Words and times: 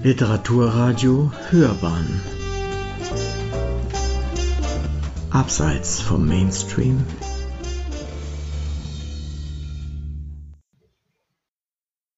Literaturradio 0.00 1.32
Hörbahn 1.50 2.20
Abseits 5.32 6.00
vom 6.00 6.24
Mainstream 6.24 7.04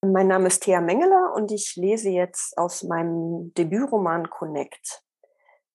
Mein 0.03 0.29
Name 0.29 0.49
ist 0.49 0.63
Thea 0.63 0.83
Mengeler 0.83 1.33
und 1.35 1.51
ich 1.53 1.75
lese 1.77 2.11
jetzt 2.11 2.59
aus 2.59 2.83
meinem 2.83 3.55
Debütroman 3.55 4.29
Connect. 4.29 5.03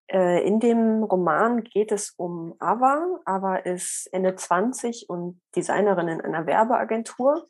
Äh, 0.07 0.45
in 0.45 0.59
dem 0.59 1.03
Roman 1.03 1.63
geht 1.63 1.91
es 1.91 2.13
um 2.17 2.53
Ava. 2.59 3.19
Ava 3.25 3.55
ist 3.55 4.09
Ende 4.11 4.35
20 4.35 5.09
und 5.09 5.41
Designerin 5.55 6.07
in 6.07 6.21
einer 6.21 6.45
Werbeagentur. 6.45 7.47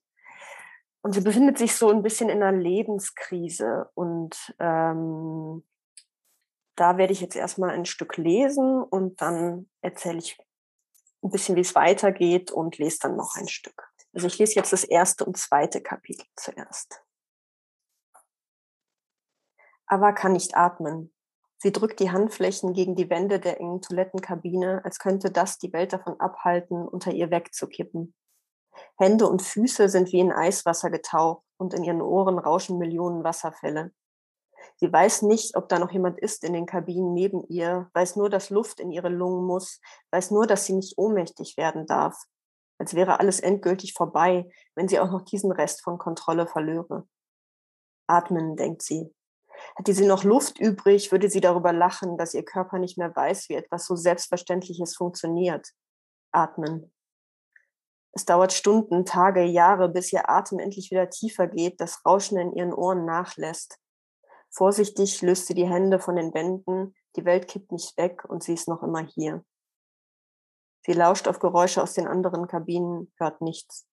Und 1.05 1.13
sie 1.13 1.21
befindet 1.21 1.59
sich 1.59 1.75
so 1.75 1.91
ein 1.91 2.01
bisschen 2.01 2.29
in 2.29 2.41
einer 2.41 2.57
Lebenskrise. 2.57 3.91
Und 3.93 4.55
ähm, 4.57 5.63
da 6.75 6.97
werde 6.97 7.13
ich 7.13 7.21
jetzt 7.21 7.35
erstmal 7.35 7.69
ein 7.69 7.85
Stück 7.85 8.17
lesen 8.17 8.81
und 8.81 9.21
dann 9.21 9.69
erzähle 9.81 10.17
ich 10.17 10.35
ein 11.21 11.29
bisschen, 11.29 11.55
wie 11.55 11.61
es 11.61 11.75
weitergeht 11.75 12.51
und 12.51 12.79
lese 12.79 12.97
dann 13.03 13.17
noch 13.17 13.35
ein 13.35 13.47
Stück. 13.47 13.87
Also 14.13 14.25
ich 14.25 14.39
lese 14.39 14.55
jetzt 14.55 14.73
das 14.73 14.83
erste 14.83 15.25
und 15.25 15.37
zweite 15.37 15.79
Kapitel 15.79 16.25
zuerst. 16.35 17.03
Ava 19.85 20.11
kann 20.11 20.33
nicht 20.33 20.57
atmen. 20.57 21.13
Sie 21.57 21.71
drückt 21.71 21.99
die 21.99 22.09
Handflächen 22.09 22.73
gegen 22.73 22.95
die 22.95 23.11
Wände 23.11 23.39
der 23.39 23.59
engen 23.59 23.83
Toilettenkabine, 23.83 24.83
als 24.83 24.97
könnte 24.97 25.29
das 25.29 25.59
die 25.59 25.71
Welt 25.71 25.93
davon 25.93 26.19
abhalten, 26.19 26.87
unter 26.87 27.11
ihr 27.11 27.29
wegzukippen. 27.29 28.15
Hände 28.97 29.27
und 29.27 29.41
Füße 29.41 29.89
sind 29.89 30.11
wie 30.11 30.19
in 30.19 30.31
Eiswasser 30.31 30.89
getaucht 30.89 31.43
und 31.57 31.73
in 31.73 31.83
ihren 31.83 32.01
Ohren 32.01 32.39
rauschen 32.39 32.77
Millionen 32.77 33.23
Wasserfälle. 33.23 33.91
Sie 34.77 34.91
weiß 34.91 35.21
nicht, 35.23 35.55
ob 35.55 35.69
da 35.69 35.79
noch 35.79 35.91
jemand 35.91 36.19
ist 36.19 36.43
in 36.43 36.53
den 36.53 36.65
Kabinen 36.65 37.13
neben 37.13 37.45
ihr, 37.47 37.89
weiß 37.93 38.15
nur, 38.15 38.29
dass 38.29 38.49
Luft 38.49 38.79
in 38.79 38.91
ihre 38.91 39.09
Lungen 39.09 39.45
muss, 39.45 39.79
weiß 40.11 40.31
nur, 40.31 40.47
dass 40.47 40.65
sie 40.65 40.73
nicht 40.73 40.97
ohnmächtig 40.97 41.55
werden 41.57 41.85
darf, 41.85 42.17
als 42.77 42.93
wäre 42.93 43.19
alles 43.19 43.39
endgültig 43.39 43.93
vorbei, 43.93 44.49
wenn 44.75 44.87
sie 44.87 44.99
auch 44.99 45.11
noch 45.11 45.21
diesen 45.21 45.51
Rest 45.51 45.83
von 45.83 45.97
Kontrolle 45.97 46.47
verlöre. 46.47 47.07
Atmen, 48.07 48.55
denkt 48.55 48.81
sie. 48.81 49.13
Hätte 49.77 49.93
sie 49.93 50.05
noch 50.05 50.23
Luft 50.23 50.59
übrig, 50.59 51.11
würde 51.11 51.29
sie 51.29 51.39
darüber 51.39 51.71
lachen, 51.71 52.17
dass 52.17 52.33
ihr 52.33 52.43
Körper 52.43 52.77
nicht 52.77 52.97
mehr 52.97 53.15
weiß, 53.15 53.49
wie 53.49 53.55
etwas 53.55 53.85
so 53.85 53.95
Selbstverständliches 53.95 54.95
funktioniert. 54.95 55.69
Atmen. 56.31 56.91
Es 58.17 58.23
dauert 58.23 58.53
Stunden, 58.53 59.05
Tage, 59.05 59.43
Jahre, 59.43 59.89
bis 59.89 60.13
ihr 60.13 60.29
Atem 60.29 60.59
endlich 60.59 60.89
wieder 60.89 61.09
tiefer 61.09 61.47
geht, 61.47 61.81
das 61.81 62.05
Rauschen 62.05 62.37
in 62.37 62.53
ihren 62.53 62.73
Ohren 62.73 63.03
nachlässt. 63.05 63.77
Vorsichtig 64.49 65.21
löst 65.21 65.47
sie 65.47 65.53
die 65.53 65.67
Hände 65.67 65.99
von 65.99 66.15
den 66.15 66.33
Wänden, 66.33 66.95
die 67.17 67.25
Welt 67.25 67.49
kippt 67.49 67.73
nicht 67.73 67.97
weg 67.97 68.23
und 68.23 68.41
sie 68.41 68.53
ist 68.53 68.69
noch 68.69 68.83
immer 68.83 69.05
hier. 69.05 69.43
Sie 70.85 70.93
lauscht 70.93 71.27
auf 71.27 71.39
Geräusche 71.39 71.83
aus 71.83 71.93
den 71.93 72.07
anderen 72.07 72.47
Kabinen, 72.47 73.11
hört 73.17 73.41
nichts. 73.41 73.85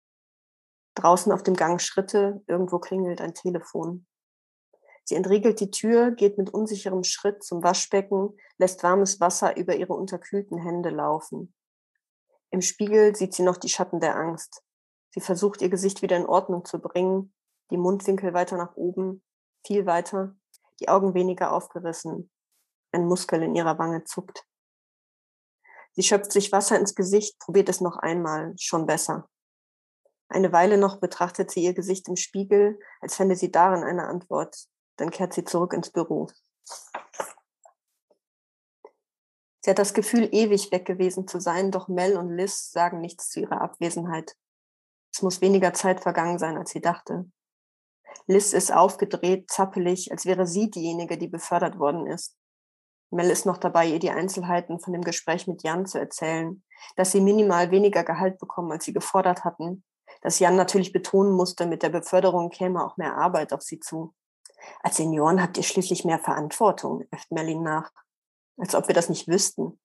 Draußen 0.94 1.32
auf 1.32 1.42
dem 1.42 1.54
Gang 1.54 1.80
Schritte, 1.80 2.44
irgendwo 2.46 2.78
klingelt 2.78 3.20
ein 3.20 3.34
Telefon. 3.34 4.06
Sie 5.04 5.16
entriegelt 5.16 5.58
die 5.58 5.72
Tür, 5.72 6.12
geht 6.12 6.38
mit 6.38 6.50
unsicherem 6.54 7.02
Schritt 7.02 7.42
zum 7.42 7.64
Waschbecken, 7.64 8.38
lässt 8.56 8.84
warmes 8.84 9.18
Wasser 9.18 9.56
über 9.56 9.74
ihre 9.74 9.94
unterkühlten 9.94 10.58
Hände 10.58 10.90
laufen. 10.90 11.52
Im 12.52 12.60
Spiegel 12.60 13.16
sieht 13.16 13.32
sie 13.32 13.42
noch 13.42 13.56
die 13.56 13.70
Schatten 13.70 13.98
der 13.98 14.14
Angst. 14.14 14.62
Sie 15.10 15.20
versucht, 15.20 15.62
ihr 15.62 15.70
Gesicht 15.70 16.02
wieder 16.02 16.18
in 16.18 16.26
Ordnung 16.26 16.66
zu 16.66 16.78
bringen, 16.78 17.34
die 17.70 17.78
Mundwinkel 17.78 18.34
weiter 18.34 18.58
nach 18.58 18.76
oben, 18.76 19.24
viel 19.66 19.86
weiter, 19.86 20.36
die 20.78 20.90
Augen 20.90 21.14
weniger 21.14 21.52
aufgerissen. 21.52 22.30
Ein 22.92 23.06
Muskel 23.06 23.42
in 23.42 23.54
ihrer 23.54 23.78
Wange 23.78 24.04
zuckt. 24.04 24.46
Sie 25.92 26.02
schöpft 26.02 26.30
sich 26.30 26.52
Wasser 26.52 26.78
ins 26.78 26.94
Gesicht, 26.94 27.38
probiert 27.38 27.70
es 27.70 27.80
noch 27.80 27.96
einmal, 27.96 28.54
schon 28.58 28.84
besser. 28.84 29.30
Eine 30.28 30.52
Weile 30.52 30.76
noch 30.76 31.00
betrachtet 31.00 31.50
sie 31.50 31.62
ihr 31.62 31.72
Gesicht 31.72 32.06
im 32.08 32.16
Spiegel, 32.16 32.78
als 33.00 33.16
fände 33.16 33.34
sie 33.34 33.50
darin 33.50 33.82
eine 33.82 34.06
Antwort. 34.06 34.66
Dann 34.96 35.10
kehrt 35.10 35.32
sie 35.32 35.44
zurück 35.44 35.72
ins 35.72 35.90
Büro. 35.90 36.28
Sie 39.64 39.70
hat 39.70 39.78
das 39.78 39.94
Gefühl, 39.94 40.28
ewig 40.32 40.72
weg 40.72 40.84
gewesen 40.84 41.28
zu 41.28 41.40
sein, 41.40 41.70
doch 41.70 41.86
Mel 41.86 42.16
und 42.16 42.36
Liz 42.36 42.72
sagen 42.72 43.00
nichts 43.00 43.30
zu 43.30 43.40
ihrer 43.40 43.60
Abwesenheit. 43.60 44.36
Es 45.14 45.22
muss 45.22 45.40
weniger 45.40 45.72
Zeit 45.72 46.00
vergangen 46.00 46.38
sein, 46.38 46.56
als 46.56 46.70
sie 46.70 46.80
dachte. 46.80 47.30
Liz 48.26 48.52
ist 48.52 48.72
aufgedreht, 48.72 49.50
zappelig, 49.50 50.10
als 50.10 50.26
wäre 50.26 50.46
sie 50.46 50.70
diejenige, 50.70 51.16
die 51.16 51.28
befördert 51.28 51.78
worden 51.78 52.06
ist. 52.06 52.36
Mel 53.10 53.30
ist 53.30 53.46
noch 53.46 53.58
dabei, 53.58 53.86
ihr 53.86 53.98
die 53.98 54.10
Einzelheiten 54.10 54.80
von 54.80 54.94
dem 54.94 55.02
Gespräch 55.02 55.46
mit 55.46 55.62
Jan 55.62 55.86
zu 55.86 55.98
erzählen, 55.98 56.64
dass 56.96 57.12
sie 57.12 57.20
minimal 57.20 57.70
weniger 57.70 58.04
Gehalt 58.04 58.38
bekommen, 58.38 58.72
als 58.72 58.84
sie 58.84 58.92
gefordert 58.92 59.44
hatten, 59.44 59.84
dass 60.22 60.38
Jan 60.38 60.56
natürlich 60.56 60.92
betonen 60.92 61.32
musste, 61.32 61.66
mit 61.66 61.82
der 61.82 61.90
Beförderung 61.90 62.50
käme 62.50 62.84
auch 62.84 62.96
mehr 62.96 63.16
Arbeit 63.16 63.52
auf 63.52 63.62
sie 63.62 63.80
zu. 63.80 64.14
Als 64.80 64.96
Senioren 64.96 65.42
habt 65.42 65.56
ihr 65.56 65.62
schließlich 65.62 66.04
mehr 66.04 66.18
Verantwortung, 66.18 67.04
äfft 67.10 67.30
Melin 67.30 67.62
nach 67.62 67.92
als 68.58 68.74
ob 68.74 68.88
wir 68.88 68.94
das 68.94 69.08
nicht 69.08 69.28
wüssten. 69.28 69.78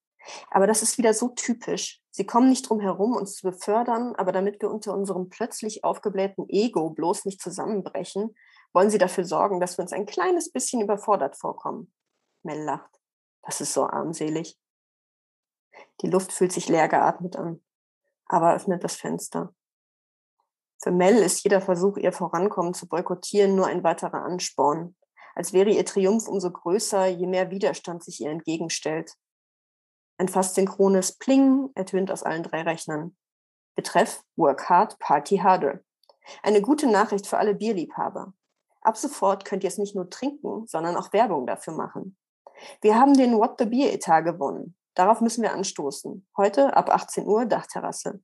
Aber 0.49 0.67
das 0.67 0.81
ist 0.83 0.97
wieder 0.97 1.13
so 1.13 1.29
typisch. 1.29 2.01
Sie 2.11 2.25
kommen 2.25 2.49
nicht 2.49 2.67
drum 2.69 2.79
herum, 2.79 3.15
uns 3.15 3.35
zu 3.35 3.49
befördern, 3.49 4.15
aber 4.15 4.31
damit 4.31 4.61
wir 4.61 4.69
unter 4.69 4.93
unserem 4.93 5.29
plötzlich 5.29 5.83
aufgeblähten 5.83 6.49
Ego 6.49 6.89
bloß 6.89 7.25
nicht 7.25 7.41
zusammenbrechen, 7.41 8.35
wollen 8.73 8.89
sie 8.89 8.97
dafür 8.97 9.23
sorgen, 9.23 9.59
dass 9.59 9.77
wir 9.77 9.83
uns 9.83 9.93
ein 9.93 10.05
kleines 10.05 10.51
bisschen 10.51 10.81
überfordert 10.81 11.37
vorkommen. 11.37 11.91
Mel 12.43 12.63
lacht. 12.63 12.99
Das 13.43 13.61
ist 13.61 13.73
so 13.73 13.85
armselig. 13.85 14.59
Die 16.01 16.09
Luft 16.09 16.31
fühlt 16.31 16.51
sich 16.51 16.67
leer 16.67 16.87
geatmet 16.87 17.35
an. 17.35 17.63
Aber 18.25 18.53
öffnet 18.53 18.83
das 18.83 18.95
Fenster. 18.95 19.53
Für 20.81 20.91
Mel 20.91 21.17
ist 21.17 21.43
jeder 21.43 21.61
Versuch, 21.61 21.97
ihr 21.97 22.11
Vorankommen 22.11 22.73
zu 22.73 22.87
boykottieren, 22.87 23.55
nur 23.55 23.67
ein 23.67 23.83
weiterer 23.83 24.23
Ansporn 24.23 24.95
als 25.37 25.53
wäre 25.53 25.69
ihr 25.69 25.85
Triumph 25.85 26.27
umso 26.27 26.49
größer, 26.49 27.05
je 27.05 27.27
mehr 27.27 27.51
Widerstand 27.51 28.03
sich 28.03 28.21
ihr 28.21 28.31
entgegenstellt. 28.31 29.13
Ein 30.17 30.29
fast 30.29 30.55
synchrones 30.55 31.15
Pling 31.15 31.69
ertönt 31.75 32.09
aus 32.09 32.23
allen 32.23 32.41
drei 32.41 32.63
Rechnern. 32.63 33.15
Betreff 33.75 34.23
Work 34.35 34.67
Hard, 34.67 34.97
Party 34.97 35.37
Harder. 35.37 35.81
Eine 36.41 36.63
gute 36.63 36.87
Nachricht 36.87 37.27
für 37.27 37.37
alle 37.37 37.53
Bierliebhaber. 37.53 38.33
Ab 38.81 38.97
sofort 38.97 39.45
könnt 39.45 39.63
ihr 39.63 39.67
es 39.67 39.77
nicht 39.77 39.95
nur 39.95 40.09
trinken, 40.09 40.65
sondern 40.65 40.97
auch 40.97 41.13
Werbung 41.13 41.45
dafür 41.45 41.75
machen. 41.75 42.17
Wir 42.81 42.99
haben 42.99 43.13
den 43.13 43.37
What 43.37 43.59
the 43.59 43.65
Beer 43.65 43.93
Etat 43.93 44.21
gewonnen. 44.21 44.75
Darauf 44.95 45.21
müssen 45.21 45.43
wir 45.43 45.53
anstoßen. 45.53 46.27
Heute 46.35 46.75
ab 46.75 46.89
18 46.89 47.27
Uhr 47.27 47.45
Dachterrasse. 47.45 48.23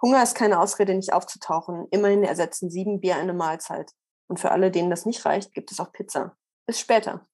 Hunger 0.00 0.22
ist 0.22 0.34
keine 0.34 0.60
Ausrede, 0.60 0.94
nicht 0.94 1.12
aufzutauchen. 1.12 1.88
Immerhin 1.90 2.24
ersetzen 2.24 2.70
sieben 2.70 3.00
Bier 3.00 3.16
eine 3.16 3.34
Mahlzeit. 3.34 3.92
Und 4.28 4.38
für 4.38 4.50
alle, 4.50 4.70
denen 4.70 4.90
das 4.90 5.06
nicht 5.06 5.24
reicht, 5.24 5.52
gibt 5.54 5.72
es 5.72 5.80
auch 5.80 5.92
Pizza. 5.92 6.36
Bis 6.66 6.78
später. 6.78 7.26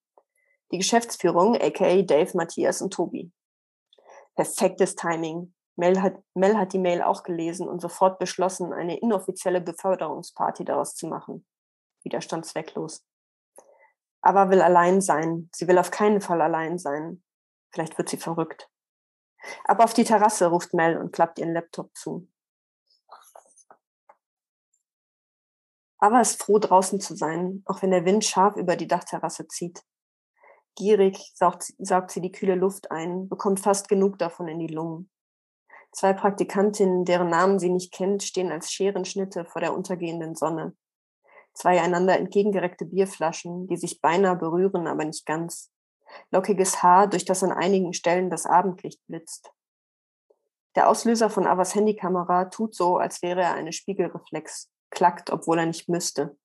Die 0.71 0.79
Geschäftsführung, 0.79 1.57
aka 1.61 2.03
Dave, 2.03 2.37
Matthias 2.37 2.81
und 2.81 2.95
Tobi. 2.95 3.33
Perfektes 4.35 4.95
Timing. 4.95 5.55
Mel 5.77 6.01
hat, 6.01 6.23
Mel 6.35 6.57
hat 6.57 6.73
die 6.73 6.79
Mail 6.79 7.03
auch 7.03 7.25
gelesen 7.25 7.69
und 7.69 7.81
sofort 7.81 8.19
beschlossen, 8.19 8.73
eine 8.73 8.99
inoffizielle 8.99 9.61
Beförderungsparty 9.61 10.65
daraus 10.65 10.95
zu 10.95 11.09
machen. 11.09 11.47
Widerstand 12.05 12.47
zwecklos. 12.47 13.05
Aber 14.23 14.51
will 14.51 14.63
allein 14.63 15.01
sein. 15.01 15.51
Sie 15.55 15.67
will 15.67 15.79
auf 15.79 15.91
keinen 15.91 16.21
Fall 16.21 16.41
allein 16.41 16.79
sein. 16.79 17.23
Vielleicht 17.73 17.99
wird 17.99 18.09
sie 18.09 18.17
verrückt. 18.17 18.71
Aber 19.65 19.85
auf 19.85 19.95
die 19.95 20.05
Terrasse 20.05 20.47
ruft 20.47 20.75
Mel 20.75 20.97
und 20.97 21.13
klappt 21.13 21.39
ihren 21.39 21.53
Laptop 21.53 21.95
zu. 21.97 22.29
Aber 26.05 26.21
ist 26.21 26.43
froh, 26.43 26.59
draußen 26.59 27.01
zu 27.01 27.17
sein, 27.17 27.63
auch 27.65 27.81
wenn 27.81 27.91
der 27.91 28.05
Wind 28.05 28.27
scharf 28.27 28.57
über 28.57 28.77
die 28.77 28.87
Dachterrasse 28.87 29.49
zieht. 29.49 29.83
Gierig 30.77 31.33
saugt, 31.35 31.73
saugt 31.79 32.11
sie 32.11 32.21
die 32.21 32.31
kühle 32.31 32.57
Luft 32.57 32.91
ein, 32.91 33.27
bekommt 33.31 33.61
fast 33.61 33.89
genug 33.89 34.19
davon 34.19 34.47
in 34.47 34.59
die 34.59 34.67
Lungen. 34.67 35.11
Zwei 35.93 36.13
Praktikantinnen, 36.13 37.07
deren 37.07 37.31
Namen 37.31 37.59
sie 37.59 37.71
nicht 37.71 37.91
kennt, 37.91 38.23
stehen 38.23 38.53
als 38.53 38.71
Scherenschnitte 38.71 39.47
vor 39.47 39.63
der 39.63 39.73
untergehenden 39.73 40.35
Sonne. 40.35 40.77
Zwei 41.55 41.81
einander 41.81 42.19
entgegengereckte 42.19 42.85
Bierflaschen, 42.85 43.67
die 43.67 43.79
sich 43.79 44.03
beinahe 44.03 44.37
berühren, 44.37 44.87
aber 44.87 45.07
nicht 45.07 45.25
ganz. 45.25 45.73
Lockiges 46.31 46.83
Haar, 46.83 47.07
durch 47.07 47.25
das 47.25 47.43
an 47.43 47.51
einigen 47.51 47.95
Stellen 47.95 48.29
das 48.29 48.45
Abendlicht 48.45 49.01
blitzt. 49.07 49.55
Der 50.77 50.87
Auslöser 50.91 51.31
von 51.31 51.47
Avas 51.47 51.75
Handykamera 51.75 52.45
tut 52.51 52.75
so, 52.75 52.99
als 52.99 53.23
wäre 53.23 53.41
er 53.41 53.55
eine 53.55 53.73
Spiegelreflex 53.73 54.69
klackt, 54.95 55.31
obwohl 55.31 55.59
er 55.59 55.67
nicht 55.67 55.89
müsste. 55.89 56.37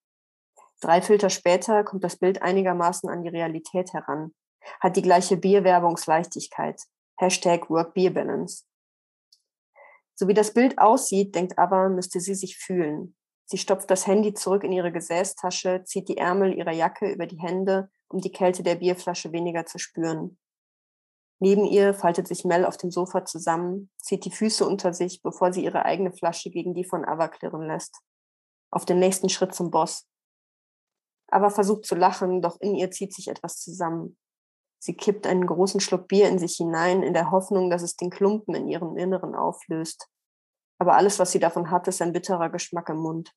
Drei 0.81 1.01
Filter 1.01 1.29
später 1.29 1.83
kommt 1.83 2.03
das 2.03 2.17
Bild 2.17 2.41
einigermaßen 2.41 3.09
an 3.09 3.23
die 3.23 3.29
Realität 3.29 3.93
heran, 3.93 4.33
hat 4.79 4.95
die 4.95 5.01
gleiche 5.01 5.37
Bierwerbungsleichtigkeit. 5.37 6.81
Hashtag 7.17 7.69
Work 7.69 7.93
Beer 7.93 8.11
Balance. 8.11 8.63
So 10.15 10.27
wie 10.27 10.33
das 10.33 10.53
Bild 10.53 10.79
aussieht, 10.79 11.35
denkt 11.35 11.57
aber, 11.57 11.89
müsste 11.89 12.19
sie 12.19 12.35
sich 12.35 12.57
fühlen. 12.57 13.15
Sie 13.45 13.57
stopft 13.57 13.89
das 13.89 14.05
Handy 14.05 14.33
zurück 14.33 14.63
in 14.63 14.71
ihre 14.71 14.91
Gesäßtasche, 14.91 15.83
zieht 15.83 16.07
die 16.07 16.17
Ärmel 16.17 16.53
ihrer 16.53 16.71
Jacke 16.71 17.11
über 17.11 17.25
die 17.25 17.39
Hände, 17.39 17.89
um 18.07 18.19
die 18.21 18.31
Kälte 18.31 18.63
der 18.63 18.75
Bierflasche 18.75 19.31
weniger 19.31 19.65
zu 19.65 19.79
spüren. 19.79 20.37
Neben 21.39 21.65
ihr 21.65 21.93
faltet 21.93 22.27
sich 22.27 22.45
Mel 22.45 22.65
auf 22.65 22.77
dem 22.77 22.91
Sofa 22.91 23.25
zusammen, 23.25 23.89
zieht 23.97 24.25
die 24.25 24.31
Füße 24.31 24.67
unter 24.67 24.93
sich, 24.93 25.21
bevor 25.21 25.53
sie 25.53 25.63
ihre 25.63 25.85
eigene 25.85 26.11
Flasche 26.11 26.51
gegen 26.51 26.73
die 26.73 26.83
von 26.83 27.05
Ava 27.05 27.29
klirren 27.29 27.65
lässt. 27.65 27.97
Auf 28.71 28.85
den 28.85 28.99
nächsten 28.99 29.29
Schritt 29.29 29.53
zum 29.53 29.71
Boss. 29.71 30.07
Ava 31.27 31.49
versucht 31.49 31.85
zu 31.85 31.95
lachen, 31.95 32.41
doch 32.41 32.59
in 32.59 32.75
ihr 32.75 32.91
zieht 32.91 33.13
sich 33.13 33.27
etwas 33.27 33.59
zusammen. 33.59 34.17
Sie 34.79 34.95
kippt 34.95 35.27
einen 35.27 35.45
großen 35.45 35.79
Schluck 35.79 36.07
Bier 36.07 36.29
in 36.29 36.39
sich 36.39 36.55
hinein, 36.55 37.03
in 37.03 37.13
der 37.13 37.31
Hoffnung, 37.31 37.69
dass 37.69 37.81
es 37.81 37.95
den 37.95 38.09
Klumpen 38.09 38.55
in 38.55 38.67
ihrem 38.67 38.97
Inneren 38.97 39.35
auflöst 39.35 40.09
aber 40.79 40.95
alles, 40.95 41.19
was 41.19 41.31
sie 41.31 41.39
davon 41.39 41.69
hat, 41.69 41.87
ist 41.87 42.01
ein 42.01 42.13
bitterer 42.13 42.49
Geschmack 42.49 42.89
im 42.89 42.97
Mund. 42.97 43.35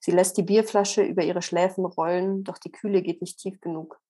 Sie 0.00 0.12
lässt 0.12 0.36
die 0.36 0.42
Bierflasche 0.42 1.02
über 1.02 1.24
ihre 1.24 1.42
Schläfen 1.42 1.84
rollen, 1.84 2.44
doch 2.44 2.58
die 2.58 2.70
Kühle 2.70 3.02
geht 3.02 3.22
nicht 3.22 3.38
tief 3.38 3.60
genug. 3.60 4.00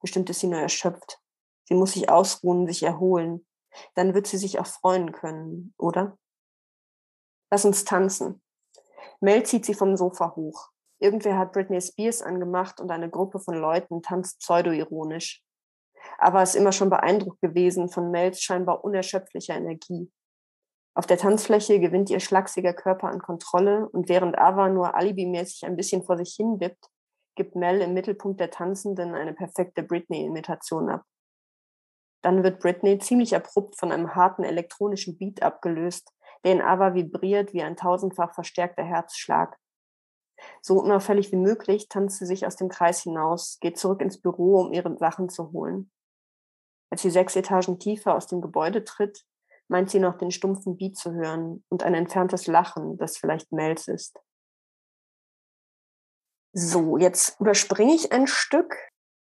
Bestimmt 0.00 0.28
ist 0.30 0.40
sie 0.40 0.48
nur 0.48 0.60
erschöpft. 0.60 1.20
Sie 1.64 1.74
muss 1.74 1.92
sich 1.92 2.10
ausruhen, 2.10 2.66
sich 2.66 2.82
erholen. 2.82 3.46
Dann 3.94 4.14
wird 4.14 4.26
sie 4.26 4.38
sich 4.38 4.58
auch 4.58 4.66
freuen 4.66 5.12
können, 5.12 5.72
oder? 5.78 6.18
Lass 7.50 7.64
uns 7.64 7.84
tanzen. 7.84 8.39
Mel 9.20 9.44
zieht 9.44 9.64
sie 9.64 9.74
vom 9.74 9.96
Sofa 9.96 10.34
hoch. 10.36 10.70
Irgendwer 10.98 11.38
hat 11.38 11.52
Britney 11.52 11.80
Spears 11.80 12.22
angemacht 12.22 12.80
und 12.80 12.90
eine 12.90 13.08
Gruppe 13.08 13.40
von 13.40 13.54
Leuten 13.54 14.02
tanzt 14.02 14.40
pseudoironisch. 14.40 15.42
Aber 16.18 16.42
ist 16.42 16.54
immer 16.54 16.72
schon 16.72 16.90
beeindruckt 16.90 17.40
gewesen 17.40 17.88
von 17.88 18.10
Mels 18.10 18.42
scheinbar 18.42 18.84
unerschöpflicher 18.84 19.54
Energie. 19.54 20.10
Auf 20.94 21.06
der 21.06 21.18
Tanzfläche 21.18 21.80
gewinnt 21.80 22.10
ihr 22.10 22.20
schlachsiger 22.20 22.74
Körper 22.74 23.08
an 23.08 23.20
Kontrolle 23.20 23.88
und 23.88 24.08
während 24.08 24.38
Ava 24.38 24.68
nur 24.68 24.94
alibimäßig 24.94 25.64
ein 25.64 25.76
bisschen 25.76 26.02
vor 26.02 26.18
sich 26.18 26.34
hin 26.34 26.60
wippt, 26.60 26.90
gibt 27.36 27.54
Mel 27.54 27.80
im 27.80 27.94
Mittelpunkt 27.94 28.40
der 28.40 28.50
Tanzenden 28.50 29.14
eine 29.14 29.32
perfekte 29.32 29.82
Britney-Imitation 29.82 30.90
ab. 30.90 31.04
Dann 32.22 32.42
wird 32.42 32.60
Britney 32.60 32.98
ziemlich 32.98 33.34
abrupt 33.34 33.78
von 33.78 33.92
einem 33.92 34.14
harten 34.14 34.44
elektronischen 34.44 35.16
Beat 35.16 35.42
abgelöst, 35.42 36.12
in 36.42 36.60
Ava 36.60 36.94
vibriert 36.94 37.52
wie 37.52 37.62
ein 37.62 37.76
tausendfach 37.76 38.34
verstärkter 38.34 38.84
Herzschlag. 38.84 39.58
So 40.62 40.78
unauffällig 40.80 41.32
wie 41.32 41.36
möglich 41.36 41.88
tanzt 41.88 42.18
sie 42.18 42.26
sich 42.26 42.46
aus 42.46 42.56
dem 42.56 42.68
Kreis 42.68 43.02
hinaus, 43.02 43.58
geht 43.60 43.78
zurück 43.78 44.00
ins 44.00 44.20
Büro, 44.20 44.60
um 44.60 44.72
ihre 44.72 44.96
Sachen 44.96 45.28
zu 45.28 45.52
holen. 45.52 45.90
Als 46.90 47.02
sie 47.02 47.10
sechs 47.10 47.36
Etagen 47.36 47.78
tiefer 47.78 48.14
aus 48.14 48.26
dem 48.26 48.40
Gebäude 48.40 48.84
tritt, 48.84 49.24
meint 49.68 49.90
sie 49.90 50.00
noch 50.00 50.18
den 50.18 50.30
stumpfen 50.30 50.76
Beat 50.76 50.96
zu 50.96 51.12
hören 51.12 51.64
und 51.68 51.82
ein 51.82 51.94
entferntes 51.94 52.46
Lachen, 52.46 52.98
das 52.98 53.16
vielleicht 53.16 53.52
Mels 53.52 53.86
ist. 53.86 54.18
So, 56.52 56.98
jetzt 56.98 57.38
überspringe 57.40 57.94
ich 57.94 58.10
ein 58.12 58.26
Stück. 58.26 58.76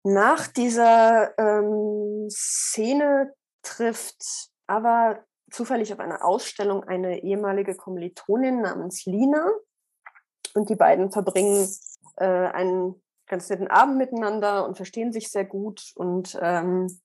Nach 0.04 0.48
dieser 0.48 1.38
ähm, 1.40 2.28
Szene 2.30 3.34
trifft 3.64 4.52
aber 4.68 5.26
zufällig 5.52 5.94
auf 5.94 6.00
einer 6.00 6.24
Ausstellung 6.24 6.84
eine 6.84 7.24
ehemalige 7.24 7.76
Kommilitonin 7.76 8.62
namens 8.62 9.06
Lina 9.06 9.50
und 10.54 10.70
die 10.70 10.76
beiden 10.76 11.12
verbringen 11.12 11.70
äh, 12.18 12.26
einen 12.26 13.02
ganz 13.28 13.50
netten 13.50 13.68
Abend 13.68 13.98
miteinander 13.98 14.66
und 14.66 14.76
verstehen 14.76 15.12
sich 15.12 15.32
sehr 15.32 15.46
gut 15.46 15.92
und 15.96 16.38
ähm, 16.42 17.00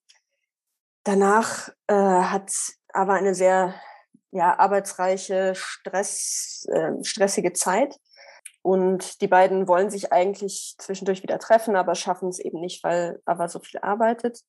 danach 1.05 1.71
äh, 1.87 1.95
hat 1.95 2.53
aber 2.93 3.15
eine 3.15 3.35
sehr 3.35 3.75
ja, 4.31 4.59
arbeitsreiche, 4.59 5.55
Stress, 5.55 6.67
äh, 6.71 7.03
stressige 7.03 7.53
Zeit. 7.53 7.99
Und 8.63 9.23
die 9.23 9.27
beiden 9.27 9.69
wollen 9.69 9.91
sich 9.91 10.13
eigentlich 10.13 10.75
zwischendurch 10.79 11.23
wieder 11.23 11.39
treffen, 11.39 11.77
aber 11.77 11.95
schaffen 11.95 12.29
es 12.29 12.39
eben 12.39 12.61
nicht, 12.61 12.85
weil 12.85 13.21
Ava 13.25 13.49
so 13.49 13.59
viel 13.59 13.81
arbeitet. 13.81 14.41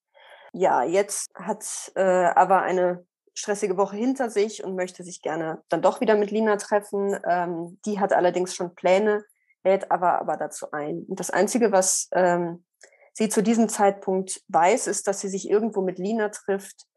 Ja, 0.53 0.83
jetzt 0.83 1.33
hat 1.33 1.63
äh, 1.95 2.01
Ava 2.01 2.59
eine 2.59 3.05
stressige 3.33 3.77
Woche 3.77 3.95
hinter 3.95 4.29
sich 4.29 4.63
und 4.63 4.75
möchte 4.75 5.03
sich 5.03 5.21
gerne 5.21 5.61
dann 5.69 5.81
doch 5.81 6.01
wieder 6.01 6.15
mit 6.15 6.31
Lina 6.31 6.57
treffen. 6.57 7.17
Ähm, 7.27 7.79
die 7.85 7.99
hat 7.99 8.13
allerdings 8.13 8.55
schon 8.55 8.75
Pläne, 8.75 9.23
lädt 9.63 9.91
Ava 9.91 10.17
aber 10.17 10.37
dazu 10.37 10.71
ein. 10.71 11.05
Und 11.07 11.19
das 11.19 11.29
Einzige, 11.29 11.71
was 11.71 12.09
ähm, 12.13 12.65
sie 13.13 13.29
zu 13.29 13.41
diesem 13.41 13.69
Zeitpunkt 13.69 14.41
weiß, 14.47 14.87
ist, 14.87 15.07
dass 15.07 15.21
sie 15.21 15.29
sich 15.29 15.49
irgendwo 15.49 15.81
mit 15.81 15.97
Lina 15.97 16.29
trifft, 16.29 16.87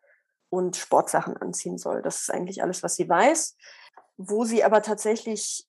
und 0.54 0.76
Sportsachen 0.76 1.36
anziehen 1.36 1.78
soll. 1.78 2.00
Das 2.00 2.22
ist 2.22 2.30
eigentlich 2.30 2.62
alles, 2.62 2.82
was 2.82 2.96
sie 2.96 3.08
weiß. 3.08 3.56
Wo 4.16 4.44
sie 4.44 4.64
aber 4.64 4.82
tatsächlich 4.82 5.66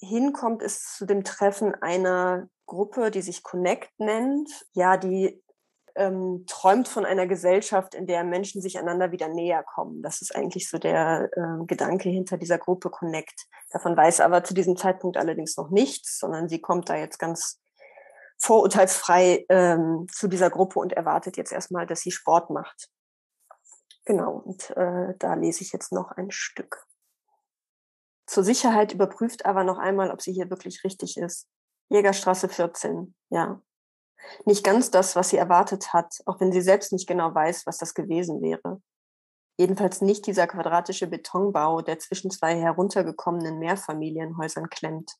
hinkommt, 0.00 0.62
ist 0.62 0.96
zu 0.96 1.06
dem 1.06 1.24
Treffen 1.24 1.74
einer 1.76 2.48
Gruppe, 2.66 3.10
die 3.10 3.22
sich 3.22 3.42
Connect 3.42 3.92
nennt. 3.98 4.50
Ja, 4.72 4.96
die 4.96 5.42
ähm, 5.94 6.44
träumt 6.46 6.88
von 6.88 7.04
einer 7.04 7.26
Gesellschaft, 7.26 7.94
in 7.94 8.06
der 8.06 8.24
Menschen 8.24 8.60
sich 8.60 8.78
einander 8.78 9.12
wieder 9.12 9.28
näher 9.28 9.62
kommen. 9.62 10.02
Das 10.02 10.22
ist 10.22 10.34
eigentlich 10.34 10.68
so 10.68 10.78
der 10.78 11.30
äh, 11.32 11.64
Gedanke 11.66 12.08
hinter 12.08 12.36
dieser 12.36 12.58
Gruppe 12.58 12.90
Connect. 12.90 13.46
Davon 13.70 13.96
weiß 13.96 14.20
aber 14.20 14.44
zu 14.44 14.54
diesem 14.54 14.76
Zeitpunkt 14.76 15.16
allerdings 15.16 15.56
noch 15.56 15.70
nichts, 15.70 16.18
sondern 16.18 16.48
sie 16.48 16.60
kommt 16.60 16.88
da 16.88 16.96
jetzt 16.96 17.18
ganz 17.18 17.60
vorurteilsfrei 18.38 19.46
ähm, 19.48 20.06
zu 20.12 20.28
dieser 20.28 20.50
Gruppe 20.50 20.80
und 20.80 20.92
erwartet 20.92 21.36
jetzt 21.36 21.52
erstmal, 21.52 21.86
dass 21.86 22.00
sie 22.00 22.10
Sport 22.10 22.50
macht. 22.50 22.90
Genau, 24.04 24.42
und 24.44 24.70
äh, 24.70 25.14
da 25.18 25.34
lese 25.34 25.62
ich 25.62 25.72
jetzt 25.72 25.92
noch 25.92 26.10
ein 26.12 26.30
Stück. 26.30 26.84
Zur 28.26 28.44
Sicherheit 28.44 28.92
überprüft 28.92 29.46
aber 29.46 29.64
noch 29.64 29.78
einmal, 29.78 30.10
ob 30.10 30.20
sie 30.20 30.32
hier 30.32 30.50
wirklich 30.50 30.84
richtig 30.84 31.16
ist. 31.16 31.48
Jägerstraße 31.88 32.48
14, 32.48 33.14
ja. 33.30 33.60
Nicht 34.44 34.64
ganz 34.64 34.90
das, 34.90 35.16
was 35.16 35.30
sie 35.30 35.36
erwartet 35.36 35.92
hat, 35.92 36.18
auch 36.26 36.40
wenn 36.40 36.52
sie 36.52 36.60
selbst 36.60 36.92
nicht 36.92 37.06
genau 37.06 37.34
weiß, 37.34 37.66
was 37.66 37.78
das 37.78 37.94
gewesen 37.94 38.42
wäre. 38.42 38.80
Jedenfalls 39.56 40.00
nicht 40.00 40.26
dieser 40.26 40.46
quadratische 40.46 41.06
Betonbau, 41.06 41.80
der 41.80 41.98
zwischen 41.98 42.30
zwei 42.30 42.58
heruntergekommenen 42.58 43.58
Mehrfamilienhäusern 43.58 44.68
klemmt. 44.68 45.12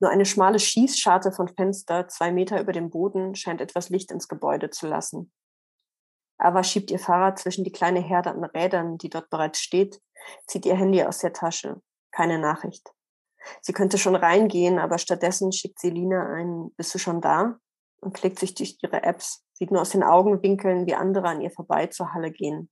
Nur 0.00 0.10
eine 0.10 0.24
schmale 0.24 0.58
Schießscharte 0.58 1.32
von 1.32 1.48
Fenster, 1.48 2.08
zwei 2.08 2.32
Meter 2.32 2.60
über 2.60 2.72
dem 2.72 2.90
Boden, 2.90 3.34
scheint 3.34 3.60
etwas 3.60 3.90
Licht 3.90 4.10
ins 4.10 4.28
Gebäude 4.28 4.70
zu 4.70 4.86
lassen. 4.86 5.32
Ava 6.38 6.62
schiebt 6.62 6.90
ihr 6.90 6.98
Fahrrad 6.98 7.38
zwischen 7.38 7.64
die 7.64 7.72
kleine 7.72 8.00
Herde 8.00 8.30
an 8.30 8.44
Rädern, 8.44 8.98
die 8.98 9.08
dort 9.08 9.30
bereits 9.30 9.60
steht, 9.60 10.00
zieht 10.46 10.66
ihr 10.66 10.76
Handy 10.76 11.02
aus 11.02 11.18
der 11.18 11.32
Tasche. 11.32 11.80
Keine 12.10 12.38
Nachricht. 12.38 12.90
Sie 13.60 13.72
könnte 13.72 13.96
schon 13.96 14.16
reingehen, 14.16 14.78
aber 14.78 14.98
stattdessen 14.98 15.52
schickt 15.52 15.78
sie 15.78 15.90
Lina 15.90 16.32
ein, 16.34 16.72
bist 16.76 16.94
du 16.94 16.98
schon 16.98 17.20
da? 17.20 17.58
Und 18.00 18.14
klickt 18.14 18.38
sich 18.38 18.54
durch 18.54 18.78
ihre 18.82 19.02
Apps, 19.02 19.44
sieht 19.52 19.70
nur 19.70 19.80
aus 19.80 19.90
den 19.90 20.02
Augenwinkeln, 20.02 20.86
wie 20.86 20.94
andere 20.94 21.28
an 21.28 21.40
ihr 21.40 21.50
vorbei 21.50 21.86
zur 21.86 22.12
Halle 22.12 22.30
gehen. 22.30 22.70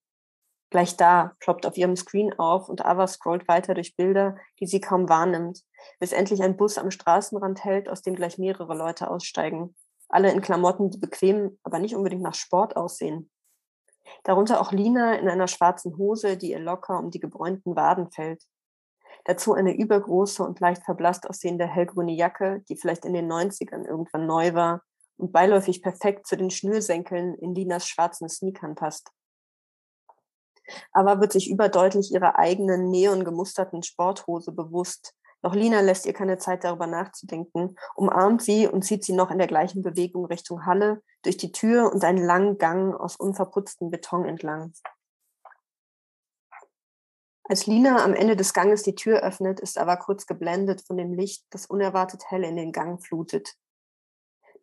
Gleich 0.71 0.97
da 0.97 1.37
ploppt 1.39 1.67
auf 1.67 1.77
ihrem 1.77 1.95
Screen 1.95 2.33
auf 2.39 2.69
und 2.69 2.85
Ava 2.85 3.07
scrollt 3.07 3.47
weiter 3.47 3.75
durch 3.75 3.95
Bilder, 3.95 4.37
die 4.59 4.67
sie 4.67 4.81
kaum 4.81 5.09
wahrnimmt, 5.09 5.61
bis 6.01 6.13
endlich 6.13 6.43
ein 6.43 6.57
Bus 6.57 6.79
am 6.79 6.91
Straßenrand 6.91 7.65
hält, 7.65 7.89
aus 7.89 8.03
dem 8.03 8.17
gleich 8.17 8.39
mehrere 8.39 8.75
Leute 8.75 9.09
aussteigen. 9.09 9.77
Alle 10.09 10.33
in 10.33 10.41
Klamotten, 10.41 10.91
die 10.91 10.99
bequem, 10.99 11.59
aber 11.63 11.79
nicht 11.79 11.95
unbedingt 11.95 12.23
nach 12.23 12.35
Sport 12.35 12.77
aussehen. 12.77 13.31
Darunter 14.25 14.61
auch 14.61 14.73
Lina 14.73 15.15
in 15.15 15.29
einer 15.29 15.47
schwarzen 15.47 15.97
Hose, 15.97 16.37
die 16.37 16.51
ihr 16.51 16.61
locker 16.61 16.99
um 16.99 17.11
die 17.11 17.21
gebräunten 17.21 17.77
Waden 17.77 18.11
fällt. 18.11 18.43
Dazu 19.25 19.55
eine 19.55 19.77
übergroße 19.77 20.43
und 20.43 20.61
leicht 20.61 20.83
verblasst 20.83 21.29
aussehende 21.31 21.67
hellgrüne 21.67 22.13
Jacke, 22.13 22.63
die 22.69 22.77
vielleicht 22.77 23.05
in 23.05 23.15
den 23.15 23.31
90ern 23.31 23.87
irgendwann 23.87 24.27
neu 24.27 24.55
war 24.55 24.83
und 25.17 25.33
beiläufig 25.33 25.83
perfekt 25.83 26.27
zu 26.27 26.37
den 26.37 26.51
Schnürsenkeln 26.51 27.35
in 27.35 27.55
Linas 27.55 27.89
schwarzen 27.89 28.29
Sneakern 28.29 28.75
passt. 28.75 29.11
Aber 30.93 31.21
wird 31.21 31.33
sich 31.33 31.51
überdeutlich 31.51 32.13
ihrer 32.13 32.39
eigenen 32.39 32.91
neongemusterten 32.91 33.83
Sporthose 33.83 34.53
bewusst, 34.53 35.15
doch 35.45 35.55
Lina 35.55 35.81
lässt 35.81 36.07
ihr 36.07 36.15
keine 36.15 36.39
Zeit, 36.39 36.65
darüber 36.65 36.87
nachzudenken, 36.87 37.77
umarmt 37.97 38.41
sie 38.41 38.67
und 38.67 38.83
zieht 38.83 39.05
sie 39.05 39.13
noch 39.13 39.31
in 39.31 39.37
der 39.37 39.47
gleichen 39.47 39.83
Bewegung 39.83 40.25
Richtung 40.25 40.65
Halle, 40.65 41.03
durch 41.23 41.37
die 41.37 41.53
Tür 41.53 41.93
und 41.93 42.03
einen 42.03 42.25
langen 42.25 42.57
Gang 42.57 42.95
aus 42.95 43.17
unverputztem 43.17 43.91
Beton 43.91 44.25
entlang. 44.25 44.73
Als 47.47 47.67
Lina 47.67 48.03
am 48.03 48.15
Ende 48.15 48.37
des 48.37 48.55
Ganges 48.55 48.85
die 48.85 48.95
Tür 48.95 49.21
öffnet, 49.21 49.61
ist 49.61 49.77
aber 49.77 49.99
kurz 49.99 50.25
geblendet 50.25 50.81
von 50.81 50.97
dem 50.97 51.13
Licht, 51.13 51.45
das 51.51 51.67
unerwartet 51.67 52.23
hell 52.31 52.43
in 52.43 52.57
den 52.57 52.73
Gang 52.73 53.05
flutet. 53.05 53.55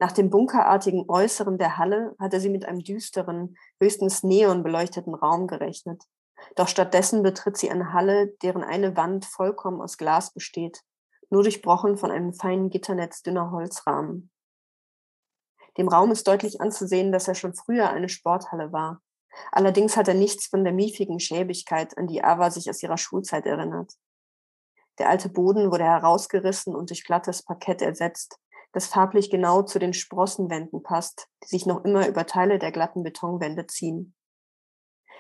Nach 0.01 0.12
dem 0.12 0.31
bunkerartigen 0.31 1.05
Äußeren 1.08 1.60
der 1.60 1.77
Halle 1.77 2.15
hatte 2.17 2.39
sie 2.39 2.50
mit 2.50 2.65
einem 2.65 2.79
düsteren, 2.79 3.55
höchstens 3.79 4.24
neon 4.24 4.63
beleuchteten 4.63 5.13
Raum 5.13 5.46
gerechnet. 5.46 6.05
Doch 6.55 6.67
stattdessen 6.67 7.22
betritt 7.22 7.55
sie 7.55 7.70
eine 7.70 7.93
Halle, 7.93 8.29
deren 8.41 8.63
eine 8.63 8.98
Wand 8.98 9.25
vollkommen 9.25 9.79
aus 9.79 10.00
Glas 10.00 10.34
besteht, 10.34 10.81
nur 11.29 11.43
durchbrochen 11.43 11.98
von 11.98 12.10
einem 12.10 12.34
feinen 12.34 12.72
Gitternetz 12.72 13.22
dünner 13.22 13.51
Holzrahmen. 13.51 14.31
Dem 15.77 15.88
Raum 15.88 16.10
ist 16.10 16.27
deutlich 16.27 16.60
anzusehen, 16.62 17.12
dass 17.12 17.27
er 17.27 17.36
schon 17.36 17.53
früher 17.53 17.91
eine 17.91 18.10
Sporthalle 18.10 18.72
war. 18.72 19.03
Allerdings 19.51 19.98
hat 19.98 20.08
er 20.08 20.15
nichts 20.15 20.48
von 20.48 20.63
der 20.63 20.74
miefigen 20.74 21.20
Schäbigkeit, 21.20 21.96
an 22.00 22.08
die 22.08 22.24
Ava 22.24 22.50
sich 22.50 22.67
aus 22.72 22.81
ihrer 22.81 22.98
Schulzeit 22.98 23.46
erinnert. 23.46 23.93
Der 24.98 25.10
alte 25.10 25.29
Boden 25.29 25.72
wurde 25.72 25.84
herausgerissen 25.84 26.74
und 26.75 26.89
durch 26.89 27.03
glattes 27.03 27.43
Parkett 27.43 27.84
ersetzt, 27.84 28.39
das 28.74 28.88
farblich 28.88 29.30
genau 29.30 29.63
zu 29.63 29.80
den 29.80 29.94
Sprossenwänden 29.94 30.84
passt, 30.84 31.28
die 31.44 31.48
sich 31.48 31.66
noch 31.66 31.84
immer 31.84 32.08
über 32.08 32.25
Teile 32.25 32.60
der 32.60 32.72
glatten 32.72 33.04
Betonwände 33.04 33.68
ziehen. 33.68 34.16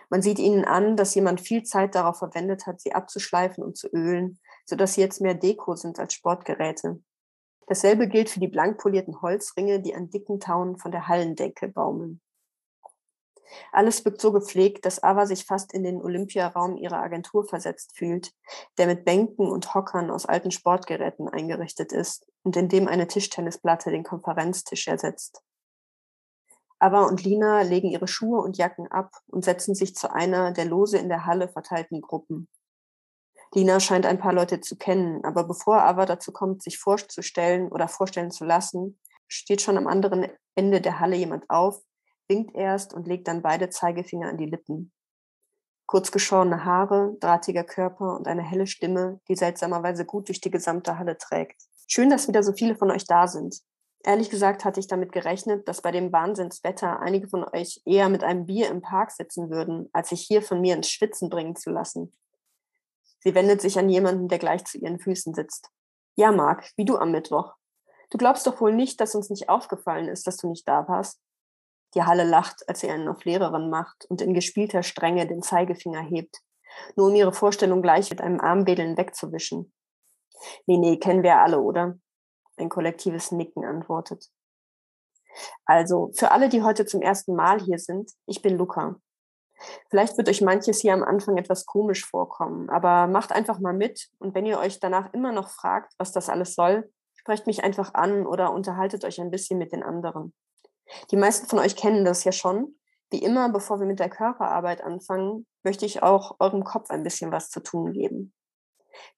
Man 0.09 0.21
sieht 0.21 0.39
ihnen 0.39 0.65
an, 0.65 0.97
dass 0.97 1.15
jemand 1.15 1.39
viel 1.39 1.63
Zeit 1.63 1.95
darauf 1.95 2.17
verwendet 2.17 2.67
hat, 2.67 2.81
sie 2.81 2.93
abzuschleifen 2.93 3.63
und 3.63 3.77
zu 3.77 3.87
ölen, 3.87 4.39
sodass 4.65 4.93
sie 4.93 5.01
jetzt 5.01 5.21
mehr 5.21 5.35
Deko 5.35 5.75
sind 5.75 5.99
als 5.99 6.13
Sportgeräte. 6.13 7.01
Dasselbe 7.67 8.09
gilt 8.09 8.29
für 8.29 8.41
die 8.41 8.49
blank 8.49 8.77
polierten 8.77 9.21
Holzringe, 9.21 9.81
die 9.81 9.95
an 9.95 10.09
dicken 10.09 10.41
Taunen 10.41 10.77
von 10.77 10.91
der 10.91 11.07
Hallendecke 11.07 11.69
baumeln. 11.69 12.19
Alles 13.71 14.03
wirkt 14.05 14.21
so 14.21 14.31
gepflegt, 14.31 14.85
dass 14.85 15.03
Ava 15.03 15.25
sich 15.25 15.45
fast 15.45 15.73
in 15.73 15.83
den 15.83 16.01
Olympiaraum 16.01 16.77
ihrer 16.77 17.01
Agentur 17.01 17.45
versetzt 17.45 17.97
fühlt, 17.97 18.31
der 18.77 18.87
mit 18.87 19.05
Bänken 19.05 19.47
und 19.47 19.73
Hockern 19.73 20.11
aus 20.11 20.25
alten 20.25 20.51
Sportgeräten 20.51 21.27
eingerichtet 21.27 21.91
ist 21.91 22.25
und 22.43 22.55
in 22.57 22.69
dem 22.69 22.87
eine 22.87 23.07
Tischtennisplatte 23.07 23.91
den 23.91 24.03
Konferenztisch 24.03 24.87
ersetzt. 24.87 25.43
Ava 26.79 27.03
und 27.03 27.23
Lina 27.23 27.61
legen 27.61 27.89
ihre 27.89 28.07
Schuhe 28.07 28.41
und 28.41 28.57
Jacken 28.57 28.87
ab 28.87 29.15
und 29.27 29.45
setzen 29.45 29.75
sich 29.75 29.95
zu 29.95 30.11
einer 30.11 30.51
der 30.51 30.65
lose 30.65 30.97
in 30.97 31.09
der 31.09 31.25
Halle 31.25 31.47
verteilten 31.47 32.01
Gruppen. 32.01 32.47
Lina 33.53 33.79
scheint 33.79 34.05
ein 34.05 34.17
paar 34.17 34.33
Leute 34.33 34.61
zu 34.61 34.77
kennen, 34.77 35.23
aber 35.23 35.43
bevor 35.43 35.83
Ava 35.83 36.05
dazu 36.05 36.31
kommt, 36.31 36.63
sich 36.63 36.79
vorzustellen 36.79 37.71
oder 37.71 37.87
vorstellen 37.87 38.31
zu 38.31 38.45
lassen, 38.45 38.97
steht 39.27 39.61
schon 39.61 39.77
am 39.77 39.87
anderen 39.87 40.27
Ende 40.55 40.81
der 40.81 40.99
Halle 40.99 41.15
jemand 41.15 41.49
auf 41.49 41.81
winkt 42.27 42.55
erst 42.55 42.93
und 42.93 43.07
legt 43.07 43.27
dann 43.27 43.41
beide 43.41 43.69
Zeigefinger 43.69 44.29
an 44.29 44.37
die 44.37 44.45
Lippen. 44.45 44.91
Kurzgeschorene 45.85 46.63
Haare, 46.63 47.17
drahtiger 47.19 47.63
Körper 47.63 48.15
und 48.15 48.27
eine 48.27 48.43
helle 48.43 48.67
Stimme, 48.67 49.19
die 49.27 49.35
seltsamerweise 49.35 50.05
gut 50.05 50.29
durch 50.29 50.39
die 50.39 50.51
gesamte 50.51 50.97
Halle 50.97 51.17
trägt. 51.17 51.61
Schön, 51.87 52.09
dass 52.09 52.27
wieder 52.27 52.43
so 52.43 52.53
viele 52.53 52.75
von 52.75 52.91
euch 52.91 53.05
da 53.05 53.27
sind. 53.27 53.59
Ehrlich 54.03 54.29
gesagt 54.29 54.65
hatte 54.65 54.79
ich 54.79 54.87
damit 54.87 55.11
gerechnet, 55.11 55.67
dass 55.67 55.81
bei 55.81 55.91
dem 55.91 56.11
Wahnsinnswetter 56.11 56.99
einige 56.99 57.27
von 57.27 57.43
euch 57.43 57.81
eher 57.85 58.09
mit 58.09 58.23
einem 58.23 58.45
Bier 58.45 58.69
im 58.69 58.81
Park 58.81 59.11
sitzen 59.11 59.49
würden, 59.49 59.89
als 59.93 60.09
sich 60.09 60.21
hier 60.21 60.41
von 60.41 60.61
mir 60.61 60.75
ins 60.75 60.89
Schwitzen 60.89 61.29
bringen 61.29 61.55
zu 61.55 61.69
lassen. 61.69 62.11
Sie 63.19 63.35
wendet 63.35 63.61
sich 63.61 63.77
an 63.77 63.89
jemanden, 63.89 64.27
der 64.27 64.39
gleich 64.39 64.65
zu 64.65 64.79
ihren 64.79 64.99
Füßen 64.99 65.33
sitzt. 65.35 65.69
Ja, 66.15 66.31
Marc, 66.31 66.71
wie 66.75 66.85
du 66.85 66.97
am 66.97 67.11
Mittwoch. 67.11 67.53
Du 68.09 68.17
glaubst 68.17 68.47
doch 68.47 68.59
wohl 68.59 68.73
nicht, 68.73 68.99
dass 68.99 69.13
uns 69.13 69.29
nicht 69.29 69.49
aufgefallen 69.49 70.07
ist, 70.07 70.25
dass 70.25 70.37
du 70.37 70.49
nicht 70.49 70.67
da 70.67 70.87
warst. 70.87 71.19
Die 71.95 72.03
Halle 72.03 72.23
lacht, 72.23 72.67
als 72.67 72.81
sie 72.81 72.89
einen 72.89 73.07
auf 73.07 73.23
Lehrerin 73.25 73.69
macht 73.69 74.05
und 74.05 74.21
in 74.21 74.33
gespielter 74.33 74.83
Strenge 74.83 75.27
den 75.27 75.41
Zeigefinger 75.41 76.01
hebt, 76.01 76.39
nur 76.95 77.07
um 77.07 77.15
ihre 77.15 77.33
Vorstellung 77.33 77.81
gleich 77.81 78.09
mit 78.09 78.21
einem 78.21 78.39
Armwedeln 78.39 78.97
wegzuwischen. 78.97 79.73
Nee, 80.65 80.77
nee, 80.77 80.97
kennen 80.97 81.23
wir 81.23 81.39
alle, 81.39 81.59
oder? 81.59 81.97
Ein 82.57 82.69
kollektives 82.69 83.31
Nicken 83.31 83.65
antwortet. 83.65 84.29
Also, 85.65 86.11
für 86.15 86.31
alle, 86.31 86.49
die 86.49 86.63
heute 86.63 86.85
zum 86.85 87.01
ersten 87.01 87.35
Mal 87.35 87.59
hier 87.59 87.77
sind, 87.77 88.11
ich 88.25 88.41
bin 88.41 88.57
Luca. 88.57 88.95
Vielleicht 89.89 90.17
wird 90.17 90.27
euch 90.29 90.41
manches 90.41 90.81
hier 90.81 90.93
am 90.93 91.03
Anfang 91.03 91.37
etwas 91.37 91.65
komisch 91.65 92.05
vorkommen, 92.05 92.69
aber 92.69 93.07
macht 93.07 93.31
einfach 93.31 93.59
mal 93.59 93.73
mit 93.73 94.09
und 94.17 94.33
wenn 94.33 94.45
ihr 94.45 94.57
euch 94.57 94.79
danach 94.79 95.13
immer 95.13 95.31
noch 95.31 95.49
fragt, 95.49 95.93
was 95.99 96.11
das 96.11 96.29
alles 96.29 96.55
soll, 96.55 96.91
sprecht 97.13 97.45
mich 97.45 97.63
einfach 97.63 97.93
an 97.93 98.25
oder 98.25 98.51
unterhaltet 98.51 99.05
euch 99.05 99.21
ein 99.21 99.29
bisschen 99.29 99.59
mit 99.59 99.71
den 99.71 99.83
anderen. 99.83 100.33
Die 101.11 101.17
meisten 101.17 101.47
von 101.47 101.59
euch 101.59 101.75
kennen 101.75 102.05
das 102.05 102.23
ja 102.23 102.31
schon. 102.31 102.75
Wie 103.11 103.23
immer, 103.23 103.49
bevor 103.49 103.79
wir 103.79 103.87
mit 103.87 103.99
der 103.99 104.09
Körperarbeit 104.09 104.83
anfangen, 104.83 105.45
möchte 105.63 105.85
ich 105.85 106.01
auch 106.01 106.35
eurem 106.39 106.63
Kopf 106.63 106.89
ein 106.89 107.03
bisschen 107.03 107.31
was 107.31 107.49
zu 107.49 107.59
tun 107.59 107.93
geben. 107.93 108.33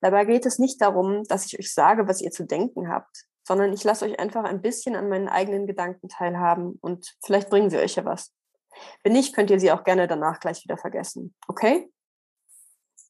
Dabei 0.02 0.26
geht 0.26 0.46
es 0.46 0.60
nicht 0.60 0.82
darum, 0.82 1.24
dass 1.24 1.46
ich 1.46 1.60
euch 1.60 1.74
sage, 1.74 2.08
was 2.08 2.22
ihr 2.22 2.32
zu 2.32 2.46
denken 2.46 2.90
habt, 2.90 3.26
sondern 3.44 3.74
ich 3.74 3.84
lasse 3.84 4.06
euch 4.06 4.20
einfach 4.20 4.44
ein 4.44 4.62
bisschen 4.62 4.96
an 4.96 5.10
meinen 5.10 5.28
eigenen 5.28 5.68
Gedanken 5.68 6.10
teilhaben 6.10 6.78
und 6.82 7.16
vielleicht 7.24 7.50
bringen 7.50 7.70
sie 7.70 7.78
euch 7.78 7.96
ja 7.96 8.06
was. 8.06 8.34
Wenn 9.04 9.14
nicht, 9.14 9.36
könnt 9.36 9.52
ihr 9.52 9.60
sie 9.60 9.72
auch 9.72 9.84
gerne 9.84 10.08
danach 10.08 10.40
gleich 10.40 10.64
wieder 10.64 10.78
vergessen. 10.78 11.36
Okay? 11.48 11.92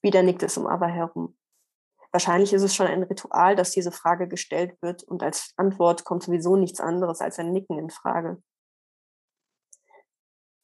Wieder 0.01 0.23
nickt 0.23 0.43
es 0.43 0.57
um 0.57 0.67
aber 0.67 0.87
herum. 0.87 1.37
Wahrscheinlich 2.11 2.53
ist 2.53 2.61
es 2.61 2.75
schon 2.75 2.87
ein 2.87 3.03
Ritual, 3.03 3.55
dass 3.55 3.71
diese 3.71 3.91
Frage 3.91 4.27
gestellt 4.27 4.79
wird 4.81 5.03
und 5.03 5.23
als 5.23 5.53
Antwort 5.55 6.03
kommt 6.03 6.23
sowieso 6.23 6.57
nichts 6.57 6.79
anderes 6.79 7.21
als 7.21 7.39
ein 7.39 7.51
Nicken 7.51 7.79
in 7.79 7.89
Frage. 7.89 8.41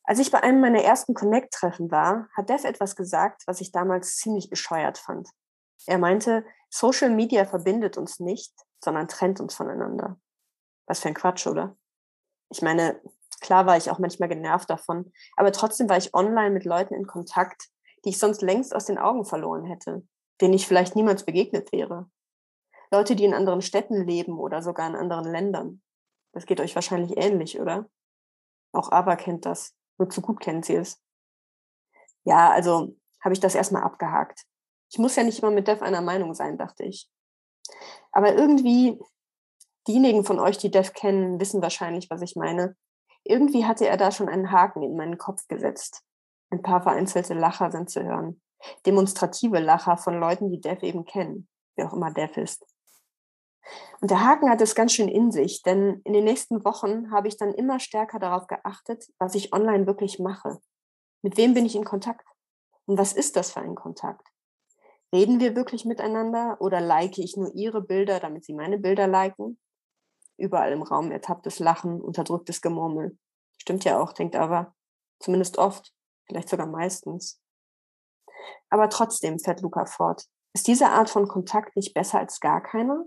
Als 0.09 0.17
ich 0.17 0.31
bei 0.31 0.41
einem 0.41 0.59
meiner 0.59 0.81
ersten 0.81 1.13
Connect-Treffen 1.13 1.91
war, 1.91 2.29
hat 2.35 2.49
Dev 2.49 2.67
etwas 2.67 2.95
gesagt, 2.95 3.43
was 3.45 3.61
ich 3.61 3.71
damals 3.71 4.17
ziemlich 4.17 4.49
bescheuert 4.49 4.97
fand. 4.97 5.29
Er 5.85 5.99
meinte, 5.99 6.43
Social 6.71 7.11
Media 7.11 7.45
verbindet 7.45 7.95
uns 7.95 8.19
nicht, 8.19 8.51
sondern 8.83 9.07
trennt 9.07 9.39
uns 9.39 9.53
voneinander. 9.53 10.19
Was 10.87 11.01
für 11.01 11.09
ein 11.09 11.13
Quatsch, 11.13 11.45
oder? 11.45 11.77
Ich 12.49 12.63
meine, 12.63 12.99
klar 13.39 13.67
war 13.67 13.77
ich 13.77 13.91
auch 13.91 13.99
manchmal 13.99 14.29
genervt 14.29 14.67
davon, 14.71 15.13
aber 15.35 15.51
trotzdem 15.51 15.87
war 15.89 15.97
ich 15.97 16.15
online 16.15 16.49
mit 16.49 16.65
Leuten 16.65 16.95
in 16.95 17.05
Kontakt, 17.05 17.69
die 18.03 18.09
ich 18.09 18.17
sonst 18.17 18.41
längst 18.41 18.75
aus 18.75 18.85
den 18.85 18.97
Augen 18.97 19.25
verloren 19.25 19.65
hätte, 19.65 20.07
denen 20.41 20.55
ich 20.55 20.65
vielleicht 20.65 20.95
niemals 20.95 21.23
begegnet 21.23 21.71
wäre. 21.71 22.09
Leute, 22.89 23.15
die 23.15 23.25
in 23.25 23.35
anderen 23.35 23.61
Städten 23.61 24.07
leben 24.07 24.39
oder 24.39 24.63
sogar 24.63 24.89
in 24.89 24.95
anderen 24.95 25.31
Ländern. 25.31 25.83
Das 26.33 26.47
geht 26.47 26.61
euch 26.61 26.73
wahrscheinlich 26.73 27.15
ähnlich, 27.15 27.59
oder? 27.59 27.87
Auch 28.71 28.91
Ava 28.91 29.15
kennt 29.15 29.45
das. 29.45 29.75
Nur 29.99 30.09
zu 30.09 30.21
gut 30.21 30.39
kennen 30.39 30.63
sie 30.63 30.75
es. 30.75 30.99
Ja, 32.23 32.49
also 32.49 32.95
habe 33.23 33.33
ich 33.33 33.39
das 33.39 33.53
erstmal 33.53 33.83
abgehakt. 33.83 34.45
Ich 34.91 34.97
muss 34.97 35.15
ja 35.15 35.23
nicht 35.23 35.39
immer 35.39 35.51
mit 35.51 35.67
Dev 35.67 35.83
einer 35.83 36.01
Meinung 36.01 36.33
sein, 36.33 36.57
dachte 36.57 36.83
ich. 36.83 37.07
Aber 38.11 38.33
irgendwie, 38.33 38.99
diejenigen 39.87 40.23
von 40.23 40.39
euch, 40.39 40.57
die 40.57 40.71
Dev 40.71 40.93
kennen, 40.93 41.39
wissen 41.39 41.61
wahrscheinlich, 41.61 42.09
was 42.09 42.21
ich 42.21 42.35
meine. 42.35 42.75
Irgendwie 43.23 43.65
hatte 43.65 43.87
er 43.87 43.97
da 43.97 44.11
schon 44.11 44.29
einen 44.29 44.51
Haken 44.51 44.81
in 44.81 44.95
meinen 44.95 45.17
Kopf 45.17 45.47
gesetzt. 45.47 46.03
Ein 46.49 46.61
paar 46.61 46.81
vereinzelte 46.81 47.33
Lacher 47.33 47.71
sind 47.71 47.89
zu 47.89 48.03
hören. 48.03 48.41
Demonstrative 48.85 49.59
Lacher 49.59 49.97
von 49.97 50.19
Leuten, 50.19 50.49
die 50.49 50.61
Dev 50.61 50.83
eben 50.85 51.05
kennen, 51.05 51.47
wer 51.75 51.87
auch 51.87 51.93
immer 51.93 52.11
Dev 52.11 52.39
ist. 52.39 52.65
Und 54.01 54.11
der 54.11 54.23
Haken 54.23 54.49
hat 54.49 54.61
es 54.61 54.75
ganz 54.75 54.93
schön 54.93 55.09
in 55.09 55.31
sich, 55.31 55.61
denn 55.63 56.01
in 56.05 56.13
den 56.13 56.23
nächsten 56.23 56.63
Wochen 56.63 57.11
habe 57.11 57.27
ich 57.27 57.37
dann 57.37 57.53
immer 57.53 57.79
stärker 57.79 58.19
darauf 58.19 58.47
geachtet, 58.47 59.05
was 59.19 59.35
ich 59.35 59.53
online 59.53 59.87
wirklich 59.87 60.19
mache. 60.19 60.59
Mit 61.21 61.37
wem 61.37 61.53
bin 61.53 61.65
ich 61.65 61.75
in 61.75 61.83
Kontakt? 61.83 62.25
Und 62.85 62.97
was 62.97 63.13
ist 63.13 63.35
das 63.35 63.51
für 63.51 63.59
ein 63.59 63.75
Kontakt? 63.75 64.25
Reden 65.13 65.39
wir 65.39 65.55
wirklich 65.55 65.85
miteinander 65.85 66.57
oder 66.59 66.79
like 66.79 67.17
ich 67.17 67.35
nur 67.35 67.53
ihre 67.53 67.81
Bilder, 67.81 68.19
damit 68.19 68.45
sie 68.45 68.53
meine 68.53 68.77
Bilder 68.77 69.07
liken? 69.07 69.59
Überall 70.37 70.71
im 70.71 70.83
Raum 70.83 71.11
ertapptes 71.11 71.59
Lachen, 71.59 71.99
unterdrücktes 71.99 72.61
Gemurmel. 72.61 73.17
Stimmt 73.57 73.83
ja 73.83 73.99
auch, 73.99 74.13
denkt 74.13 74.35
aber. 74.35 74.73
Zumindest 75.19 75.57
oft, 75.57 75.93
vielleicht 76.27 76.47
sogar 76.47 76.67
meistens. 76.67 77.41
Aber 78.69 78.89
trotzdem, 78.89 79.39
fährt 79.39 79.61
Luca 79.61 79.85
fort, 79.85 80.25
ist 80.53 80.67
diese 80.67 80.89
Art 80.89 81.09
von 81.09 81.27
Kontakt 81.27 81.75
nicht 81.75 81.93
besser 81.93 82.19
als 82.19 82.39
gar 82.39 82.61
keiner? 82.61 83.03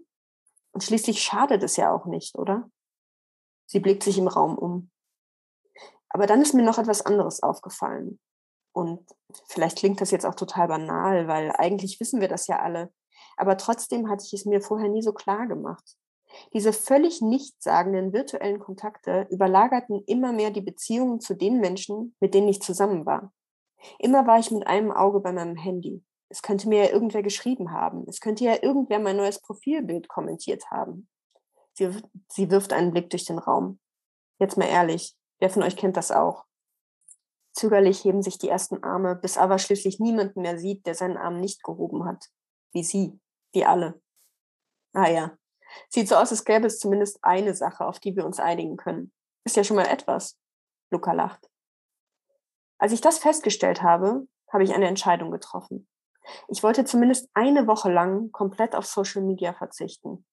Und 0.73 0.83
schließlich 0.83 1.23
schadet 1.23 1.62
es 1.62 1.76
ja 1.76 1.93
auch 1.95 2.07
nicht, 2.07 2.37
oder? 2.37 2.71
Sie 3.67 3.81
blickt 3.81 4.02
sich 4.02 4.19
im 4.19 4.29
Raum 4.29 4.59
um. 4.59 4.91
Aber 6.09 6.26
dann 6.26 6.43
ist 6.43 6.55
mir 6.55 6.62
noch 6.62 6.79
etwas 6.79 7.05
anderes 7.05 7.43
aufgefallen. 7.43 8.19
Und 8.75 9.07
vielleicht 9.49 9.79
klingt 9.79 10.00
das 10.00 10.11
jetzt 10.11 10.26
auch 10.26 10.35
total 10.35 10.69
banal, 10.69 11.29
weil 11.29 11.52
eigentlich 11.57 12.00
wissen 12.00 12.21
wir 12.21 12.29
das 12.29 12.47
ja 12.47 12.59
alle. 12.59 12.93
Aber 13.37 13.57
trotzdem 13.57 14.11
hatte 14.11 14.25
ich 14.26 14.33
es 14.33 14.45
mir 14.45 14.61
vorher 14.61 14.88
nie 14.88 15.02
so 15.02 15.12
klar 15.12 15.47
gemacht. 15.47 15.97
Diese 16.55 16.73
völlig 16.73 17.21
nichtssagenden 17.21 18.12
virtuellen 18.12 18.59
Kontakte 18.59 19.26
überlagerten 19.31 20.02
immer 20.07 20.33
mehr 20.33 20.50
die 20.50 20.62
Beziehungen 20.62 21.21
zu 21.21 21.35
den 21.35 21.61
Menschen, 21.61 22.14
mit 22.21 22.35
denen 22.35 22.49
ich 22.49 22.62
zusammen 22.62 23.05
war. 23.05 23.33
Immer 23.99 24.26
war 24.26 24.38
ich 24.38 24.50
mit 24.50 24.67
einem 24.67 24.93
Auge 24.93 25.21
bei 25.21 25.33
meinem 25.33 25.57
Handy. 25.57 26.02
Es 26.32 26.40
könnte 26.40 26.66
mir 26.66 26.84
ja 26.84 26.90
irgendwer 26.90 27.22
geschrieben 27.22 27.72
haben. 27.72 28.06
Es 28.08 28.18
könnte 28.18 28.42
ja 28.42 28.62
irgendwer 28.62 28.98
mein 28.98 29.18
neues 29.18 29.38
Profilbild 29.38 30.08
kommentiert 30.08 30.70
haben. 30.70 31.06
Sie, 31.74 31.90
sie 32.30 32.50
wirft 32.50 32.72
einen 32.72 32.90
Blick 32.90 33.10
durch 33.10 33.26
den 33.26 33.38
Raum. 33.38 33.78
Jetzt 34.38 34.56
mal 34.56 34.64
ehrlich, 34.64 35.14
wer 35.40 35.50
von 35.50 35.62
euch 35.62 35.76
kennt 35.76 35.98
das 35.98 36.10
auch? 36.10 36.46
Zögerlich 37.52 38.02
heben 38.06 38.22
sich 38.22 38.38
die 38.38 38.48
ersten 38.48 38.82
Arme, 38.82 39.14
bis 39.14 39.36
aber 39.36 39.58
schließlich 39.58 40.00
niemanden 40.00 40.40
mehr 40.40 40.58
sieht, 40.58 40.86
der 40.86 40.94
seinen 40.94 41.18
Arm 41.18 41.38
nicht 41.38 41.62
gehoben 41.62 42.06
hat. 42.06 42.24
Wie 42.72 42.82
sie, 42.82 43.20
wie 43.52 43.66
alle. 43.66 44.00
Ah 44.94 45.10
ja, 45.10 45.36
sieht 45.90 46.08
so 46.08 46.16
aus, 46.16 46.30
als 46.30 46.46
gäbe 46.46 46.66
es 46.66 46.78
zumindest 46.78 47.22
eine 47.22 47.54
Sache, 47.54 47.84
auf 47.84 48.00
die 48.00 48.16
wir 48.16 48.24
uns 48.24 48.40
einigen 48.40 48.78
können. 48.78 49.12
Ist 49.44 49.56
ja 49.56 49.64
schon 49.64 49.76
mal 49.76 49.84
etwas. 49.84 50.38
Luca 50.90 51.12
lacht. 51.12 51.46
Als 52.78 52.92
ich 52.92 53.02
das 53.02 53.18
festgestellt 53.18 53.82
habe, 53.82 54.26
habe 54.50 54.64
ich 54.64 54.72
eine 54.72 54.88
Entscheidung 54.88 55.30
getroffen. 55.30 55.86
Ich 56.49 56.62
wollte 56.62 56.85
zumindest 56.85 57.29
eine 57.35 57.67
Woche 57.67 57.91
lang 57.91 58.31
komplett 58.33 58.75
auf 58.75 58.87
Social 58.87 59.23
Media 59.23 59.52
verzichten. 59.52 60.25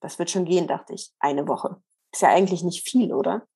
Das 0.00 0.18
wird 0.18 0.30
schon 0.30 0.44
gehen, 0.44 0.66
dachte 0.66 0.94
ich. 0.94 1.12
Eine 1.18 1.46
Woche. 1.48 1.82
Ist 2.12 2.22
ja 2.22 2.28
eigentlich 2.28 2.62
nicht 2.62 2.88
viel, 2.88 3.12
oder? 3.12 3.46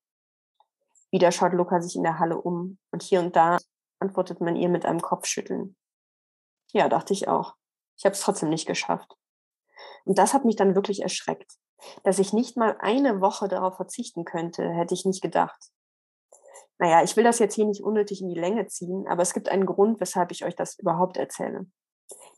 Wieder 1.11 1.33
schaut 1.33 1.53
Luca 1.53 1.81
sich 1.81 1.97
in 1.97 2.03
der 2.03 2.19
Halle 2.19 2.41
um 2.41 2.79
und 2.93 3.03
hier 3.03 3.21
und 3.21 3.35
da 3.35 3.59
antwortet 3.99 4.41
man 4.41 4.57
ihr 4.57 4.69
mit 4.69 4.87
einem 4.87 5.01
Kopfschütteln. 5.01 5.77
Ja, 6.73 6.89
dachte 6.89 7.13
ich 7.13 7.29
auch. 7.29 7.55
Ich 7.97 8.05
habe 8.05 8.15
es 8.15 8.21
trotzdem 8.21 8.49
nicht 8.49 8.67
geschafft. 8.67 9.17
Und 10.05 10.19
das 10.19 10.35
hat 10.35 10.45
mich 10.45 10.57
dann 10.57 10.75
wirklich 10.75 11.03
erschreckt. 11.03 11.53
Dass 12.05 12.19
ich 12.19 12.33
nicht 12.33 12.57
mal 12.57 12.77
eine 12.81 13.21
Woche 13.21 13.49
darauf 13.49 13.77
verzichten 13.77 14.25
könnte, 14.25 14.69
hätte 14.71 14.95
ich 14.95 15.05
nicht 15.05 15.23
gedacht. 15.23 15.71
Naja, 16.79 17.03
ich 17.03 17.17
will 17.17 17.25
das 17.25 17.39
jetzt 17.39 17.55
hier 17.55 17.67
nicht 17.67 17.83
unnötig 17.83 18.23
in 18.23 18.29
die 18.29 18.41
Länge 18.41 18.67
ziehen, 18.67 19.07
aber 19.09 19.23
es 19.23 19.35
gibt 19.35 19.49
einen 19.49 19.67
Grund, 19.67 20.01
weshalb 20.01 20.31
ich 20.31 20.45
euch 20.45 20.57
das 20.57 20.79
überhaupt 20.79 21.17
erzähle. 21.17 21.67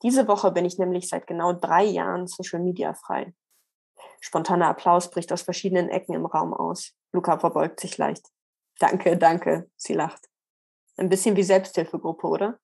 Diese 0.02 0.26
Woche 0.28 0.50
bin 0.50 0.64
ich 0.64 0.78
nämlich 0.78 1.08
seit 1.08 1.26
genau 1.26 1.52
drei 1.52 1.84
Jahren 1.84 2.26
Social 2.26 2.60
Media 2.60 2.94
frei. 2.94 3.34
Spontaner 4.20 4.68
Applaus 4.68 5.10
bricht 5.10 5.32
aus 5.32 5.42
verschiedenen 5.42 5.88
Ecken 5.88 6.14
im 6.14 6.26
Raum 6.26 6.54
aus. 6.54 6.92
Luca 7.12 7.38
verbeugt 7.38 7.80
sich 7.80 7.98
leicht. 7.98 8.26
Danke, 8.78 9.16
danke, 9.16 9.70
sie 9.76 9.94
lacht. 9.94 10.28
Ein 10.96 11.08
bisschen 11.08 11.36
wie 11.36 11.42
Selbsthilfegruppe, 11.42 12.26
oder? 12.26 12.58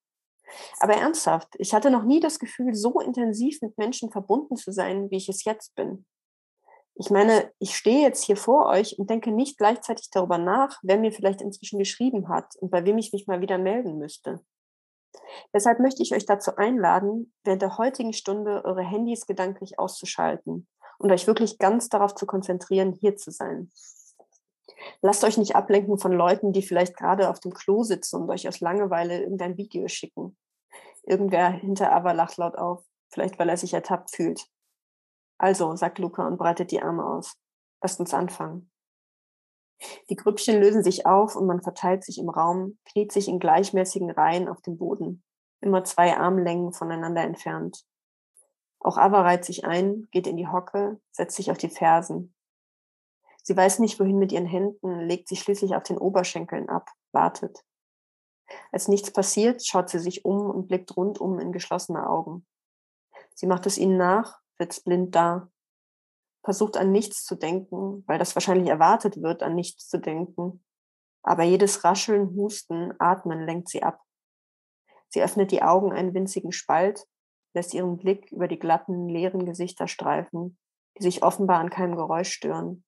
Aber 0.81 0.95
ernsthaft, 0.95 1.49
ich 1.59 1.75
hatte 1.75 1.91
noch 1.91 2.05
nie 2.05 2.21
das 2.21 2.39
Gefühl, 2.39 2.75
so 2.75 3.01
intensiv 3.01 3.61
mit 3.61 3.77
Menschen 3.77 4.11
verbunden 4.11 4.57
zu 4.57 4.73
sein, 4.73 5.11
wie 5.11 5.17
ich 5.17 5.29
es 5.29 5.45
jetzt 5.45 5.75
bin. 5.75 6.07
Ich 6.95 7.11
meine, 7.11 7.53
ich 7.61 7.77
stehe 7.77 8.03
jetzt 8.03 8.25
hier 8.25 8.37
vor 8.37 8.67
euch 8.67 8.99
und 8.99 9.09
denke 9.09 9.31
nicht 9.31 9.57
gleichzeitig 9.57 10.11
darüber 10.11 10.39
nach, 10.39 10.79
wer 10.83 10.99
mir 10.99 11.13
vielleicht 11.13 11.41
inzwischen 11.43 11.79
geschrieben 11.79 12.29
hat 12.29 12.57
und 12.57 12.71
bei 12.71 12.85
wem 12.85 12.99
ich 12.99 13.13
mich 13.13 13.27
mal 13.27 13.41
wieder 13.41 13.59
melden 13.59 13.99
müsste. 13.99 14.41
Deshalb 15.53 15.81
möchte 15.81 16.03
ich 16.03 16.15
euch 16.15 16.27
dazu 16.27 16.57
einladen, 16.57 17.33
während 17.45 17.63
der 17.63 17.79
heutigen 17.79 18.13
Stunde 18.13 18.65
eure 18.65 18.83
Handys 18.83 19.27
gedanklich 19.27 19.79
auszuschalten 19.79 20.69
und 20.99 21.13
euch 21.13 21.27
wirklich 21.27 21.59
ganz 21.59 21.89
darauf 21.89 22.15
zu 22.15 22.27
konzentrieren, 22.27 22.93
hier 22.93 23.17
zu 23.17 23.31
sein. 23.31 23.71
Lasst 25.03 25.25
euch 25.25 25.39
nicht 25.39 25.57
ablenken 25.57 25.99
von 25.99 26.13
Leuten, 26.13 26.53
die 26.53 26.63
vielleicht 26.63 26.97
gerade 26.97 27.31
auf 27.31 27.41
dem 27.41 27.53
Klo 27.53 27.83
sitzen 27.83 28.23
und 28.23 28.31
euch 28.31 28.49
aus 28.49 28.61
Langeweile 28.61 29.21
irgendein 29.21 29.57
Video 29.57 29.89
schicken. 29.89 30.37
Irgendwer 31.03 31.51
hinter 31.51 31.93
aber 31.93 32.15
lacht 32.15 32.37
laut 32.37 32.57
auf, 32.57 32.85
vielleicht 33.11 33.39
weil 33.39 33.49
er 33.49 33.57
sich 33.57 33.75
ertappt 33.75 34.15
fühlt. 34.15 34.47
Also, 35.39 35.77
sagt 35.77 35.99
Luca 35.99 36.27
und 36.27 36.37
breitet 36.37 36.71
die 36.71 36.83
Arme 36.83 37.05
aus. 37.05 37.35
Lasst 37.81 38.01
uns 38.01 38.13
anfangen. 38.13 38.71
Die 40.11 40.17
Grüppchen 40.17 40.61
lösen 40.61 40.83
sich 40.83 41.07
auf 41.07 41.37
und 41.37 41.47
man 41.47 41.63
verteilt 41.63 42.03
sich 42.05 42.19
im 42.19 42.29
Raum, 42.29 42.79
kniet 42.85 43.13
sich 43.13 43.29
in 43.29 43.39
gleichmäßigen 43.39 44.11
Reihen 44.11 44.49
auf 44.49 44.61
dem 44.63 44.77
Boden, 44.77 45.23
immer 45.61 45.85
zwei 45.85 46.17
Armlängen 46.17 46.73
voneinander 46.73 47.23
entfernt. 47.23 47.85
Auch 48.81 48.97
Ava 48.97 49.23
reiht 49.23 49.45
sich 49.45 49.65
ein, 49.65 50.09
geht 50.13 50.27
in 50.27 50.37
die 50.37 50.47
Hocke, 50.47 51.01
setzt 51.11 51.37
sich 51.37 51.51
auf 51.51 51.59
die 51.59 51.69
Fersen. 51.69 52.35
Sie 53.43 53.57
weiß 53.57 53.79
nicht, 53.79 53.99
wohin 53.99 54.19
mit 54.19 54.31
ihren 54.31 54.47
Händen, 54.47 55.01
legt 55.01 55.29
sich 55.29 55.41
schließlich 55.41 55.75
auf 55.75 55.83
den 55.83 55.99
Oberschenkeln 55.99 56.69
ab, 56.69 56.91
wartet. 57.13 57.65
Als 58.73 58.89
nichts 58.89 59.11
passiert, 59.13 59.67
schaut 59.67 59.89
sie 59.89 59.99
sich 59.99 60.25
um 60.25 60.51
und 60.51 60.69
blickt 60.69 60.97
rundum 60.97 61.39
in 61.39 61.53
geschlossene 61.53 62.09
Augen. 62.09 62.47
Sie 63.35 63.47
macht 63.47 63.67
es 63.67 63.79
ihnen 63.79 63.97
nach, 63.97 64.41
sitzt 64.59 64.85
blind 64.85 65.15
da, 65.15 65.51
versucht 66.43 66.77
an 66.77 66.93
nichts 66.93 67.25
zu 67.25 67.35
denken, 67.35 68.05
weil 68.07 68.19
das 68.19 68.35
wahrscheinlich 68.35 68.69
erwartet 68.69 69.23
wird, 69.23 69.43
an 69.43 69.55
nichts 69.55 69.89
zu 69.89 69.99
denken. 69.99 70.65
Aber 71.23 71.43
jedes 71.43 71.85
Rascheln, 71.85 72.35
Husten, 72.37 72.95
Atmen 72.99 73.45
lenkt 73.45 73.69
sie 73.69 73.83
ab. 73.83 74.01
Sie 75.09 75.23
öffnet 75.23 75.51
die 75.51 75.63
Augen 75.63 75.93
einen 75.93 76.15
winzigen 76.15 76.53
Spalt, 76.53 77.07
lässt 77.55 77.75
ihren 77.75 77.97
Blick 77.97 78.31
über 78.31 78.49
die 78.49 78.59
glatten, 78.59 79.09
leeren 79.09 79.45
Gesichter 79.45 79.89
streifen, 79.89 80.59
die 80.99 81.03
sich 81.03 81.23
offenbar 81.23 81.59
an 81.59 81.71
keinem 81.71 81.97
Geräusch 81.97 82.31
stören. 82.31 82.85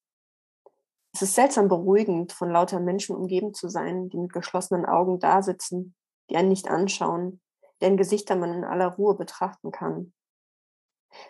Es 1.13 1.23
ist 1.23 1.35
seltsam 1.35 1.69
beruhigend, 1.69 2.33
von 2.33 2.51
lauter 2.51 2.79
Menschen 2.79 3.17
umgeben 3.17 3.53
zu 3.53 3.69
sein, 3.69 4.09
die 4.11 4.19
mit 4.19 4.33
geschlossenen 4.33 4.87
Augen 4.87 5.19
dasitzen, 5.19 5.95
die 6.29 6.37
einen 6.37 6.49
nicht 6.49 6.69
anschauen, 6.69 7.41
deren 7.81 7.97
Gesichter 7.97 8.37
man 8.37 8.53
in 8.53 8.65
aller 8.65 8.95
Ruhe 8.95 9.17
betrachten 9.17 9.73
kann. 9.73 10.13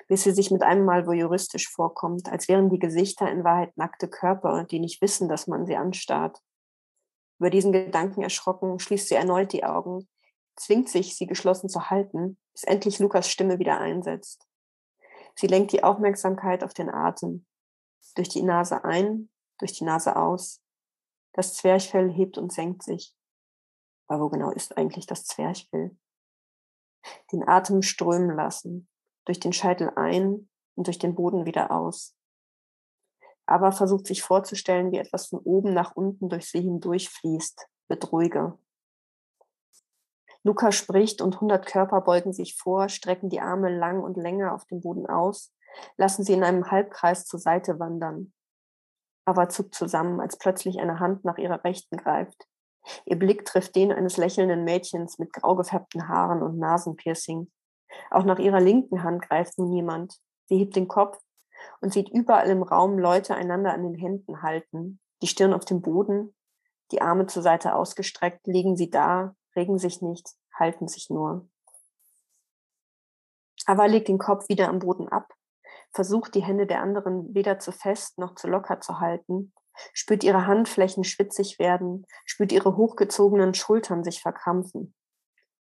Bis 0.09 0.25
sie 0.25 0.32
sich 0.32 0.50
mit 0.50 0.62
einem 0.62 0.85
Mal 0.85 1.06
voyeuristisch 1.06 1.70
vorkommt, 1.70 2.30
als 2.30 2.49
wären 2.49 2.68
die 2.68 2.78
Gesichter 2.78 3.30
in 3.30 3.44
Wahrheit 3.44 3.75
nackte 3.78 4.09
Körper, 4.09 4.64
die 4.64 4.80
nicht 4.80 5.00
wissen, 5.00 5.28
dass 5.28 5.47
man 5.47 5.65
sie 5.65 5.76
anstarrt. 5.76 6.38
Über 7.38 7.49
diesen 7.49 7.73
Gedanken 7.73 8.21
erschrocken, 8.21 8.78
schließt 8.78 9.08
sie 9.08 9.15
erneut 9.15 9.54
die 9.54 9.65
Augen, 9.65 10.06
zwingt 10.60 10.90
sich, 10.90 11.16
sie 11.16 11.26
geschlossen 11.26 11.68
zu 11.68 11.88
halten, 11.90 12.38
bis 12.52 12.64
endlich 12.64 12.99
Lukas 12.99 13.28
Stimme 13.28 13.58
wieder 13.58 13.78
einsetzt. 13.78 14.46
Sie 15.34 15.46
lenkt 15.46 15.73
die 15.73 15.82
Aufmerksamkeit 15.82 16.62
auf 16.62 16.75
den 16.75 16.90
Atem. 16.90 17.46
Durch 18.14 18.28
die 18.28 18.42
Nase 18.42 18.84
ein, 18.84 19.30
durch 19.58 19.73
die 19.73 19.84
Nase 19.84 20.16
aus. 20.16 20.62
Das 21.32 21.54
Zwerchfell 21.54 22.12
hebt 22.12 22.36
und 22.36 22.52
senkt 22.52 22.82
sich. 22.82 23.14
Aber 24.06 24.25
wo 24.25 24.28
genau 24.28 24.50
ist 24.50 24.76
eigentlich 24.76 25.06
das 25.06 25.25
Zwerchfell? 25.25 25.96
Den 27.32 27.49
Atem 27.49 27.80
strömen 27.80 28.36
lassen, 28.36 28.88
durch 29.25 29.40
den 29.40 29.52
Scheitel 29.52 29.90
ein 29.96 30.50
und 30.75 30.86
durch 30.86 30.99
den 30.99 31.14
Boden 31.14 31.46
wieder 31.46 31.70
aus. 31.70 32.14
Aber 33.46 33.73
versucht 33.73 34.06
sich 34.06 34.23
vorzustellen, 34.23 34.92
wie 34.92 34.99
etwas 34.99 35.28
von 35.28 35.38
oben 35.38 35.73
nach 35.73 35.96
unten 35.96 36.28
durch 36.28 36.50
sie 36.50 36.60
hindurchfließt, 36.60 37.66
wird 37.88 38.12
ruhiger. 38.12 38.58
Luca 40.43 40.73
spricht 40.73 41.21
und 41.21 41.41
hundert 41.41 41.67
Körper 41.67 42.00
beugen 42.00 42.33
sich 42.33 42.57
vor, 42.57 42.89
strecken 42.89 43.29
die 43.29 43.41
Arme 43.41 43.69
lang 43.69 44.03
und 44.03 44.17
länger 44.17 44.55
auf 44.55 44.65
dem 44.67 44.81
Boden 44.81 45.07
aus, 45.07 45.53
lassen 45.97 46.25
sie 46.25 46.33
in 46.33 46.45
einem 46.45 46.71
Halbkreis 46.71 47.26
zur 47.26 47.39
Seite 47.39 47.79
wandern. 47.79 48.33
Ava 49.26 49.49
zuckt 49.49 49.75
zusammen, 49.75 50.21
als 50.21 50.39
plötzlich 50.39 50.81
eine 50.81 50.99
Hand 50.99 51.25
nach 51.25 51.39
ihrer 51.39 51.63
Rechten 51.63 51.97
greift. 51.97 52.47
Ihr 53.05 53.19
Blick 53.19 53.45
trifft 53.45 53.76
den 53.76 53.93
eines 53.93 54.17
lächelnden 54.17 54.65
Mädchens 54.65 55.19
mit 55.19 55.33
grau 55.33 55.55
gefärbten 55.55 56.09
Haaren 56.09 56.43
und 56.43 56.59
Nasenpiercing. 56.59 57.50
Auch 58.11 58.25
nach 58.25 58.39
ihrer 58.39 58.61
linken 58.61 59.03
Hand 59.03 59.23
greift 59.23 59.59
nun 59.59 59.73
jemand. 59.73 60.17
Sie 60.47 60.57
hebt 60.57 60.75
den 60.75 60.89
Kopf 60.89 61.19
und 61.81 61.93
sieht 61.93 62.09
überall 62.09 62.49
im 62.49 62.63
Raum 62.63 62.99
Leute 62.99 63.35
einander 63.35 63.75
an 63.75 63.83
den 63.83 63.95
Händen 63.95 64.43
halten, 64.43 65.00
die 65.23 65.26
Stirn 65.26 65.53
auf 65.53 65.67
dem 65.67 65.83
Boden, 65.83 66.35
die 66.93 67.03
Arme 67.03 67.26
zur 67.26 67.43
Seite 67.43 67.75
ausgestreckt, 67.75 68.47
liegen 68.47 68.76
sie 68.76 68.91
da, 68.91 69.37
regen 69.56 69.78
sich 69.78 70.02
nicht, 70.02 70.28
halten 70.52 70.89
sich 70.89 71.10
nur. 71.10 71.49
Ava 73.67 73.86
legt 73.86 74.08
den 74.08 74.19
Kopf 74.19 74.49
wieder 74.49 74.69
am 74.69 74.78
Boden 74.78 75.08
ab 75.08 75.34
versucht 75.93 76.34
die 76.34 76.43
Hände 76.43 76.67
der 76.67 76.80
anderen 76.80 77.34
weder 77.34 77.58
zu 77.58 77.73
fest 77.73 78.19
noch 78.19 78.34
zu 78.34 78.49
locker 78.49 78.80
zu 78.80 79.00
halten, 79.00 79.52
spürt 79.93 80.25
ihre 80.25 80.47
Handflächen 80.47 81.04
schwitzig 81.04 81.58
werden, 81.58 82.06
spürt 82.25 82.52
ihre 82.52 82.76
hochgezogenen 82.76 83.54
Schultern 83.54 84.04
sich 84.04 84.21
verkrampfen. 84.21 84.95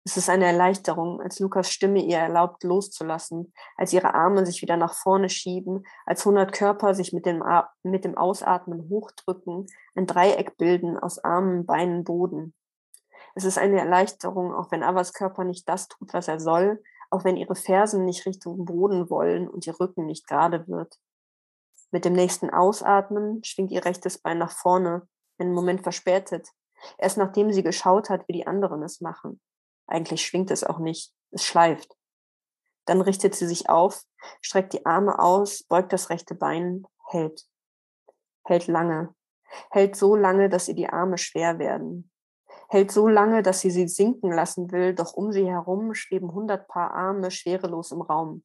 Es 0.06 0.18
ist 0.18 0.28
eine 0.28 0.44
Erleichterung, 0.44 1.22
als 1.22 1.38
Lukas 1.38 1.70
Stimme 1.70 2.02
ihr 2.02 2.18
erlaubt, 2.18 2.62
loszulassen, 2.62 3.54
als 3.76 3.94
ihre 3.94 4.12
Arme 4.12 4.44
sich 4.44 4.60
wieder 4.60 4.76
nach 4.76 4.92
vorne 4.92 5.30
schieben, 5.30 5.86
als 6.04 6.26
hundert 6.26 6.52
Körper 6.52 6.94
sich 6.94 7.14
mit 7.14 7.24
dem, 7.24 7.42
mit 7.82 8.04
dem 8.04 8.14
Ausatmen 8.18 8.90
hochdrücken, 8.90 9.66
ein 9.94 10.06
Dreieck 10.06 10.58
bilden 10.58 10.98
aus 10.98 11.18
Armen, 11.24 11.64
Beinen, 11.64 12.04
Boden. 12.04 12.52
Es 13.34 13.44
ist 13.44 13.58
eine 13.58 13.80
Erleichterung, 13.80 14.54
auch 14.54 14.70
wenn 14.70 14.84
Avas 14.84 15.12
Körper 15.12 15.44
nicht 15.44 15.68
das 15.68 15.88
tut, 15.88 16.12
was 16.14 16.28
er 16.28 16.38
soll, 16.38 16.82
auch 17.10 17.24
wenn 17.24 17.36
ihre 17.36 17.56
Fersen 17.56 18.04
nicht 18.04 18.26
Richtung 18.26 18.64
Boden 18.64 19.10
wollen 19.10 19.48
und 19.48 19.66
ihr 19.66 19.78
Rücken 19.78 20.06
nicht 20.06 20.26
gerade 20.28 20.68
wird. 20.68 20.98
Mit 21.90 22.04
dem 22.04 22.12
nächsten 22.12 22.50
Ausatmen 22.50 23.42
schwingt 23.42 23.72
ihr 23.72 23.84
rechtes 23.84 24.18
Bein 24.18 24.38
nach 24.38 24.52
vorne, 24.52 25.08
einen 25.38 25.52
Moment 25.52 25.82
verspätet, 25.82 26.48
erst 26.98 27.16
nachdem 27.16 27.52
sie 27.52 27.64
geschaut 27.64 28.08
hat, 28.08 28.26
wie 28.28 28.32
die 28.32 28.46
anderen 28.46 28.82
es 28.82 29.00
machen. 29.00 29.40
Eigentlich 29.86 30.24
schwingt 30.24 30.50
es 30.52 30.62
auch 30.62 30.78
nicht, 30.78 31.12
es 31.32 31.44
schleift. 31.44 31.96
Dann 32.86 33.00
richtet 33.00 33.34
sie 33.34 33.46
sich 33.46 33.68
auf, 33.68 34.04
streckt 34.42 34.72
die 34.74 34.86
Arme 34.86 35.18
aus, 35.18 35.64
beugt 35.64 35.92
das 35.92 36.10
rechte 36.10 36.34
Bein, 36.34 36.86
hält. 37.08 37.46
Hält 38.44 38.68
lange. 38.68 39.14
Hält 39.70 39.96
so 39.96 40.14
lange, 40.14 40.48
dass 40.48 40.68
ihr 40.68 40.74
die 40.74 40.88
Arme 40.88 41.18
schwer 41.18 41.58
werden 41.58 42.10
hält 42.74 42.90
so 42.90 43.06
lange, 43.06 43.44
dass 43.44 43.60
sie 43.60 43.70
sie 43.70 43.86
sinken 43.86 44.32
lassen 44.32 44.72
will, 44.72 44.96
doch 44.96 45.14
um 45.14 45.30
sie 45.30 45.46
herum 45.46 45.94
schweben 45.94 46.32
hundert 46.32 46.66
Paar 46.66 46.92
Arme 46.92 47.30
schwerelos 47.30 47.92
im 47.92 48.02
Raum. 48.02 48.42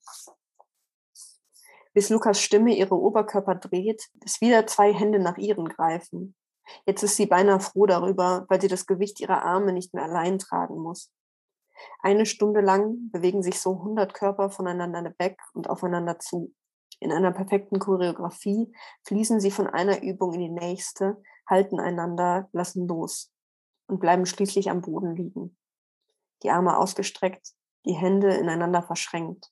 Bis 1.95 2.11
Lukas 2.11 2.39
Stimme 2.39 2.75
ihre 2.75 2.93
Oberkörper 2.93 3.55
dreht, 3.55 4.07
bis 4.13 4.39
wieder 4.39 4.67
zwei 4.67 4.93
Hände 4.93 5.17
nach 5.17 5.37
ihren 5.37 5.67
greifen. 5.67 6.35
Jetzt 6.85 7.01
ist 7.01 7.15
sie 7.15 7.25
beinahe 7.25 7.59
froh 7.59 7.87
darüber, 7.87 8.45
weil 8.49 8.61
sie 8.61 8.67
das 8.67 8.85
Gewicht 8.85 9.19
ihrer 9.19 9.41
Arme 9.41 9.73
nicht 9.73 9.95
mehr 9.95 10.03
allein 10.03 10.37
tragen 10.37 10.77
muss. 10.77 11.11
Eine 11.99 12.27
Stunde 12.27 12.61
lang 12.61 13.09
bewegen 13.09 13.41
sich 13.41 13.59
so 13.59 13.81
hundert 13.81 14.13
Körper 14.13 14.51
voneinander 14.51 15.11
weg 15.17 15.39
und 15.53 15.71
aufeinander 15.71 16.19
zu. 16.19 16.53
In 16.99 17.11
einer 17.11 17.31
perfekten 17.31 17.79
Choreografie 17.79 18.71
fließen 19.07 19.39
sie 19.39 19.49
von 19.49 19.65
einer 19.65 20.03
Übung 20.03 20.33
in 20.33 20.41
die 20.41 20.49
nächste, 20.49 21.19
halten 21.47 21.79
einander, 21.79 22.47
lassen 22.51 22.87
los 22.87 23.31
und 23.89 23.99
bleiben 23.99 24.25
schließlich 24.25 24.69
am 24.69 24.81
Boden 24.81 25.15
liegen. 25.15 25.57
Die 26.43 26.51
Arme 26.51 26.77
ausgestreckt, 26.77 27.53
die 27.85 27.93
Hände 27.93 28.33
ineinander 28.33 28.83
verschränkt. 28.83 29.51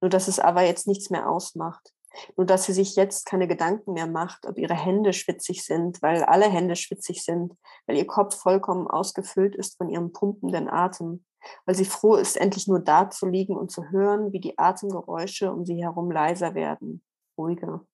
Nur 0.00 0.08
dass 0.08 0.28
es 0.28 0.38
aber 0.38 0.62
jetzt 0.62 0.86
nichts 0.86 1.10
mehr 1.10 1.28
ausmacht. 1.28 1.92
Nur 2.36 2.46
dass 2.46 2.64
sie 2.64 2.72
sich 2.72 2.96
jetzt 2.96 3.26
keine 3.26 3.46
Gedanken 3.46 3.92
mehr 3.92 4.06
macht, 4.06 4.46
ob 4.46 4.58
ihre 4.58 4.74
Hände 4.74 5.12
schwitzig 5.12 5.64
sind, 5.64 6.00
weil 6.02 6.24
alle 6.24 6.48
Hände 6.48 6.74
schwitzig 6.74 7.22
sind, 7.22 7.54
weil 7.86 7.96
ihr 7.96 8.06
Kopf 8.06 8.36
vollkommen 8.36 8.86
ausgefüllt 8.86 9.54
ist 9.54 9.76
von 9.76 9.88
ihrem 9.88 10.12
pumpenden 10.12 10.68
Atem, 10.68 11.24
weil 11.66 11.74
sie 11.74 11.84
froh 11.84 12.14
ist, 12.16 12.36
endlich 12.36 12.66
nur 12.66 12.80
da 12.80 13.10
zu 13.10 13.26
liegen 13.26 13.56
und 13.56 13.70
zu 13.70 13.90
hören, 13.90 14.32
wie 14.32 14.40
die 14.40 14.58
Atemgeräusche 14.58 15.52
um 15.52 15.64
sie 15.64 15.82
herum 15.82 16.10
leiser 16.10 16.54
werden, 16.54 17.02
ruhiger. 17.36 17.84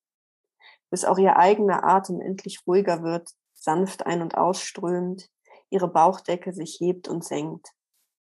Bis 0.91 1.05
auch 1.05 1.19
ihr 1.19 1.37
eigener 1.37 1.85
Atem 1.85 2.21
endlich 2.21 2.63
ruhiger 2.67 3.03
wird, 3.03 3.31
sanft 3.65 4.07
ein- 4.07 4.23
und 4.23 4.37
ausströmt, 4.37 5.31
ihre 5.71 5.89
Bauchdecke 5.89 6.53
sich 6.53 6.79
hebt 6.81 7.09
und 7.09 7.25
senkt. 7.25 7.71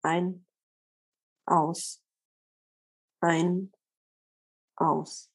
Ein, 0.02 0.46
aus, 1.46 2.02
ein, 3.20 3.72
aus. 4.76 5.30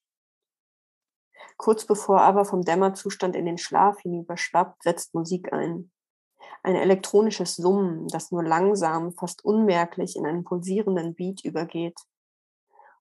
Kurz 1.58 1.86
bevor 1.86 2.22
aber 2.22 2.46
vom 2.46 2.64
Dämmerzustand 2.64 3.36
in 3.36 3.46
den 3.46 3.58
Schlaf 3.58 4.00
hinüberschwappt, 4.00 4.84
setzt 4.84 5.14
Musik 5.14 5.54
ein. 5.54 5.92
Ein 6.64 6.76
elektronisches 6.76 7.56
Summen, 7.56 8.08
das 8.08 8.32
nur 8.32 8.44
langsam, 8.44 9.14
fast 9.14 9.44
unmerklich 9.46 10.16
in 10.16 10.26
einen 10.26 10.44
pulsierenden 10.44 11.14
Beat 11.14 11.44
übergeht. 11.44 12.00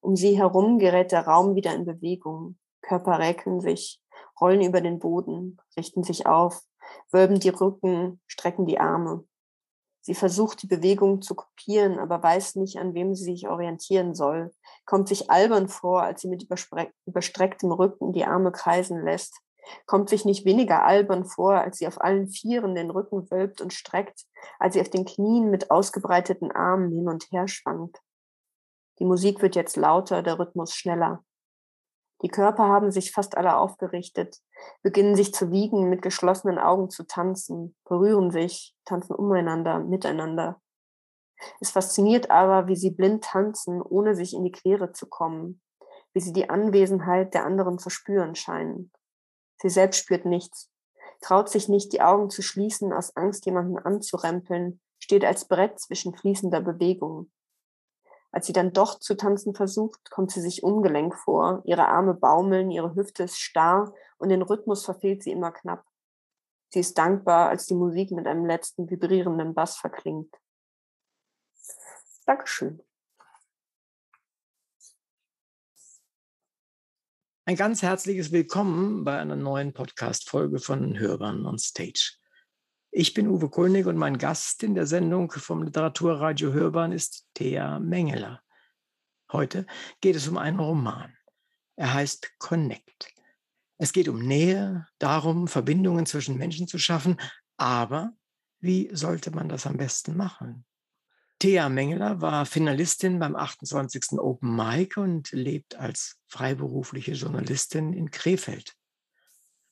Um 0.00 0.16
sie 0.16 0.36
herum 0.36 0.78
gerät 0.78 1.12
der 1.12 1.26
Raum 1.26 1.54
wieder 1.54 1.74
in 1.74 1.84
Bewegung. 1.84 2.58
Körper 2.82 3.20
räkeln 3.20 3.60
sich, 3.60 4.00
rollen 4.40 4.62
über 4.62 4.80
den 4.80 4.98
Boden, 4.98 5.58
richten 5.76 6.02
sich 6.02 6.26
auf, 6.26 6.64
wölben 7.10 7.40
die 7.40 7.50
Rücken, 7.50 8.20
strecken 8.26 8.66
die 8.66 8.80
Arme. 8.80 9.24
Sie 10.04 10.14
versucht, 10.14 10.62
die 10.62 10.66
Bewegung 10.66 11.22
zu 11.22 11.36
kopieren, 11.36 12.00
aber 12.00 12.22
weiß 12.22 12.56
nicht, 12.56 12.78
an 12.78 12.92
wem 12.92 13.14
sie 13.14 13.24
sich 13.24 13.48
orientieren 13.48 14.16
soll, 14.16 14.52
kommt 14.84 15.08
sich 15.08 15.30
albern 15.30 15.68
vor, 15.68 16.02
als 16.02 16.22
sie 16.22 16.28
mit 16.28 16.44
überstrecktem 17.06 17.70
Rücken 17.70 18.12
die 18.12 18.24
Arme 18.24 18.50
kreisen 18.50 19.04
lässt, 19.04 19.40
kommt 19.86 20.08
sich 20.08 20.24
nicht 20.24 20.44
weniger 20.44 20.84
albern 20.84 21.24
vor, 21.24 21.54
als 21.54 21.78
sie 21.78 21.86
auf 21.86 22.00
allen 22.00 22.28
Vieren 22.28 22.74
den 22.74 22.90
Rücken 22.90 23.30
wölbt 23.30 23.60
und 23.60 23.72
streckt, 23.72 24.26
als 24.58 24.74
sie 24.74 24.80
auf 24.80 24.90
den 24.90 25.04
Knien 25.04 25.50
mit 25.50 25.70
ausgebreiteten 25.70 26.50
Armen 26.50 26.90
hin 26.90 27.08
und 27.08 27.30
her 27.30 27.46
schwankt. 27.46 28.00
Die 28.98 29.04
Musik 29.04 29.40
wird 29.40 29.54
jetzt 29.54 29.76
lauter, 29.76 30.22
der 30.22 30.38
Rhythmus 30.38 30.74
schneller. 30.74 31.24
Die 32.22 32.28
Körper 32.28 32.68
haben 32.68 32.92
sich 32.92 33.12
fast 33.12 33.36
alle 33.36 33.56
aufgerichtet, 33.56 34.38
beginnen 34.82 35.16
sich 35.16 35.34
zu 35.34 35.50
wiegen, 35.50 35.88
mit 35.88 36.02
geschlossenen 36.02 36.58
Augen 36.58 36.88
zu 36.88 37.04
tanzen, 37.04 37.74
berühren 37.84 38.30
sich, 38.30 38.76
tanzen 38.84 39.14
umeinander, 39.14 39.80
miteinander. 39.80 40.60
Es 41.60 41.70
fasziniert 41.70 42.30
aber, 42.30 42.68
wie 42.68 42.76
sie 42.76 42.90
blind 42.90 43.24
tanzen, 43.24 43.82
ohne 43.82 44.14
sich 44.14 44.34
in 44.34 44.44
die 44.44 44.52
Quere 44.52 44.92
zu 44.92 45.06
kommen, 45.08 45.60
wie 46.12 46.20
sie 46.20 46.32
die 46.32 46.48
Anwesenheit 46.48 47.34
der 47.34 47.44
anderen 47.44 47.78
zu 47.78 47.90
spüren 47.90 48.36
scheinen. 48.36 48.92
Sie 49.60 49.68
selbst 49.68 49.98
spürt 49.98 50.24
nichts, 50.24 50.70
traut 51.20 51.48
sich 51.48 51.68
nicht, 51.68 51.92
die 51.92 52.02
Augen 52.02 52.30
zu 52.30 52.42
schließen, 52.42 52.92
aus 52.92 53.16
Angst, 53.16 53.46
jemanden 53.46 53.78
anzurempeln, 53.78 54.80
steht 55.00 55.24
als 55.24 55.48
Brett 55.48 55.80
zwischen 55.80 56.14
fließender 56.14 56.60
Bewegung. 56.60 57.32
Als 58.32 58.46
sie 58.46 58.54
dann 58.54 58.72
doch 58.72 58.98
zu 58.98 59.14
tanzen 59.14 59.54
versucht, 59.54 60.10
kommt 60.10 60.30
sie 60.30 60.40
sich 60.40 60.62
ungelenk 60.62 61.14
vor. 61.14 61.62
Ihre 61.66 61.86
Arme 61.88 62.14
baumeln, 62.14 62.70
ihre 62.70 62.94
Hüfte 62.94 63.24
ist 63.24 63.38
starr 63.38 63.94
und 64.16 64.30
den 64.30 64.40
Rhythmus 64.40 64.86
verfehlt 64.86 65.22
sie 65.22 65.32
immer 65.32 65.52
knapp. 65.52 65.84
Sie 66.70 66.80
ist 66.80 66.96
dankbar, 66.96 67.50
als 67.50 67.66
die 67.66 67.74
Musik 67.74 68.10
mit 68.10 68.26
einem 68.26 68.46
letzten 68.46 68.88
vibrierenden 68.88 69.52
Bass 69.52 69.76
verklingt. 69.76 70.34
Dankeschön. 72.24 72.82
Ein 77.44 77.56
ganz 77.56 77.82
herzliches 77.82 78.32
Willkommen 78.32 79.04
bei 79.04 79.18
einer 79.18 79.36
neuen 79.36 79.74
Podcast-Folge 79.74 80.58
von 80.58 80.98
Hörbahn 80.98 81.44
on 81.44 81.58
Stage. 81.58 82.21
Ich 82.94 83.14
bin 83.14 83.26
Uwe 83.26 83.48
Kulnig 83.48 83.86
und 83.86 83.96
mein 83.96 84.18
Gast 84.18 84.62
in 84.62 84.74
der 84.74 84.86
Sendung 84.86 85.32
vom 85.32 85.62
Literaturradio 85.62 86.52
Hörbahn 86.52 86.92
ist 86.92 87.26
Thea 87.32 87.78
Mengeler. 87.78 88.42
Heute 89.32 89.66
geht 90.02 90.14
es 90.14 90.28
um 90.28 90.36
einen 90.36 90.60
Roman. 90.60 91.10
Er 91.74 91.94
heißt 91.94 92.38
Connect. 92.38 93.14
Es 93.78 93.94
geht 93.94 94.10
um 94.10 94.18
Nähe, 94.18 94.86
darum, 94.98 95.48
Verbindungen 95.48 96.04
zwischen 96.04 96.36
Menschen 96.36 96.68
zu 96.68 96.76
schaffen, 96.78 97.18
aber 97.56 98.12
wie 98.60 98.90
sollte 98.92 99.30
man 99.30 99.48
das 99.48 99.66
am 99.66 99.78
besten 99.78 100.14
machen? 100.14 100.66
Thea 101.38 101.70
Mengeler 101.70 102.20
war 102.20 102.44
Finalistin 102.44 103.18
beim 103.18 103.36
28. 103.36 104.18
Open 104.18 104.54
Mic 104.54 104.98
und 104.98 105.32
lebt 105.32 105.76
als 105.76 106.20
freiberufliche 106.26 107.12
Journalistin 107.12 107.94
in 107.94 108.10
Krefeld. 108.10 108.76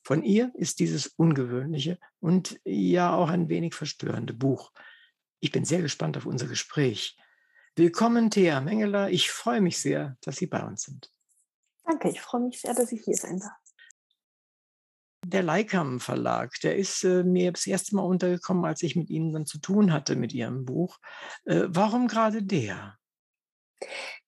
Von 0.03 0.23
ihr 0.23 0.53
ist 0.55 0.81
dieses 0.81 1.07
ungewöhnliche 1.07 1.99
und 2.21 2.61
ja 2.65 3.15
auch 3.15 3.29
ein 3.29 3.49
wenig 3.49 3.75
verstörende 3.75 4.35
Buch. 4.35 4.73
Ich 5.41 5.53
bin 5.53 5.65
sehr 5.65 5.83
gespannt 5.83 6.17
auf 6.17 6.27
unser 6.27 6.47
Gespräch. 6.47 7.17
Willkommen, 7.77 8.31
Thea 8.31 8.61
Mengeler. 8.61 9.11
Ich 9.11 9.31
freue 9.31 9.61
mich 9.61 9.79
sehr, 9.79 10.17
dass 10.23 10.37
Sie 10.37 10.47
bei 10.47 10.63
uns 10.63 10.83
sind. 10.83 11.11
Danke, 11.85 12.11
ich 12.11 12.21
freue 12.21 12.43
mich 12.43 12.61
sehr, 12.61 12.75
dass 12.75 12.93
ich 12.93 13.03
hier 13.05 13.17
sein 13.17 13.39
darf. 13.39 13.53
Der 15.27 15.43
Leikam 15.43 16.01
Verlag, 16.01 16.59
der 16.63 16.77
ist 16.77 17.05
äh, 17.05 17.23
mir 17.23 17.53
das 17.53 17.67
erste 17.67 17.95
Mal 17.95 18.03
untergekommen, 18.03 18.65
als 18.65 18.83
ich 18.83 18.97
mit 18.97 19.11
Ihnen 19.11 19.33
dann 19.33 19.47
zu 19.47 19.59
tun 19.59 19.93
hatte 19.93 20.17
mit 20.17 20.33
Ihrem 20.33 20.65
Buch. 20.65 20.99
Äh, 21.45 21.65
warum 21.69 22.09
gerade 22.09 22.43
der? 22.43 22.99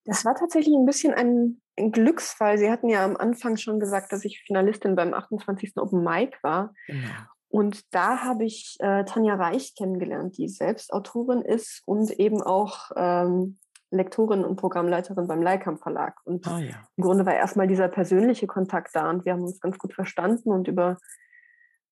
Das 0.04 0.24
war 0.24 0.34
tatsächlich 0.34 0.74
ein 0.74 0.86
bisschen 0.86 1.14
ein, 1.14 1.60
ein, 1.78 1.92
Glücksfall. 1.92 2.58
Sie 2.58 2.70
hatten 2.70 2.88
ja 2.88 3.04
am 3.04 3.16
Anfang 3.16 3.56
schon 3.56 3.78
gesagt, 3.78 4.12
dass 4.12 4.24
ich 4.24 4.42
Finalistin 4.46 4.96
beim 4.96 5.14
28. 5.14 5.76
Open 5.76 6.02
Mic 6.02 6.36
war. 6.42 6.74
Genau. 6.86 7.08
Und 7.48 7.94
da 7.94 8.24
habe 8.24 8.44
ich 8.44 8.76
äh, 8.80 9.04
Tanja 9.04 9.34
Reich 9.34 9.74
kennengelernt, 9.76 10.38
die 10.38 10.48
selbst 10.48 10.92
Autorin 10.92 11.42
ist 11.42 11.82
und 11.84 12.10
eben 12.12 12.42
auch 12.42 12.90
ähm, 12.96 13.58
Lektorin 13.90 14.42
und 14.42 14.56
Programmleiterin 14.56 15.28
beim 15.28 15.42
Leikam 15.42 15.76
Verlag. 15.76 16.18
Und 16.24 16.46
ah, 16.48 16.58
ja. 16.58 16.76
im 16.96 17.04
Grunde 17.04 17.26
war 17.26 17.34
erstmal 17.34 17.68
dieser 17.68 17.88
persönliche 17.88 18.46
Kontakt 18.46 18.94
da 18.94 19.10
und 19.10 19.24
wir 19.24 19.34
haben 19.34 19.42
uns 19.42 19.60
ganz 19.60 19.78
gut 19.78 19.92
verstanden 19.92 20.50
und 20.50 20.66
über 20.66 20.96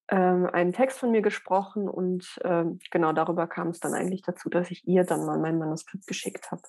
ähm, 0.09 0.49
einen 0.51 0.73
Text 0.73 0.99
von 0.99 1.11
mir 1.11 1.23
gesprochen 1.23 1.89
und 1.89 2.41
ähm, 2.43 2.79
genau 2.91 3.13
darüber 3.13 3.47
kam 3.47 3.69
es 3.69 3.81
dann 3.81 3.95
eigentlich 3.95 4.23
dazu, 4.23 4.49
dass 4.49 4.71
ich 4.71 4.89
ihr 4.89 5.05
dann 5.05 5.27
mal 5.27 5.39
mein 5.39 5.59
Manuskript 5.59 6.07
geschickt 6.07 6.51
habe. 6.51 6.63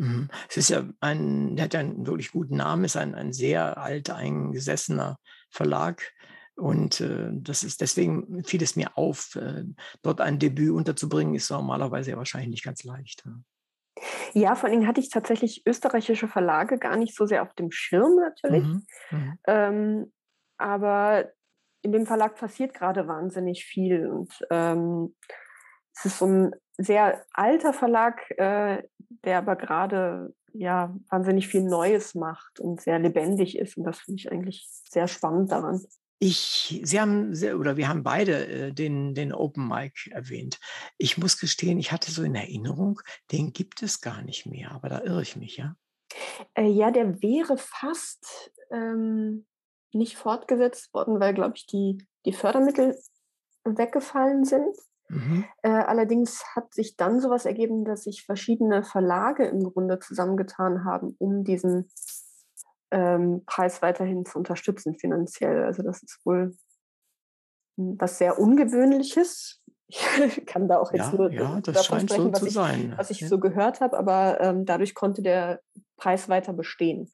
Mhm. 0.00 0.28
Es 0.48 0.56
ist 0.56 0.70
ja 0.70 0.84
ein, 1.00 1.56
der 1.56 1.66
hat 1.66 1.74
ja 1.74 1.80
einen 1.80 2.06
wirklich 2.06 2.32
guten 2.32 2.56
Namen, 2.56 2.84
ist 2.84 2.96
ein, 2.96 3.14
ein 3.14 3.32
sehr 3.32 3.78
alt 3.78 4.10
eingesessener 4.10 5.18
Verlag. 5.50 6.12
Und 6.56 7.00
äh, 7.00 7.28
das 7.32 7.62
ist 7.62 7.80
deswegen 7.80 8.44
fiel 8.44 8.62
es 8.62 8.76
mir 8.76 8.96
auf, 8.96 9.36
äh, 9.36 9.64
dort 10.02 10.20
ein 10.20 10.38
Debüt 10.38 10.72
unterzubringen, 10.72 11.34
ist 11.34 11.50
normalerweise 11.50 12.10
ja 12.10 12.16
wahrscheinlich 12.16 12.50
nicht 12.50 12.64
ganz 12.64 12.84
leicht. 12.84 13.22
Ja. 13.24 13.32
Ja, 14.32 14.54
vor 14.54 14.68
allem 14.68 14.86
hatte 14.86 15.00
ich 15.00 15.10
tatsächlich 15.10 15.62
österreichische 15.66 16.28
Verlage 16.28 16.78
gar 16.78 16.96
nicht 16.96 17.14
so 17.14 17.26
sehr 17.26 17.42
auf 17.42 17.54
dem 17.54 17.70
Schirm 17.70 18.16
natürlich. 18.16 18.64
Mhm. 18.64 18.86
Mhm. 19.10 19.38
Ähm, 19.46 20.12
aber 20.56 21.30
in 21.82 21.92
dem 21.92 22.06
Verlag 22.06 22.36
passiert 22.36 22.74
gerade 22.74 23.08
wahnsinnig 23.08 23.64
viel. 23.64 24.08
Und 24.08 24.32
ähm, 24.50 25.14
es 25.94 26.06
ist 26.06 26.18
so 26.18 26.26
ein 26.26 26.50
sehr 26.78 27.24
alter 27.32 27.72
Verlag, 27.72 28.30
äh, 28.38 28.82
der 29.24 29.38
aber 29.38 29.56
gerade 29.56 30.34
ja 30.52 30.94
wahnsinnig 31.08 31.48
viel 31.48 31.62
Neues 31.62 32.14
macht 32.14 32.60
und 32.60 32.80
sehr 32.80 32.98
lebendig 32.98 33.56
ist. 33.58 33.76
Und 33.76 33.84
das 33.84 33.98
finde 33.98 34.20
ich 34.20 34.32
eigentlich 34.32 34.66
sehr 34.68 35.08
spannend 35.08 35.50
daran. 35.52 35.80
Ich, 36.22 36.80
Sie 36.84 37.00
haben, 37.00 37.32
oder 37.58 37.78
wir 37.78 37.88
haben 37.88 38.02
beide 38.02 38.46
äh, 38.46 38.72
den, 38.72 39.14
den 39.14 39.32
Open 39.32 39.66
Mic 39.66 40.10
erwähnt. 40.10 40.58
Ich 40.98 41.16
muss 41.16 41.38
gestehen, 41.38 41.78
ich 41.78 41.92
hatte 41.92 42.10
so 42.10 42.22
in 42.22 42.34
Erinnerung, 42.34 43.00
den 43.32 43.52
gibt 43.54 43.82
es 43.82 44.02
gar 44.02 44.20
nicht 44.22 44.44
mehr, 44.44 44.72
aber 44.72 44.90
da 44.90 45.00
irre 45.00 45.22
ich 45.22 45.36
mich, 45.36 45.56
ja? 45.56 45.76
Äh, 46.54 46.68
ja, 46.68 46.90
der 46.90 47.22
wäre 47.22 47.56
fast 47.56 48.52
ähm, 48.70 49.46
nicht 49.92 50.16
fortgesetzt 50.16 50.92
worden, 50.92 51.20
weil, 51.20 51.32
glaube 51.32 51.54
ich, 51.56 51.66
die, 51.66 52.06
die 52.26 52.32
Fördermittel 52.34 52.98
weggefallen 53.64 54.44
sind. 54.44 54.76
Mhm. 55.10 55.44
Äh, 55.62 55.70
allerdings 55.70 56.44
hat 56.54 56.72
sich 56.72 56.96
dann 56.96 57.20
sowas 57.20 57.44
ergeben, 57.44 57.84
dass 57.84 58.04
sich 58.04 58.24
verschiedene 58.24 58.84
Verlage 58.84 59.44
im 59.44 59.60
Grunde 59.60 59.98
zusammengetan 59.98 60.84
haben, 60.84 61.16
um 61.18 61.42
diesen 61.42 61.90
ähm, 62.92 63.42
Preis 63.44 63.82
weiterhin 63.82 64.24
zu 64.24 64.38
unterstützen 64.38 64.94
finanziell. 64.94 65.64
Also 65.64 65.82
das 65.82 66.02
ist 66.02 66.20
wohl 66.24 66.54
was 67.76 68.18
sehr 68.18 68.38
Ungewöhnliches. 68.38 69.60
Ich 70.24 70.46
kann 70.46 70.68
da 70.68 70.78
auch 70.78 70.92
jetzt 70.92 71.10
ja, 71.10 71.18
nur 71.18 71.32
ja, 71.32 71.60
das 71.62 71.74
davon 71.74 71.98
scheint 71.98 72.10
sprechen, 72.10 72.26
so 72.26 72.32
was, 72.32 72.42
ich, 72.44 72.54
sein. 72.54 72.94
was 72.96 73.10
ich 73.10 73.20
ja. 73.22 73.26
so 73.26 73.40
gehört 73.40 73.80
habe, 73.80 73.98
aber 73.98 74.40
ähm, 74.40 74.64
dadurch 74.64 74.94
konnte 74.94 75.20
der 75.20 75.62
Preis 75.96 76.28
weiter 76.28 76.52
bestehen. 76.52 77.10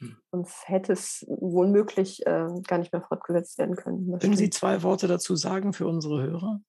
Hm. 0.00 0.14
Sonst 0.30 0.68
hätte 0.68 0.92
es 0.92 1.24
wohl 1.26 1.68
möglich 1.68 2.26
äh, 2.26 2.46
gar 2.66 2.76
nicht 2.76 2.92
mehr 2.92 3.00
fortgesetzt 3.00 3.56
werden 3.56 3.76
können. 3.76 4.18
Können 4.18 4.36
Sie 4.36 4.50
zwei 4.50 4.82
Worte 4.82 5.08
dazu 5.08 5.36
sagen 5.36 5.72
für 5.72 5.86
unsere 5.86 6.22
Hörer? 6.22 6.60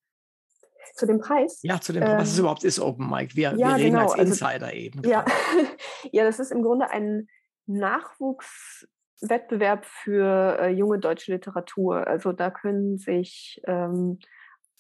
Zu 0.95 1.06
dem 1.06 1.19
Preis? 1.19 1.60
Ja, 1.63 1.80
zu 1.80 1.93
dem 1.93 2.04
Preis. 2.04 2.12
Ähm, 2.12 2.17
was 2.19 2.32
es 2.32 2.39
überhaupt 2.39 2.63
ist 2.63 2.80
Open 2.80 3.08
Mic. 3.10 3.36
Wir, 3.36 3.52
ja, 3.52 3.58
wir 3.58 3.75
reden 3.75 3.91
genau. 3.91 4.04
als 4.04 4.13
also 4.13 4.23
Insider 4.23 4.67
also, 4.67 4.78
eben. 4.78 5.04
Ja. 5.08 5.25
ja, 6.12 6.23
das 6.23 6.39
ist 6.39 6.52
im 6.52 6.63
Grunde 6.63 6.89
ein 6.89 7.28
Nachwuchswettbewerb 7.67 9.86
für 9.86 10.58
äh, 10.60 10.69
junge 10.69 10.97
deutsche 10.99 11.32
Literatur. 11.32 12.08
Also 12.08 12.32
da 12.32 12.49
können 12.49 12.97
sich 12.97 13.62
ähm, 13.65 14.17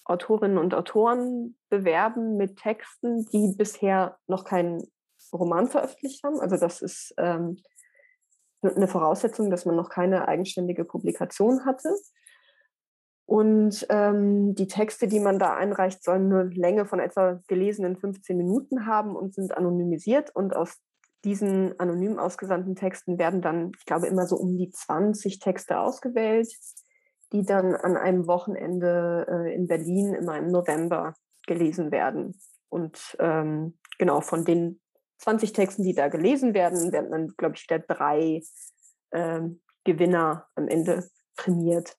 Autorinnen 0.05 0.57
und 0.57 0.73
Autoren 0.73 1.55
bewerben 1.69 2.35
mit 2.35 2.57
Texten, 2.57 3.27
die 3.31 3.53
bisher 3.55 4.17
noch 4.27 4.43
keinen 4.43 4.81
Roman 5.31 5.67
veröffentlicht 5.67 6.23
haben. 6.23 6.39
Also 6.39 6.57
das 6.57 6.81
ist 6.81 7.13
ähm, 7.17 7.57
eine 8.63 8.87
Voraussetzung, 8.87 9.51
dass 9.51 9.65
man 9.65 9.75
noch 9.75 9.89
keine 9.89 10.27
eigenständige 10.27 10.83
Publikation 10.83 11.63
hatte. 11.65 11.93
Und 13.29 13.85
ähm, 13.89 14.55
die 14.55 14.65
Texte, 14.65 15.07
die 15.07 15.19
man 15.19 15.37
da 15.37 15.55
einreicht, 15.55 16.03
sollen 16.03 16.33
eine 16.33 16.49
Länge 16.49 16.87
von 16.87 16.99
etwa 16.99 17.39
gelesenen 17.47 17.95
15 17.95 18.35
Minuten 18.35 18.87
haben 18.87 19.15
und 19.15 19.35
sind 19.35 19.55
anonymisiert. 19.55 20.35
Und 20.35 20.55
aus 20.55 20.79
diesen 21.23 21.79
anonym 21.79 22.17
ausgesandten 22.17 22.75
Texten 22.75 23.19
werden 23.19 23.43
dann, 23.43 23.71
ich 23.77 23.85
glaube, 23.85 24.07
immer 24.07 24.25
so 24.25 24.35
um 24.35 24.57
die 24.57 24.71
20 24.71 25.37
Texte 25.37 25.79
ausgewählt, 25.79 26.51
die 27.31 27.45
dann 27.45 27.75
an 27.75 27.97
einem 27.97 28.25
Wochenende 28.25 29.27
äh, 29.29 29.53
in 29.53 29.67
Berlin 29.67 30.15
immer 30.15 30.35
im 30.35 30.47
November 30.47 31.13
gelesen 31.45 31.91
werden. 31.91 32.35
Und 32.69 33.15
ähm, 33.19 33.77
genau 33.99 34.21
von 34.21 34.43
den 34.43 34.81
20 35.19 35.53
Texten, 35.53 35.83
die 35.83 35.93
da 35.93 36.07
gelesen 36.07 36.55
werden, 36.55 36.91
werden 36.91 37.11
dann, 37.11 37.27
glaube 37.37 37.53
ich, 37.57 37.69
wieder 37.69 37.77
drei 37.77 38.41
ähm, 39.11 39.61
Gewinner 39.83 40.47
am 40.55 40.67
Ende 40.67 41.07
prämiert. 41.37 41.95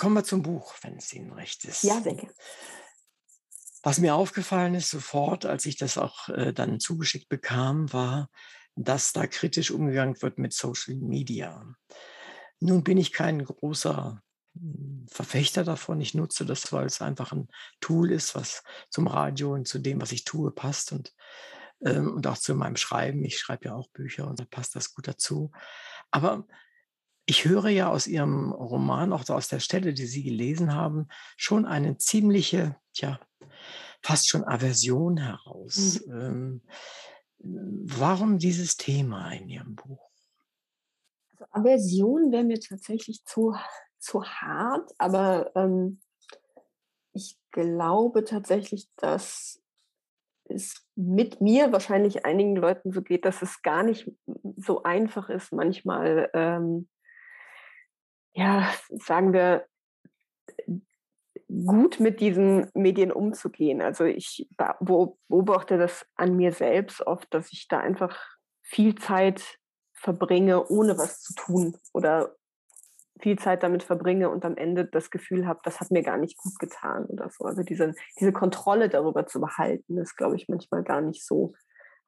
Kommen 0.00 0.14
wir 0.14 0.24
zum 0.24 0.40
Buch, 0.40 0.72
wenn 0.80 0.96
es 0.96 1.12
Ihnen 1.12 1.30
recht 1.30 1.62
ist. 1.66 1.82
Ja, 1.82 2.00
sehr 2.00 2.14
gerne. 2.14 2.32
Was 3.82 3.98
mir 3.98 4.14
aufgefallen 4.14 4.74
ist 4.74 4.88
sofort, 4.88 5.44
als 5.44 5.66
ich 5.66 5.76
das 5.76 5.98
auch 5.98 6.30
äh, 6.30 6.54
dann 6.54 6.80
zugeschickt 6.80 7.28
bekam, 7.28 7.92
war, 7.92 8.30
dass 8.76 9.12
da 9.12 9.26
kritisch 9.26 9.70
umgegangen 9.70 10.20
wird 10.22 10.38
mit 10.38 10.54
Social 10.54 10.94
Media. 10.94 11.66
Nun 12.60 12.82
bin 12.82 12.96
ich 12.96 13.12
kein 13.12 13.44
großer 13.44 14.22
hm, 14.58 15.06
Verfechter 15.10 15.64
davon. 15.64 16.00
Ich 16.00 16.14
nutze 16.14 16.46
das, 16.46 16.72
weil 16.72 16.86
es 16.86 17.02
einfach 17.02 17.32
ein 17.32 17.48
Tool 17.82 18.10
ist, 18.10 18.34
was 18.34 18.62
zum 18.88 19.06
Radio 19.06 19.52
und 19.52 19.68
zu 19.68 19.80
dem, 19.80 20.00
was 20.00 20.12
ich 20.12 20.24
tue, 20.24 20.50
passt 20.50 20.92
und, 20.92 21.14
ähm, 21.84 22.14
und 22.14 22.26
auch 22.26 22.38
zu 22.38 22.54
meinem 22.54 22.76
Schreiben. 22.76 23.22
Ich 23.22 23.36
schreibe 23.36 23.66
ja 23.66 23.74
auch 23.74 23.90
Bücher 23.90 24.26
und 24.26 24.40
da 24.40 24.46
passt 24.46 24.76
das 24.76 24.94
gut 24.94 25.08
dazu. 25.08 25.50
Aber 26.10 26.46
ich 27.30 27.44
höre 27.44 27.68
ja 27.68 27.88
aus 27.88 28.08
Ihrem 28.08 28.50
Roman, 28.50 29.12
auch 29.12 29.28
aus 29.28 29.46
der 29.46 29.60
Stelle, 29.60 29.94
die 29.94 30.06
Sie 30.06 30.24
gelesen 30.24 30.74
haben, 30.74 31.06
schon 31.36 31.64
eine 31.64 31.96
ziemliche, 31.96 32.74
ja, 32.94 33.20
fast 34.02 34.28
schon 34.28 34.42
Aversion 34.44 35.16
heraus. 35.16 36.00
Mhm. 36.06 36.12
Ähm, 36.12 36.62
warum 37.38 38.38
dieses 38.38 38.76
Thema 38.76 39.30
in 39.30 39.48
Ihrem 39.48 39.76
Buch? 39.76 40.10
Also 41.30 41.44
Aversion 41.52 42.32
wäre 42.32 42.42
mir 42.42 42.58
tatsächlich 42.58 43.24
zu, 43.24 43.54
zu 44.00 44.24
hart, 44.24 44.90
aber 44.98 45.52
ähm, 45.54 46.00
ich 47.12 47.38
glaube 47.52 48.24
tatsächlich, 48.24 48.88
dass 48.96 49.62
es 50.46 50.84
mit 50.96 51.40
mir 51.40 51.70
wahrscheinlich 51.70 52.24
einigen 52.24 52.56
Leuten 52.56 52.90
so 52.90 53.02
geht, 53.02 53.24
dass 53.24 53.40
es 53.40 53.62
gar 53.62 53.84
nicht 53.84 54.10
so 54.56 54.82
einfach 54.82 55.30
ist, 55.30 55.52
manchmal 55.52 56.28
ähm, 56.34 56.88
ja, 58.32 58.72
sagen 58.90 59.32
wir, 59.32 59.66
gut 61.48 62.00
mit 62.00 62.20
diesen 62.20 62.70
Medien 62.74 63.12
umzugehen. 63.12 63.82
Also 63.82 64.04
ich 64.04 64.48
beobachte 64.80 65.78
das 65.78 66.06
an 66.14 66.36
mir 66.36 66.52
selbst 66.52 67.06
oft, 67.06 67.32
dass 67.34 67.52
ich 67.52 67.66
da 67.68 67.78
einfach 67.80 68.16
viel 68.62 68.94
Zeit 68.94 69.58
verbringe, 69.94 70.66
ohne 70.68 70.96
was 70.96 71.20
zu 71.20 71.34
tun 71.34 71.76
oder 71.92 72.34
viel 73.20 73.38
Zeit 73.38 73.62
damit 73.62 73.82
verbringe 73.82 74.30
und 74.30 74.44
am 74.44 74.56
Ende 74.56 74.86
das 74.86 75.10
Gefühl 75.10 75.46
habe, 75.46 75.60
das 75.64 75.80
hat 75.80 75.90
mir 75.90 76.02
gar 76.02 76.16
nicht 76.16 76.38
gut 76.38 76.58
getan 76.58 77.04
oder 77.06 77.28
so. 77.28 77.44
Also 77.44 77.62
diese, 77.62 77.94
diese 78.18 78.32
Kontrolle 78.32 78.88
darüber 78.88 79.26
zu 79.26 79.40
behalten, 79.40 79.98
ist, 79.98 80.16
glaube 80.16 80.36
ich, 80.36 80.48
manchmal 80.48 80.82
gar 80.82 81.02
nicht 81.02 81.26
so 81.26 81.52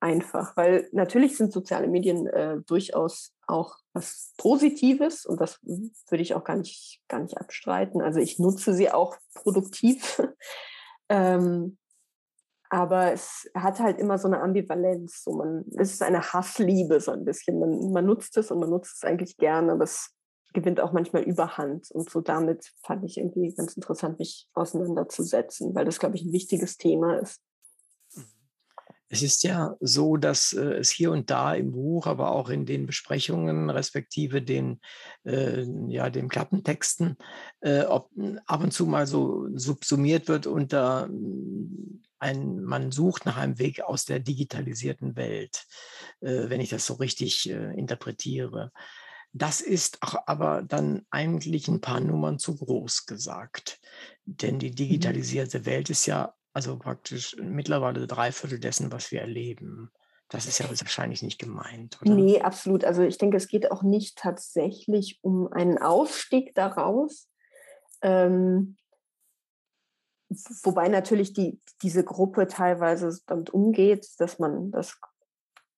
einfach, 0.02 0.56
weil 0.56 0.88
natürlich 0.92 1.36
sind 1.36 1.52
soziale 1.52 1.86
Medien 1.86 2.26
äh, 2.26 2.60
durchaus 2.66 3.32
auch 3.46 3.76
was 3.92 4.32
Positives 4.36 5.24
und 5.24 5.40
das 5.40 5.60
würde 5.62 6.22
ich 6.22 6.34
auch 6.34 6.42
gar 6.42 6.56
nicht, 6.56 7.00
gar 7.08 7.20
nicht 7.20 7.38
abstreiten. 7.38 8.02
Also 8.02 8.18
ich 8.18 8.38
nutze 8.38 8.74
sie 8.74 8.90
auch 8.90 9.16
produktiv. 9.34 10.20
ähm, 11.08 11.78
aber 12.68 13.12
es 13.12 13.48
hat 13.54 13.78
halt 13.80 13.98
immer 13.98 14.18
so 14.18 14.26
eine 14.26 14.40
Ambivalenz. 14.40 15.22
So 15.22 15.34
man, 15.34 15.64
es 15.76 15.92
ist 15.92 16.02
eine 16.02 16.32
Hassliebe 16.32 17.00
so 17.00 17.12
ein 17.12 17.24
bisschen. 17.24 17.60
Man, 17.60 17.92
man 17.92 18.06
nutzt 18.06 18.36
es 18.38 18.50
und 18.50 18.58
man 18.58 18.70
nutzt 18.70 18.96
es 18.96 19.04
eigentlich 19.04 19.36
gerne, 19.36 19.72
aber 19.72 19.84
es 19.84 20.10
gewinnt 20.52 20.80
auch 20.80 20.92
manchmal 20.92 21.22
Überhand. 21.22 21.90
Und 21.92 22.10
so 22.10 22.20
damit 22.20 22.72
fand 22.82 23.04
ich 23.04 23.18
irgendwie 23.18 23.54
ganz 23.54 23.74
interessant, 23.74 24.18
mich 24.18 24.48
auseinanderzusetzen, 24.54 25.74
weil 25.74 25.84
das, 25.84 25.98
glaube 25.98 26.16
ich, 26.16 26.24
ein 26.24 26.32
wichtiges 26.32 26.76
Thema 26.76 27.18
ist. 27.18 27.40
Es 29.12 29.20
ist 29.20 29.42
ja 29.42 29.76
so, 29.80 30.16
dass 30.16 30.54
äh, 30.54 30.78
es 30.78 30.90
hier 30.90 31.10
und 31.10 31.28
da 31.28 31.54
im 31.54 31.72
Buch, 31.72 32.06
aber 32.06 32.32
auch 32.32 32.48
in 32.48 32.64
den 32.64 32.86
Besprechungen, 32.86 33.68
respektive 33.68 34.40
den, 34.40 34.80
äh, 35.24 35.66
ja, 35.88 36.08
den 36.08 36.30
Klappentexten, 36.30 37.18
äh, 37.60 37.82
ob, 37.82 38.10
ab 38.46 38.62
und 38.62 38.72
zu 38.72 38.86
mal 38.86 39.06
so 39.06 39.48
subsumiert 39.54 40.28
wird 40.28 40.46
unter 40.46 41.08
mm, 41.08 42.00
ein, 42.20 42.62
man 42.62 42.90
sucht 42.90 43.26
nach 43.26 43.36
einem 43.36 43.58
Weg 43.58 43.82
aus 43.82 44.06
der 44.06 44.18
digitalisierten 44.18 45.14
Welt, 45.14 45.66
äh, 46.22 46.48
wenn 46.48 46.62
ich 46.62 46.70
das 46.70 46.86
so 46.86 46.94
richtig 46.94 47.50
äh, 47.50 47.78
interpretiere. 47.78 48.72
Das 49.34 49.60
ist 49.60 49.98
aber 50.00 50.62
dann 50.62 51.04
eigentlich 51.10 51.68
ein 51.68 51.82
paar 51.82 52.00
Nummern 52.00 52.38
zu 52.38 52.56
groß 52.56 53.04
gesagt. 53.04 53.78
Denn 54.24 54.58
die 54.58 54.70
mhm. 54.70 54.76
digitalisierte 54.76 55.66
Welt 55.66 55.90
ist 55.90 56.06
ja 56.06 56.34
also 56.52 56.78
praktisch 56.78 57.36
mittlerweile 57.40 58.06
drei 58.06 58.32
Viertel 58.32 58.60
dessen, 58.60 58.92
was 58.92 59.10
wir 59.10 59.20
erleben. 59.20 59.90
Das 60.28 60.46
ist 60.46 60.58
ja 60.58 60.68
wahrscheinlich 60.68 61.22
nicht 61.22 61.38
gemeint, 61.38 61.98
oder? 62.00 62.14
Nee, 62.14 62.40
absolut. 62.40 62.84
Also 62.84 63.02
ich 63.02 63.18
denke, 63.18 63.36
es 63.36 63.48
geht 63.48 63.70
auch 63.70 63.82
nicht 63.82 64.16
tatsächlich 64.16 65.18
um 65.22 65.52
einen 65.52 65.78
Aufstieg 65.78 66.54
daraus. 66.54 67.28
Ähm, 68.00 68.76
wobei 70.62 70.88
natürlich 70.88 71.34
die, 71.34 71.60
diese 71.82 72.02
Gruppe 72.02 72.46
teilweise 72.46 73.14
damit 73.26 73.50
umgeht, 73.50 74.08
dass 74.18 74.38
man 74.38 74.70
das 74.70 74.98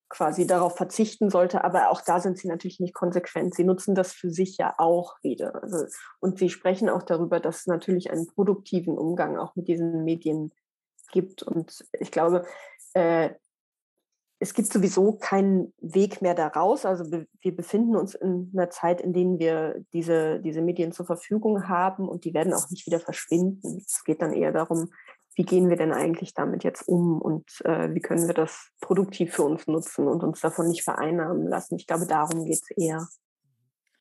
quasi 0.07 0.47
darauf 0.47 0.77
verzichten 0.77 1.29
sollte, 1.29 1.63
aber 1.63 1.89
auch 1.89 1.99
da 1.99 2.21
sind 2.21 2.37
sie 2.37 2.47
natürlich 2.47 2.79
nicht 2.79 2.93
konsequent. 2.93 3.55
Sie 3.55 3.63
nutzen 3.63 3.95
das 3.95 4.13
für 4.13 4.29
sich 4.29 4.57
ja 4.57 4.73
auch 4.77 5.15
wieder. 5.23 5.61
Also, 5.61 5.85
und 6.19 6.39
sie 6.39 6.49
sprechen 6.49 6.89
auch 6.89 7.03
darüber, 7.03 7.39
dass 7.39 7.65
natürlich 7.65 8.11
einen 8.11 8.27
produktiven 8.27 8.97
Umgang 8.97 9.37
auch 9.37 9.55
mit 9.55 9.67
diesen 9.67 10.03
Medien 10.03 10.53
gibt. 11.07 11.43
Und 11.43 11.85
ich 11.99 12.11
glaube, 12.11 12.45
äh, 12.93 13.31
es 14.39 14.53
gibt 14.53 14.71
sowieso 14.71 15.13
keinen 15.13 15.73
Weg 15.79 16.21
mehr 16.21 16.33
daraus. 16.33 16.85
Also 16.85 17.09
wir 17.11 17.55
befinden 17.55 17.95
uns 17.95 18.15
in 18.15 18.51
einer 18.53 18.69
Zeit, 18.69 19.01
in 19.01 19.13
der 19.13 19.39
wir 19.39 19.85
diese, 19.93 20.39
diese 20.41 20.61
Medien 20.61 20.91
zur 20.91 21.05
Verfügung 21.05 21.69
haben 21.69 22.07
und 22.07 22.25
die 22.25 22.33
werden 22.33 22.53
auch 22.53 22.69
nicht 22.69 22.85
wieder 22.85 22.99
verschwinden. 22.99 23.81
Es 23.85 24.03
geht 24.03 24.21
dann 24.21 24.33
eher 24.33 24.51
darum, 24.51 24.91
wie 25.35 25.43
gehen 25.43 25.69
wir 25.69 25.77
denn 25.77 25.91
eigentlich 25.91 26.33
damit 26.33 26.63
jetzt 26.63 26.87
um 26.87 27.21
und 27.21 27.49
äh, 27.65 27.93
wie 27.93 27.99
können 27.99 28.27
wir 28.27 28.33
das 28.33 28.69
produktiv 28.81 29.33
für 29.33 29.43
uns 29.43 29.67
nutzen 29.67 30.07
und 30.07 30.23
uns 30.23 30.39
davon 30.41 30.67
nicht 30.67 30.83
vereinnahmen 30.83 31.47
lassen. 31.47 31.75
Ich 31.75 31.87
glaube, 31.87 32.05
darum 32.05 32.45
geht 32.45 32.61
es 32.61 32.71
eher. 32.71 33.07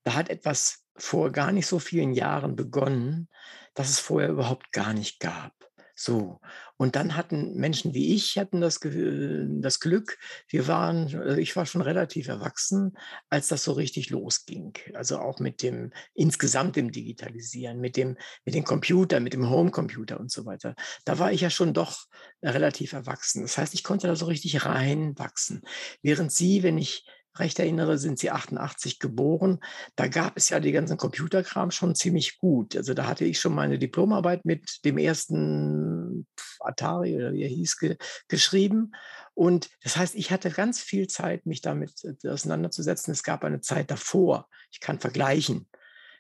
Da 0.05 0.14
hat 0.14 0.31
etwas 0.31 0.85
vor 0.97 1.33
gar 1.33 1.51
nicht 1.51 1.67
so 1.67 1.79
vielen 1.79 2.12
Jahren 2.12 2.55
begonnen, 2.55 3.29
das 3.75 3.90
es 3.90 3.99
vorher 3.99 4.31
überhaupt 4.31 4.73
gar 4.73 4.93
nicht 4.93 5.19
gab. 5.19 5.53
So. 5.95 6.41
Und 6.77 6.97
dann 6.97 7.17
hatten 7.17 7.55
Menschen 7.55 7.95
wie 7.95 8.15
ich 8.15 8.37
hatten 8.37 8.61
das, 8.61 8.81
das 8.81 9.81
Glück, 9.81 10.19
wir 10.49 10.67
waren, 10.67 11.09
äh, 11.09 11.41
ich 11.41 11.55
war 11.55 11.67
schon 11.67 11.83
relativ 11.83 12.27
erwachsen, 12.27 12.97
als 13.31 13.49
das 13.49 13.63
so 13.63 13.73
richtig 13.73 14.11
losging. 14.11 14.75
Also 14.95 15.19
auch 15.19 15.39
mit 15.39 15.63
dem, 15.63 15.93
insgesamt 16.15 16.77
dem 16.77 16.91
Digitalisieren, 16.91 17.81
mit 17.81 17.97
dem, 17.97 18.17
mit 18.45 18.55
dem 18.55 18.65
Computer, 18.65 19.21
mit 19.21 19.35
dem 19.35 19.49
Homecomputer 19.49 20.19
und 20.19 20.33
so 20.33 20.47
weiter. 20.47 20.75
Da 21.05 21.19
war 21.19 21.33
ich 21.33 21.43
ja 21.43 21.51
schon 21.51 21.75
doch 21.75 22.07
relativ 22.43 22.93
erwachsen. 22.93 23.43
Das 23.43 23.57
heißt, 23.57 23.75
ich 23.75 23.85
konnte 23.85 24.09
da 24.09 24.17
so 24.17 24.27
richtig 24.27 24.65
reinwachsen. 24.65 25.63
Während 26.03 26.33
Sie, 26.33 26.65
wenn 26.65 26.79
ich 26.79 27.07
recht 27.37 27.59
erinnere, 27.59 27.99
sind 27.99 28.18
sie 28.18 28.31
88 28.31 28.99
geboren. 28.99 29.61
Da 29.97 30.07
gab 30.09 30.37
es 30.37 30.49
ja 30.49 30.61
die 30.61 30.73
ganzen 30.73 30.97
Computerkram 30.97 31.70
schon 31.70 31.94
ziemlich 31.94 32.38
gut. 32.38 32.77
Also 32.77 32.94
da 32.94 33.07
hatte 33.07 33.25
ich 33.25 33.40
schon 33.40 33.55
meine 33.55 33.79
Diplomarbeit 33.79 34.44
mit 34.44 34.85
dem 34.85 34.99
ersten 34.99 36.27
Atari 36.61 37.16
oder 37.16 37.33
wie 37.33 37.42
er 37.42 37.49
hieß, 37.49 37.79
ge 37.79 37.97
geschrieben. 38.29 38.92
Und 39.35 39.68
das 39.83 39.97
heißt, 39.97 40.14
ich 40.14 40.31
hatte 40.31 40.51
ganz 40.51 40.81
viel 40.81 41.09
Zeit, 41.09 41.44
mich 41.47 41.61
damit 41.61 41.92
äh, 42.05 42.29
auseinanderzusetzen. 42.29 43.12
Es 43.12 43.23
gab 43.23 43.44
eine 43.44 43.61
Zeit 43.61 43.90
davor. 43.90 44.49
Ich 44.70 44.81
kann 44.81 45.01
vergleichen. 45.01 45.68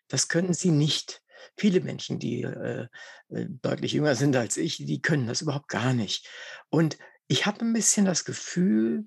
Das 0.08 0.28
können 0.28 0.52
Sie 0.52 0.70
nicht. 0.70 1.22
Viele 1.56 1.80
Menschen, 1.80 2.18
die 2.18 2.42
äh, 2.42 2.88
äh 3.28 3.46
deutlich 3.62 3.92
jünger 3.92 4.14
sind 4.14 4.34
als 4.34 4.56
ich, 4.56 4.78
die 4.78 5.02
können 5.02 5.26
das 5.26 5.42
überhaupt 5.42 5.68
gar 5.68 5.92
nicht. 5.92 6.28
Und 6.70 6.98
ich 7.28 7.46
habe 7.46 7.60
ein 7.60 7.72
bisschen 7.72 8.04
das 8.04 8.24
Gefühl, 8.24 9.06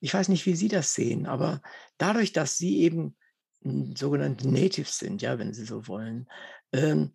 ich 0.00 0.14
weiß 0.14 0.28
nicht, 0.28 0.46
wie 0.46 0.54
Sie 0.54 0.68
das 0.68 0.94
sehen, 0.94 1.26
aber 1.26 1.60
dadurch, 1.96 2.32
dass 2.32 2.56
Sie 2.56 2.80
eben 2.80 3.16
sogenannte 3.96 4.48
Natives 4.48 4.98
sind, 4.98 5.22
ja, 5.22 5.38
wenn 5.38 5.52
Sie 5.52 5.64
so 5.64 5.88
wollen, 5.88 6.28
ähm, 6.72 7.12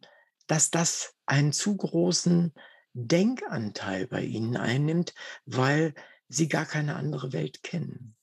dass 0.48 0.72
das 0.72 1.16
einen 1.26 1.54
zu 1.54 1.78
großen 1.78 2.54
Denkanteil 2.94 4.08
bei 4.08 4.24
ihnen 4.24 4.56
einnimmt, 4.56 5.14
weil 5.46 5.94
sie 6.30 6.48
gar 6.48 6.66
keine 6.66 6.96
andere 6.96 7.34
Welt 7.34 7.64
kennen? 7.64 8.16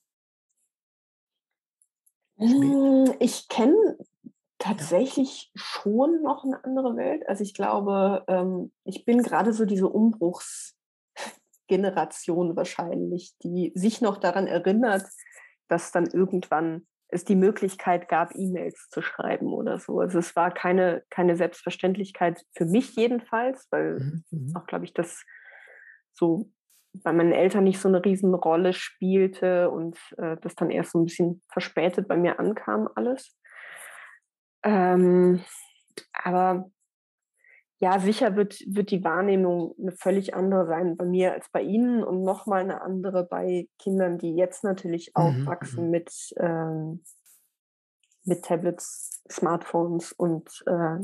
Hm, 2.36 3.14
ich 3.18 3.48
kenne 3.48 3.98
tatsächlich 4.58 5.50
ja. 5.54 5.62
schon 5.62 6.22
noch 6.22 6.44
eine 6.44 6.62
andere 6.64 6.96
Welt. 6.96 7.28
Also 7.28 7.42
ich 7.42 7.54
glaube, 7.54 8.24
ähm, 8.28 8.72
ich 8.84 9.04
bin 9.04 9.22
gerade 9.22 9.52
so 9.52 9.64
diese 9.64 9.88
Umbruchsgeneration 11.70 12.56
wahrscheinlich, 12.56 13.34
die 13.42 13.72
sich 13.74 14.00
noch 14.00 14.18
daran 14.18 14.46
erinnert, 14.46 15.04
dass 15.68 15.92
dann 15.92 16.06
irgendwann 16.06 16.86
es 17.08 17.24
die 17.24 17.36
Möglichkeit 17.36 18.08
gab, 18.08 18.34
E-Mails 18.34 18.88
zu 18.90 19.02
schreiben 19.02 19.52
oder 19.52 19.78
so. 19.78 19.98
Also 20.00 20.18
es 20.18 20.36
war 20.36 20.52
keine, 20.52 21.02
keine 21.10 21.36
Selbstverständlichkeit 21.36 22.44
für 22.56 22.66
mich 22.66 22.94
jedenfalls, 22.94 23.66
weil 23.70 23.98
mhm. 23.98 24.24
mhm. 24.30 24.56
auch, 24.56 24.66
glaube 24.66 24.84
ich, 24.84 24.94
das 24.94 25.24
so 26.12 26.50
bei 26.92 27.12
meinen 27.12 27.32
Eltern 27.32 27.64
nicht 27.64 27.80
so 27.80 27.88
eine 27.88 28.04
Riesenrolle 28.04 28.72
spielte 28.72 29.70
und 29.70 29.96
äh, 30.18 30.36
das 30.40 30.54
dann 30.56 30.70
erst 30.70 30.92
so 30.92 31.00
ein 31.00 31.04
bisschen 31.04 31.42
verspätet 31.48 32.08
bei 32.08 32.16
mir 32.16 32.38
ankam 32.38 32.88
alles. 32.94 33.36
Ähm, 34.64 35.42
aber 36.12 36.70
ja, 37.80 37.98
sicher 37.98 38.36
wird, 38.36 38.62
wird 38.66 38.90
die 38.90 39.02
Wahrnehmung 39.04 39.74
eine 39.78 39.92
völlig 39.92 40.34
andere 40.34 40.66
sein 40.66 40.98
bei 40.98 41.06
mir 41.06 41.32
als 41.32 41.48
bei 41.50 41.62
Ihnen 41.62 42.04
und 42.04 42.22
nochmal 42.22 42.60
eine 42.60 42.82
andere 42.82 43.24
bei 43.24 43.68
Kindern, 43.78 44.18
die 44.18 44.34
jetzt 44.34 44.64
natürlich 44.64 45.12
mhm, 45.16 45.22
aufwachsen 45.22 45.86
mhm. 45.86 45.90
mit, 45.90 46.12
ähm, 46.36 47.02
mit 48.24 48.44
Tablets, 48.44 49.22
Smartphones 49.30 50.12
und 50.12 50.62
äh, 50.66 50.98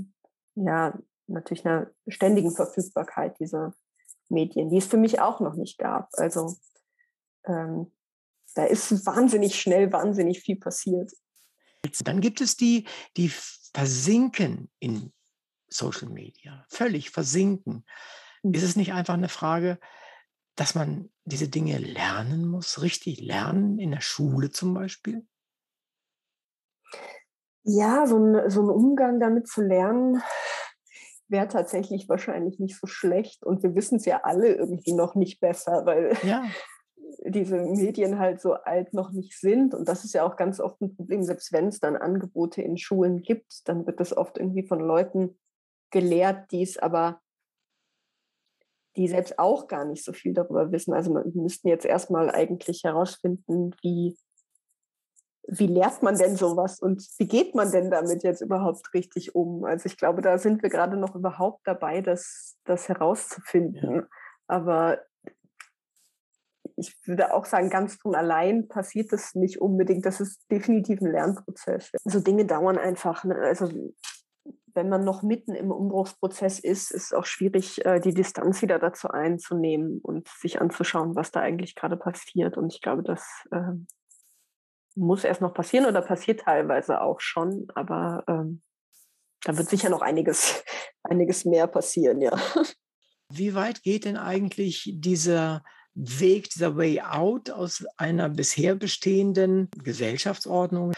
ja, 0.56 0.98
natürlich 1.26 1.64
einer 1.64 1.90
ständigen 2.08 2.54
Verfügbarkeit 2.54 3.40
dieser 3.40 3.74
Medien, 4.28 4.68
die 4.68 4.76
es 4.76 4.86
für 4.86 4.98
mich 4.98 5.18
auch 5.18 5.40
noch 5.40 5.54
nicht 5.54 5.78
gab. 5.78 6.10
Also 6.12 6.56
ähm, 7.46 7.90
da 8.54 8.64
ist 8.64 9.06
wahnsinnig 9.06 9.58
schnell, 9.58 9.92
wahnsinnig 9.92 10.40
viel 10.40 10.56
passiert. 10.56 11.10
Dann 12.04 12.20
gibt 12.20 12.42
es 12.42 12.56
die, 12.56 12.86
die 13.16 13.30
versinken 13.30 14.70
in 14.78 15.12
Social 15.76 16.08
Media, 16.08 16.64
völlig 16.68 17.10
versinken. 17.10 17.84
Ist 18.42 18.62
es 18.62 18.76
nicht 18.76 18.92
einfach 18.92 19.14
eine 19.14 19.28
Frage, 19.28 19.78
dass 20.56 20.74
man 20.74 21.10
diese 21.24 21.48
Dinge 21.48 21.78
lernen 21.78 22.46
muss, 22.46 22.82
richtig 22.82 23.20
lernen, 23.20 23.78
in 23.78 23.90
der 23.90 24.00
Schule 24.00 24.50
zum 24.50 24.74
Beispiel? 24.74 25.26
Ja, 27.64 28.06
so 28.06 28.16
ein, 28.18 28.48
so 28.48 28.62
ein 28.62 28.70
Umgang 28.70 29.18
damit 29.18 29.48
zu 29.48 29.60
lernen, 29.60 30.22
wäre 31.28 31.48
tatsächlich 31.48 32.08
wahrscheinlich 32.08 32.58
nicht 32.58 32.78
so 32.78 32.86
schlecht. 32.86 33.44
Und 33.44 33.62
wir 33.62 33.74
wissen 33.74 33.96
es 33.96 34.04
ja 34.04 34.20
alle 34.22 34.54
irgendwie 34.54 34.92
noch 34.92 35.14
nicht 35.14 35.40
besser, 35.40 35.84
weil 35.84 36.16
ja. 36.22 36.44
diese 37.24 37.56
Medien 37.56 38.18
halt 38.18 38.40
so 38.40 38.54
alt 38.54 38.94
noch 38.94 39.10
nicht 39.10 39.38
sind. 39.38 39.74
Und 39.74 39.88
das 39.88 40.04
ist 40.04 40.14
ja 40.14 40.22
auch 40.22 40.36
ganz 40.36 40.60
oft 40.60 40.80
ein 40.80 40.94
Problem, 40.94 41.22
selbst 41.24 41.52
wenn 41.52 41.66
es 41.66 41.80
dann 41.80 41.96
Angebote 41.96 42.62
in 42.62 42.78
Schulen 42.78 43.22
gibt, 43.22 43.68
dann 43.68 43.86
wird 43.86 44.00
das 44.00 44.16
oft 44.16 44.38
irgendwie 44.38 44.66
von 44.66 44.80
Leuten 44.80 45.36
gelehrt, 45.90 46.50
die 46.52 46.62
es 46.62 46.78
aber, 46.78 47.20
die 48.96 49.08
selbst 49.08 49.38
auch 49.38 49.68
gar 49.68 49.84
nicht 49.84 50.04
so 50.04 50.12
viel 50.12 50.32
darüber 50.32 50.72
wissen. 50.72 50.94
Also 50.94 51.14
wir 51.14 51.42
müssten 51.42 51.68
jetzt 51.68 51.84
erstmal 51.84 52.30
eigentlich 52.30 52.84
herausfinden, 52.84 53.72
wie, 53.82 54.16
wie 55.46 55.66
lehrt 55.66 56.02
man 56.02 56.16
denn 56.16 56.36
sowas 56.36 56.80
und 56.80 57.06
wie 57.18 57.28
geht 57.28 57.54
man 57.54 57.70
denn 57.70 57.90
damit 57.90 58.22
jetzt 58.22 58.40
überhaupt 58.40 58.92
richtig 58.94 59.34
um? 59.34 59.64
Also 59.64 59.86
ich 59.86 59.96
glaube, 59.96 60.22
da 60.22 60.38
sind 60.38 60.62
wir 60.62 60.70
gerade 60.70 60.96
noch 60.96 61.14
überhaupt 61.14 61.60
dabei, 61.66 62.00
das, 62.00 62.56
das 62.64 62.88
herauszufinden. 62.88 63.94
Ja. 63.94 64.06
Aber 64.48 65.00
ich 66.76 66.94
würde 67.06 67.32
auch 67.32 67.46
sagen, 67.46 67.70
ganz 67.70 67.94
von 67.94 68.14
allein 68.14 68.68
passiert 68.68 69.12
das 69.12 69.34
nicht 69.34 69.60
unbedingt. 69.60 70.04
Das 70.04 70.20
ist 70.20 70.50
definitiv 70.50 71.00
ein 71.00 71.10
Lernprozess. 71.10 71.90
So 72.04 72.20
Dinge 72.20 72.44
dauern 72.44 72.78
einfach. 72.78 73.24
Ne? 73.24 73.34
Also 73.34 73.70
wenn 74.76 74.88
man 74.88 75.04
noch 75.04 75.22
mitten 75.22 75.54
im 75.54 75.72
Umbruchsprozess 75.72 76.58
ist, 76.58 76.92
ist 76.92 77.06
es 77.06 77.12
auch 77.12 77.24
schwierig, 77.24 77.84
äh, 77.84 77.98
die 77.98 78.14
Distanz 78.14 78.62
wieder 78.62 78.78
dazu 78.78 79.08
einzunehmen 79.08 80.00
und 80.02 80.28
sich 80.28 80.60
anzuschauen, 80.60 81.16
was 81.16 81.32
da 81.32 81.40
eigentlich 81.40 81.74
gerade 81.74 81.96
passiert. 81.96 82.56
Und 82.56 82.72
ich 82.72 82.82
glaube, 82.82 83.02
das 83.02 83.26
äh, 83.50 83.72
muss 84.94 85.24
erst 85.24 85.40
noch 85.40 85.54
passieren 85.54 85.86
oder 85.86 86.02
passiert 86.02 86.40
teilweise 86.40 87.00
auch 87.00 87.20
schon, 87.20 87.66
aber 87.74 88.22
ähm, 88.28 88.62
da 89.44 89.56
wird 89.56 89.68
sicher 89.68 89.88
noch 89.88 90.02
einiges, 90.02 90.62
einiges 91.02 91.44
mehr 91.44 91.66
passieren, 91.66 92.20
ja. 92.20 92.38
Wie 93.28 93.54
weit 93.54 93.82
geht 93.82 94.04
denn 94.04 94.16
eigentlich 94.16 94.92
dieser 94.94 95.64
Weg, 95.94 96.50
dieser 96.50 96.76
Way 96.76 97.00
out 97.00 97.50
aus 97.50 97.84
einer 97.96 98.28
bisher 98.28 98.74
bestehenden 98.74 99.70
Gesellschaftsordnung 99.82 100.92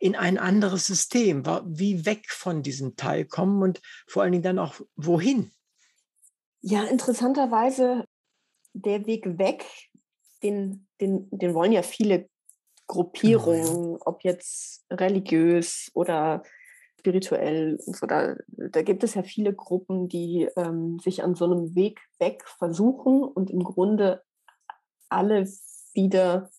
in 0.00 0.16
ein 0.16 0.38
anderes 0.38 0.86
System, 0.86 1.44
wie 1.66 2.06
weg 2.06 2.30
von 2.30 2.62
diesem 2.62 2.96
Teil 2.96 3.26
kommen 3.26 3.62
und 3.62 3.80
vor 4.08 4.22
allen 4.22 4.32
Dingen 4.32 4.42
dann 4.42 4.58
auch 4.58 4.80
wohin? 4.96 5.52
Ja, 6.62 6.84
interessanterweise 6.84 8.06
der 8.72 9.06
Weg 9.06 9.38
weg, 9.38 9.64
den, 10.42 10.88
den, 11.00 11.28
den 11.30 11.54
wollen 11.54 11.72
ja 11.72 11.82
viele 11.82 12.28
Gruppierungen, 12.86 13.92
ja. 13.92 13.98
ob 14.06 14.24
jetzt 14.24 14.84
religiös 14.90 15.90
oder 15.94 16.42
spirituell 16.98 17.78
und 17.84 17.96
so. 17.96 18.06
Da, 18.06 18.36
da 18.48 18.82
gibt 18.82 19.04
es 19.04 19.14
ja 19.14 19.22
viele 19.22 19.54
Gruppen, 19.54 20.08
die 20.08 20.48
ähm, 20.56 20.98
sich 20.98 21.22
an 21.22 21.34
so 21.34 21.44
einem 21.44 21.74
Weg 21.74 22.00
weg 22.18 22.42
versuchen 22.58 23.22
und 23.22 23.50
im 23.50 23.62
Grunde 23.62 24.22
alle 25.10 25.46
wieder 25.92 26.50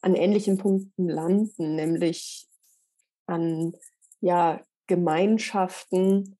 an 0.00 0.14
ähnlichen 0.14 0.56
Punkten 0.56 1.08
landen, 1.08 1.74
nämlich 1.74 2.45
an 3.26 3.74
ja, 4.20 4.60
Gemeinschaften, 4.86 6.38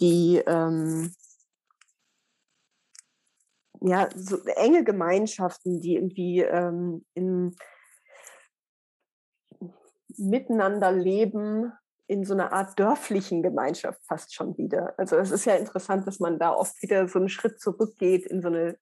die 0.00 0.42
ähm, 0.46 1.14
ja, 3.82 4.08
so 4.14 4.42
enge 4.44 4.84
Gemeinschaften, 4.84 5.80
die 5.80 5.96
irgendwie 5.96 6.40
ähm, 6.40 7.04
in 7.14 7.56
miteinander 10.16 10.92
leben, 10.92 11.72
in 12.06 12.24
so 12.24 12.34
einer 12.34 12.52
Art 12.52 12.78
dörflichen 12.78 13.42
Gemeinschaft 13.42 14.04
fast 14.04 14.34
schon 14.34 14.58
wieder. 14.58 14.98
Also 14.98 15.16
es 15.16 15.30
ist 15.30 15.44
ja 15.44 15.54
interessant, 15.54 16.06
dass 16.06 16.18
man 16.18 16.38
da 16.38 16.52
oft 16.52 16.82
wieder 16.82 17.06
so 17.08 17.18
einen 17.18 17.28
Schritt 17.28 17.60
zurückgeht 17.60 18.26
in 18.26 18.42
so 18.42 18.48
eine 18.48 18.78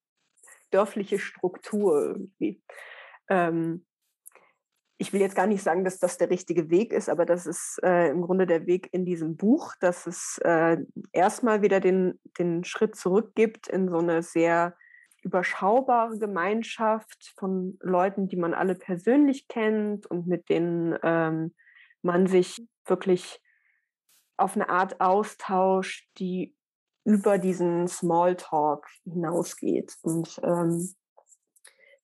dörfliche 0.70 1.18
Struktur 1.18 2.02
irgendwie. 2.02 2.62
Ähm, 3.28 3.86
ich 4.98 5.12
will 5.12 5.20
jetzt 5.20 5.36
gar 5.36 5.46
nicht 5.46 5.62
sagen, 5.62 5.84
dass 5.84 6.00
das 6.00 6.18
der 6.18 6.28
richtige 6.28 6.70
Weg 6.70 6.92
ist, 6.92 7.08
aber 7.08 7.24
das 7.24 7.46
ist 7.46 7.80
äh, 7.84 8.08
im 8.08 8.22
Grunde 8.22 8.46
der 8.46 8.66
Weg 8.66 8.88
in 8.92 9.04
diesem 9.04 9.36
Buch, 9.36 9.74
dass 9.80 10.06
es 10.08 10.38
äh, 10.44 10.78
erstmal 11.12 11.62
wieder 11.62 11.78
den, 11.78 12.20
den 12.38 12.64
Schritt 12.64 12.96
zurückgibt 12.96 13.68
in 13.68 13.88
so 13.88 13.98
eine 13.98 14.22
sehr 14.22 14.76
überschaubare 15.22 16.18
Gemeinschaft 16.18 17.32
von 17.36 17.78
Leuten, 17.80 18.28
die 18.28 18.36
man 18.36 18.54
alle 18.54 18.74
persönlich 18.74 19.46
kennt 19.46 20.06
und 20.06 20.26
mit 20.26 20.48
denen 20.48 20.98
ähm, 21.02 21.54
man 22.02 22.26
sich 22.26 22.66
wirklich 22.84 23.40
auf 24.36 24.56
eine 24.56 24.68
Art 24.68 25.00
austauscht, 25.00 26.08
die 26.18 26.54
über 27.04 27.38
diesen 27.38 27.88
Smalltalk 27.88 28.86
hinausgeht. 29.04 29.96
Und 30.02 30.40
ähm, 30.42 30.94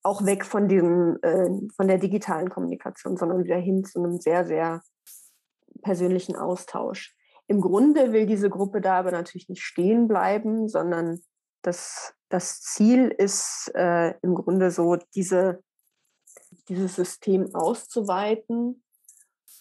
auch 0.05 0.25
weg 0.27 0.45
von 0.45 0.69
diesem, 0.69 1.19
äh, 1.23 1.51
von 1.75 1.88
der 1.88 1.99
digitalen 1.99 2.51
Kommunikation, 2.51 3.17
sondern 3.17 3.43
wieder 3.43 3.57
hin 3.57 3.85
zu 3.85 3.99
einem 3.99 4.21
sehr, 4.21 4.45
sehr 4.45 4.83
persönlichen 5.83 6.37
Austausch. 6.37 7.17
Im 7.47 7.61
Grunde 7.61 8.12
will 8.12 8.27
diese 8.27 8.51
Gruppe 8.51 8.81
da 8.81 8.99
aber 8.99 9.11
natürlich 9.11 9.49
nicht 9.49 9.62
stehen 9.62 10.07
bleiben, 10.07 10.69
sondern 10.69 11.21
das, 11.62 12.14
das 12.29 12.61
Ziel 12.61 13.09
ist 13.09 13.73
äh, 13.75 14.15
im 14.23 14.35
Grunde 14.35 14.71
so, 14.71 14.96
diese, 15.15 15.63
dieses 16.69 16.96
System 16.96 17.55
auszuweiten 17.55 18.83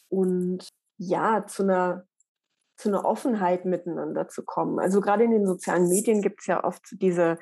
und 0.09 0.67
ja, 0.97 1.45
zu 1.47 1.63
einer 1.63 2.05
zu 2.75 2.89
einer 2.89 3.05
Offenheit 3.05 3.65
miteinander 3.65 4.27
zu 4.27 4.43
kommen. 4.43 4.79
Also 4.79 4.99
gerade 4.99 5.23
in 5.23 5.31
den 5.31 5.45
sozialen 5.45 5.87
Medien 5.87 6.21
gibt 6.21 6.41
es 6.41 6.47
ja 6.47 6.63
oft 6.63 6.83
diese 6.91 7.39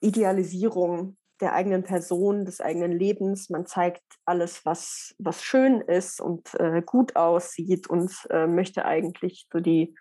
Idealisierung 0.00 1.17
der 1.40 1.52
eigenen 1.52 1.84
Person, 1.84 2.44
des 2.44 2.60
eigenen 2.60 2.92
Lebens. 2.92 3.50
Man 3.50 3.66
zeigt 3.66 4.02
alles, 4.24 4.64
was, 4.64 5.14
was 5.18 5.42
schön 5.42 5.80
ist 5.80 6.20
und 6.20 6.54
äh, 6.54 6.82
gut 6.84 7.16
aussieht 7.16 7.88
und 7.88 8.12
äh, 8.30 8.46
möchte 8.46 8.84
eigentlich 8.84 9.46
so 9.52 9.60
die 9.60 9.94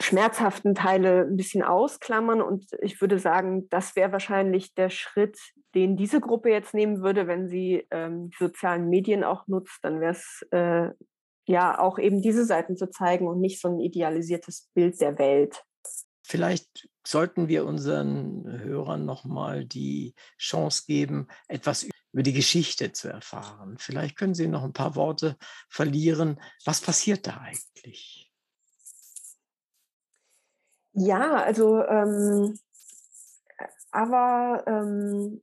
schmerzhaften 0.00 0.74
Teile 0.74 1.22
ein 1.22 1.36
bisschen 1.36 1.62
ausklammern. 1.62 2.42
Und 2.42 2.66
ich 2.80 3.00
würde 3.00 3.18
sagen, 3.18 3.68
das 3.68 3.96
wäre 3.96 4.12
wahrscheinlich 4.12 4.74
der 4.74 4.90
Schritt, 4.90 5.38
den 5.74 5.96
diese 5.96 6.20
Gruppe 6.20 6.50
jetzt 6.50 6.74
nehmen 6.74 7.02
würde, 7.02 7.26
wenn 7.26 7.48
sie 7.48 7.86
ähm, 7.90 8.30
die 8.30 8.44
sozialen 8.44 8.88
Medien 8.88 9.24
auch 9.24 9.46
nutzt. 9.46 9.78
Dann 9.82 10.00
wäre 10.00 10.12
es 10.12 10.46
äh, 10.50 10.90
ja, 11.46 11.78
auch 11.78 11.98
eben 11.98 12.22
diese 12.22 12.44
Seiten 12.44 12.76
zu 12.76 12.90
zeigen 12.90 13.26
und 13.26 13.40
nicht 13.40 13.60
so 13.60 13.68
ein 13.68 13.80
idealisiertes 13.80 14.70
Bild 14.74 15.00
der 15.00 15.18
Welt. 15.18 15.62
Vielleicht 16.22 16.88
sollten 17.04 17.48
wir 17.48 17.66
unseren 17.66 18.44
Hörern 18.62 19.04
nochmal 19.04 19.64
die 19.64 20.14
Chance 20.38 20.84
geben, 20.86 21.28
etwas 21.48 21.86
über 22.12 22.22
die 22.22 22.32
Geschichte 22.32 22.92
zu 22.92 23.08
erfahren. 23.08 23.76
Vielleicht 23.78 24.16
können 24.16 24.34
Sie 24.34 24.46
noch 24.46 24.62
ein 24.62 24.72
paar 24.72 24.94
Worte 24.94 25.36
verlieren. 25.68 26.40
Was 26.64 26.80
passiert 26.80 27.26
da 27.26 27.38
eigentlich? 27.38 28.32
Ja, 30.92 31.42
also 31.42 31.82
ähm, 31.84 32.58
aber 33.90 34.64
ähm, 34.66 35.42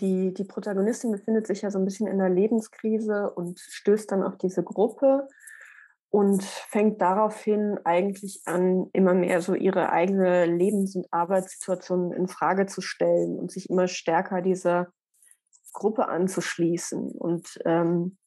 die, 0.00 0.32
die 0.34 0.44
Protagonistin 0.44 1.12
befindet 1.12 1.46
sich 1.46 1.62
ja 1.62 1.70
so 1.70 1.78
ein 1.78 1.84
bisschen 1.84 2.06
in 2.06 2.20
einer 2.20 2.34
Lebenskrise 2.34 3.30
und 3.30 3.60
stößt 3.60 4.10
dann 4.10 4.22
auf 4.22 4.36
diese 4.36 4.62
Gruppe 4.62 5.28
und 6.10 6.42
fängt 6.42 7.00
daraufhin 7.00 7.78
eigentlich 7.84 8.42
an, 8.44 8.90
immer 8.92 9.14
mehr 9.14 9.40
so 9.40 9.54
ihre 9.54 9.90
eigene 9.90 10.44
Lebens- 10.44 10.96
und 10.96 11.06
Arbeitssituation 11.12 12.12
in 12.12 12.26
Frage 12.26 12.66
zu 12.66 12.80
stellen 12.80 13.38
und 13.38 13.52
sich 13.52 13.70
immer 13.70 13.86
stärker 13.86 14.42
dieser 14.42 14.88
Gruppe 15.72 16.08
anzuschließen 16.08 17.12
und 17.12 17.60
ähm, 17.64 18.18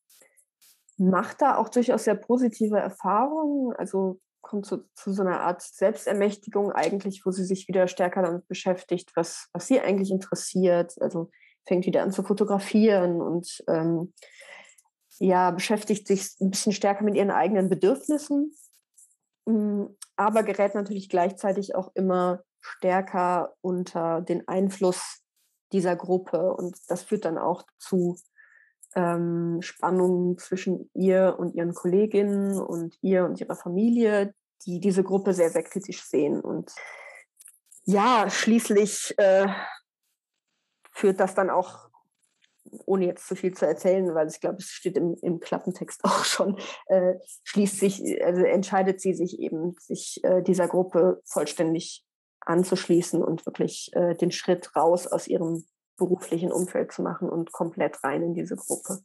macht 0.98 1.42
da 1.42 1.58
auch 1.58 1.68
durchaus 1.68 2.06
sehr 2.06 2.16
positive 2.16 2.78
Erfahrungen. 2.78 3.76
Also 3.76 4.22
kommt 4.42 4.66
zu, 4.66 4.86
zu 4.96 5.12
so 5.12 5.24
einer 5.24 5.42
Art 5.42 5.62
Selbstermächtigung 5.62 6.72
eigentlich, 6.72 7.26
wo 7.26 7.32
sie 7.32 7.44
sich 7.44 7.68
wieder 7.68 7.88
stärker 7.88 8.22
damit 8.22 8.48
beschäftigt, 8.48 9.12
was, 9.16 9.50
was 9.52 9.68
sie 9.68 9.82
eigentlich 9.82 10.12
interessiert. 10.12 10.94
Also 11.02 11.32
fängt 11.68 11.86
wieder 11.86 12.04
an 12.04 12.12
zu 12.12 12.24
fotografieren 12.24 13.22
und 13.22 13.64
ähm, 13.68 14.14
ja, 15.20 15.52
beschäftigt 15.52 16.08
sich 16.08 16.36
ein 16.42 16.52
bisschen 16.52 16.74
stärker 16.74 17.04
mit 17.04 17.16
ihren 17.16 17.32
eigenen 17.32 17.70
Bedürfnissen, 17.70 18.56
mm, 19.46 19.86
aber 20.16 20.44
gerät 20.44 20.76
natürlich 20.76 21.10
gleichzeitig 21.10 21.76
auch 21.76 21.92
immer 21.96 22.44
stärker 22.62 23.54
unter 23.62 24.22
den 24.22 24.48
Einfluss 24.48 25.22
dieser 25.72 25.96
Gruppe. 25.96 26.54
Und 26.54 26.78
das 26.88 27.04
führt 27.04 27.26
dann 27.26 27.38
auch 27.38 27.64
zu 27.78 28.18
ähm, 28.96 29.62
Spannungen 29.62 30.38
zwischen 30.38 30.90
ihr 30.94 31.36
und 31.38 31.56
ihren 31.56 31.74
Kolleginnen 31.74 32.60
und 32.60 32.98
ihr 33.02 33.26
und 33.26 33.40
ihrer 33.42 33.56
Familie, 33.56 34.34
die 34.66 34.80
diese 34.80 35.04
Gruppe 35.04 35.34
sehr, 35.34 35.50
sehr 35.50 35.64
kritisch 35.64 36.04
sehen. 36.04 36.40
Und 36.40 36.74
ja, 37.86 38.30
schließlich 38.30 39.16
äh, 39.18 39.48
führt 40.92 41.20
das 41.20 41.36
dann 41.36 41.50
auch, 41.50 41.90
ohne 42.86 43.06
jetzt 43.06 43.28
zu 43.28 43.36
viel 43.36 43.54
zu 43.54 43.66
erzählen, 43.66 44.14
weil 44.14 44.28
ich 44.28 44.40
glaube, 44.40 44.58
es 44.60 44.66
steht 44.66 44.98
im, 44.98 45.16
im 45.22 45.40
Klappentext 45.40 46.02
auch 46.04 46.26
schon, 46.26 46.58
äh, 46.88 47.16
schließt 47.44 47.80
sich, 47.80 48.24
also 48.24 48.44
entscheidet 48.44 49.02
sie 49.02 49.14
sich 49.14 49.40
eben, 49.40 49.76
sich 49.80 50.20
äh, 50.24 50.42
dieser 50.42 50.68
Gruppe 50.68 51.22
vollständig 51.26 52.06
anzuschließen 52.42 53.24
und 53.24 53.46
wirklich 53.46 53.90
äh, 53.94 54.16
den 54.16 54.32
Schritt 54.32 54.76
raus 54.76 55.08
aus 55.08 55.28
ihrem 55.28 55.64
beruflichen 55.98 56.52
Umfeld 56.52 56.92
zu 56.92 57.02
machen 57.02 57.30
und 57.30 57.52
komplett 57.52 58.04
rein 58.04 58.24
in 58.24 58.34
diese 58.34 58.56
Gruppe. 58.56 59.00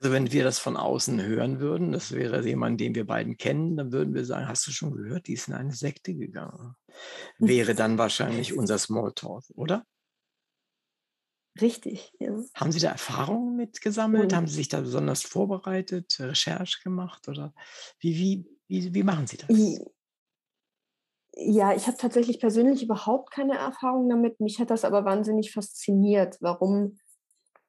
Also 0.00 0.12
wenn 0.12 0.30
wir 0.30 0.44
das 0.44 0.60
von 0.60 0.76
außen 0.76 1.20
hören 1.22 1.58
würden, 1.58 1.90
das 1.90 2.12
wäre 2.12 2.44
jemand, 2.46 2.80
den 2.80 2.94
wir 2.94 3.04
beiden 3.04 3.36
kennen, 3.36 3.76
dann 3.76 3.92
würden 3.92 4.14
wir 4.14 4.24
sagen, 4.24 4.46
hast 4.46 4.66
du 4.66 4.70
schon 4.70 4.92
gehört, 4.92 5.26
die 5.26 5.32
ist 5.32 5.48
in 5.48 5.54
eine 5.54 5.72
Sekte 5.72 6.14
gegangen. 6.14 6.76
Wäre 7.38 7.74
dann 7.74 7.98
wahrscheinlich 7.98 8.56
unser 8.56 8.78
Smalltalk, 8.78 9.44
oder? 9.54 9.84
Richtig, 11.60 12.12
ja. 12.18 12.32
Haben 12.54 12.72
Sie 12.72 12.80
da 12.80 12.90
Erfahrungen 12.90 13.56
mitgesammelt? 13.56 14.34
Haben 14.34 14.46
Sie 14.46 14.54
sich 14.54 14.68
da 14.68 14.80
besonders 14.80 15.22
vorbereitet, 15.22 16.16
Recherche 16.20 16.82
gemacht 16.82 17.28
oder 17.28 17.54
wie, 18.00 18.16
wie, 18.16 18.46
wie, 18.68 18.94
wie 18.94 19.02
machen 19.02 19.26
Sie 19.26 19.38
das? 19.38 19.48
Ja, 21.40 21.72
ich 21.72 21.86
habe 21.86 21.96
tatsächlich 21.96 22.40
persönlich 22.40 22.82
überhaupt 22.82 23.30
keine 23.30 23.56
Erfahrung 23.56 24.08
damit. 24.08 24.40
Mich 24.40 24.58
hat 24.58 24.70
das 24.70 24.84
aber 24.84 25.04
wahnsinnig 25.04 25.52
fasziniert, 25.52 26.36
warum 26.40 26.98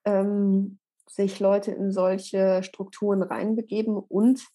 ähm, 0.05 0.79
sich 1.07 1.39
Leute 1.39 1.71
in 1.71 1.91
solche 1.91 2.63
Strukturen 2.63 3.21
reinbegeben. 3.21 3.95
Und 3.95 4.47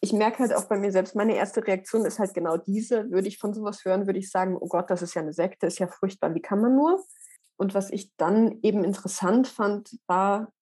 ich 0.00 0.12
merke 0.12 0.40
halt 0.40 0.54
auch 0.54 0.64
bei 0.64 0.76
mir 0.76 0.92
selbst, 0.92 1.14
meine 1.14 1.34
erste 1.34 1.66
Reaktion 1.66 2.04
ist 2.04 2.18
halt 2.18 2.34
genau 2.34 2.56
diese. 2.56 3.10
Würde 3.10 3.28
ich 3.28 3.38
von 3.38 3.54
sowas 3.54 3.84
hören, 3.84 4.06
würde 4.06 4.18
ich 4.18 4.30
sagen, 4.30 4.56
oh 4.60 4.68
Gott, 4.68 4.90
das 4.90 5.02
ist 5.02 5.14
ja 5.14 5.22
eine 5.22 5.32
Sekte, 5.32 5.66
ist 5.66 5.78
ja 5.78 5.86
furchtbar, 5.86 6.34
wie 6.34 6.42
kann 6.42 6.60
man 6.60 6.76
nur? 6.76 7.02
Und 7.62 7.74
was 7.74 7.90
ich 7.90 8.14
dann 8.16 8.58
eben 8.62 8.84
interessant 8.84 9.48
fand, 9.48 9.98
war 10.06 10.52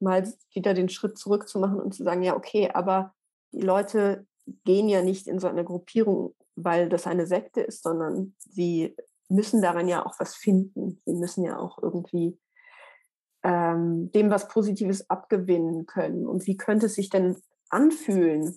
mal 0.00 0.32
wieder 0.52 0.74
den 0.74 0.88
Schritt 0.88 1.18
zurück 1.18 1.48
zu 1.48 1.58
machen 1.58 1.80
und 1.80 1.94
zu 1.94 2.04
sagen, 2.04 2.22
ja, 2.22 2.36
okay, 2.36 2.70
aber 2.72 3.14
die 3.52 3.62
Leute 3.62 4.26
gehen 4.64 4.88
ja 4.88 5.02
nicht 5.02 5.26
in 5.26 5.38
so 5.38 5.48
eine 5.48 5.64
Gruppierung 5.64 6.34
weil 6.56 6.88
das 6.88 7.06
eine 7.06 7.26
Sekte 7.26 7.60
ist, 7.60 7.82
sondern 7.82 8.34
sie 8.38 8.96
müssen 9.28 9.62
daran 9.62 9.88
ja 9.88 10.04
auch 10.04 10.18
was 10.18 10.34
finden. 10.34 11.00
Sie 11.04 11.14
müssen 11.14 11.44
ja 11.44 11.58
auch 11.58 11.82
irgendwie 11.82 12.38
ähm, 13.42 14.10
dem 14.12 14.30
was 14.30 14.48
Positives 14.48 15.08
abgewinnen 15.10 15.86
können. 15.86 16.26
Und 16.26 16.46
wie 16.46 16.56
könnte 16.56 16.86
es 16.86 16.94
sich 16.94 17.10
denn 17.10 17.36
anfühlen, 17.70 18.56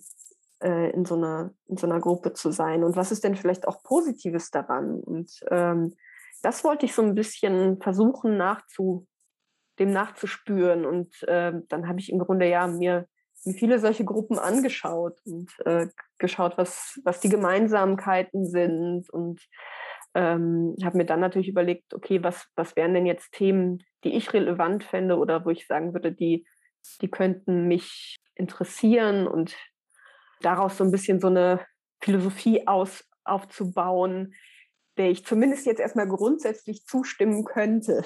äh, 0.62 0.90
in, 0.90 1.04
so 1.04 1.16
einer, 1.16 1.52
in 1.66 1.76
so 1.76 1.86
einer 1.86 2.00
Gruppe 2.00 2.32
zu 2.32 2.52
sein? 2.52 2.84
Und 2.84 2.96
was 2.96 3.12
ist 3.12 3.24
denn 3.24 3.36
vielleicht 3.36 3.66
auch 3.66 3.82
Positives 3.82 4.50
daran? 4.50 5.00
Und 5.00 5.40
ähm, 5.50 5.94
das 6.42 6.64
wollte 6.64 6.86
ich 6.86 6.94
so 6.94 7.02
ein 7.02 7.14
bisschen 7.14 7.80
versuchen 7.80 8.36
nachzu, 8.36 9.06
dem 9.78 9.92
nachzuspüren. 9.92 10.84
Und 10.84 11.22
äh, 11.24 11.52
dann 11.68 11.88
habe 11.88 12.00
ich 12.00 12.10
im 12.10 12.18
Grunde 12.18 12.48
ja 12.48 12.66
mir 12.66 13.06
viele 13.56 13.78
solche 13.78 14.04
Gruppen 14.04 14.38
angeschaut 14.38 15.18
und 15.24 15.50
äh, 15.64 15.86
geschaut, 16.18 16.58
was, 16.58 17.00
was 17.04 17.20
die 17.20 17.28
Gemeinsamkeiten 17.28 18.46
sind 18.46 19.08
und 19.10 19.40
ähm, 20.14 20.74
habe 20.82 20.96
mir 20.96 21.04
dann 21.04 21.20
natürlich 21.20 21.48
überlegt, 21.48 21.94
okay, 21.94 22.22
was, 22.22 22.48
was 22.56 22.74
wären 22.76 22.94
denn 22.94 23.06
jetzt 23.06 23.32
Themen, 23.32 23.84
die 24.04 24.16
ich 24.16 24.32
relevant 24.32 24.82
fände 24.84 25.16
oder 25.16 25.44
wo 25.44 25.50
ich 25.50 25.66
sagen 25.66 25.92
würde, 25.92 26.12
die, 26.12 26.46
die 27.00 27.10
könnten 27.10 27.68
mich 27.68 28.16
interessieren 28.34 29.26
und 29.26 29.56
daraus 30.40 30.76
so 30.76 30.84
ein 30.84 30.90
bisschen 30.90 31.20
so 31.20 31.28
eine 31.28 31.64
Philosophie 32.00 32.66
aus, 32.66 33.04
aufzubauen, 33.24 34.34
der 34.98 35.10
ich 35.10 35.24
zumindest 35.24 35.64
jetzt 35.66 35.80
erstmal 35.80 36.08
grundsätzlich 36.08 36.84
zustimmen 36.84 37.44
könnte. 37.44 38.04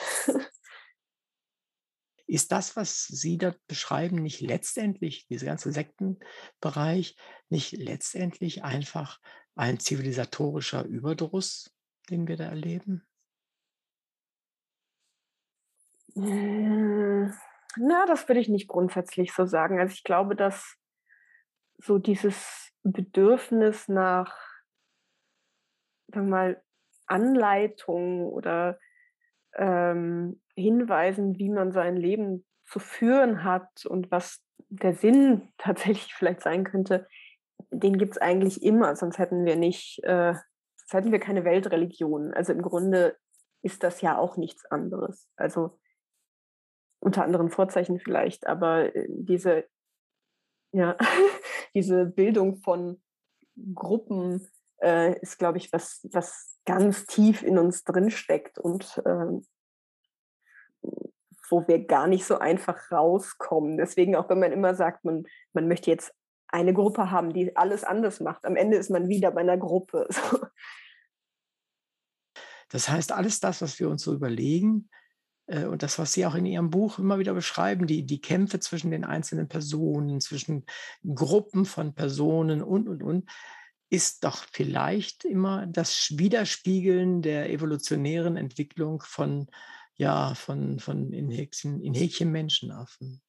Ist 2.27 2.53
das, 2.53 2.77
was 2.77 3.07
Sie 3.07 3.37
dort 3.37 3.59
beschreiben, 3.67 4.17
nicht 4.17 4.41
letztendlich, 4.41 5.27
dieser 5.27 5.47
ganze 5.47 5.73
Sektenbereich, 5.73 7.17
nicht 7.51 7.73
letztendlich 7.73 8.65
einfach 8.65 9.21
ein 9.55 9.79
zivilisatorischer 9.79 10.85
Überdruss, 10.85 11.75
den 12.09 12.27
wir 12.27 12.37
da 12.37 12.45
erleben? 12.45 13.07
Hm, 16.15 17.35
na, 17.77 18.07
das 18.07 18.29
würde 18.29 18.41
ich 18.41 18.49
nicht 18.49 18.69
grundsätzlich 18.69 19.33
so 19.33 19.45
sagen. 19.45 19.79
Also 19.79 19.93
ich 19.93 20.05
glaube, 20.05 20.37
dass 20.37 20.77
so 21.79 21.99
dieses 21.99 22.73
Bedürfnis 22.83 23.89
nach, 23.89 24.37
sagen 26.09 26.27
wir 26.27 26.31
mal, 26.31 26.65
Anleitung 27.13 28.27
oder 28.27 28.79
ähm, 29.55 30.41
Hinweisen, 30.55 31.39
wie 31.39 31.51
man 31.51 31.73
sein 31.73 31.97
Leben 31.97 32.47
zu 32.65 32.79
führen 32.79 33.45
hat 33.45 33.85
und 33.87 34.11
was 34.11 34.43
der 34.69 34.95
Sinn 34.95 35.53
tatsächlich 35.59 36.15
vielleicht 36.15 36.41
sein 36.41 36.65
könnte, 36.65 37.07
den 37.71 37.99
gibt 37.99 38.13
es 38.13 38.19
eigentlich 38.19 38.63
immer, 38.63 38.97
sonst 38.97 39.19
hätten 39.19 39.45
wir 39.45 39.57
nicht, 39.57 40.03
äh, 40.05 40.35
sonst 40.77 40.95
hätten 40.95 41.13
wir 41.13 41.21
keine 41.21 41.45
Weltreligion. 41.45 42.33
Also 42.35 42.53
im 42.53 42.63
Grunde 42.63 43.17
ist 43.63 43.83
das 43.83 44.01
ja 44.01 44.19
auch 44.19 44.37
nichts 44.37 44.65
anderes. 44.67 45.29
Also 45.37 45.79
unter 47.01 47.25
anderen 47.25 47.51
Vorzeichen 47.51 47.99
vielleicht, 47.99 48.47
aber 48.47 48.95
äh, 48.95 49.07
diese, 49.09 49.65
ja, 50.73 50.97
diese 51.75 52.07
Bildung 52.07 52.57
von 52.57 53.03
Gruppen 53.75 54.47
äh, 54.83 55.19
ist, 55.21 55.39
glaube 55.39 55.59
ich, 55.59 55.73
was, 55.73 56.07
was 56.13 56.59
ganz 56.65 57.07
tief 57.07 57.43
in 57.43 57.59
uns 57.59 57.85
drin 57.85 58.11
steckt 58.11 58.59
und 58.59 59.01
äh, 59.05 59.41
wo 61.49 61.69
wir 61.69 61.87
gar 61.87 62.07
nicht 62.07 62.25
so 62.25 62.39
einfach 62.39 62.91
rauskommen. 62.91 63.77
Deswegen 63.77 64.17
auch 64.17 64.29
wenn 64.29 64.41
man 64.41 64.53
immer 64.53 64.75
sagt, 64.75 65.05
man, 65.05 65.25
man 65.53 65.69
möchte 65.69 65.91
jetzt 65.91 66.13
eine 66.49 66.75
Gruppe 66.75 67.11
haben, 67.11 67.33
die 67.33 67.57
alles 67.57 67.85
anders 67.85 68.21
macht, 68.21 68.45
am 68.45 68.57
Ende 68.57 68.77
ist 68.77 68.91
man 68.91 69.09
wieder 69.09 69.31
bei 69.31 69.41
einer 69.41 69.59
Gruppe. 69.59 70.09
Das 72.69 72.89
heißt, 72.89 73.13
alles 73.13 73.39
das, 73.39 73.61
was 73.61 73.79
wir 73.79 73.91
uns 73.91 74.03
so 74.03 74.15
überlegen, 74.15 74.89
äh, 75.47 75.67
und 75.67 75.83
das, 75.83 75.99
was 75.99 76.13
Sie 76.15 76.25
auch 76.25 76.35
in 76.35 76.47
Ihrem 76.47 76.71
Buch 76.71 76.99
immer 76.99 77.19
wieder 77.19 77.35
beschreiben, 77.35 77.87
die, 77.87 78.07
die 78.07 78.21
Kämpfe 78.21 78.61
zwischen 78.61 78.91
den 78.91 79.05
einzelnen 79.05 79.47
Personen, 79.49 80.21
zwischen 80.21 80.65
Gruppen 81.15 81.67
von 81.67 81.95
Personen 81.95 82.63
und, 82.63 82.89
und, 82.89 83.03
und, 83.03 83.31
ist 83.93 84.25
doch 84.25 84.47
vielleicht 84.51 85.25
immer 85.25 85.67
das 85.67 86.15
Widerspiegeln 86.17 87.21
der 87.21 87.51
evolutionären 87.51 88.37
Entwicklung 88.37 89.03
von 89.03 89.49
ja, 89.97 90.35
von, 90.35 90.79
von 90.81 91.13
in, 91.13 91.31
Häkchen, 91.31 91.81
in 91.83 91.95
Häkchen 91.95 92.33
Menschenaffen. 92.33 93.21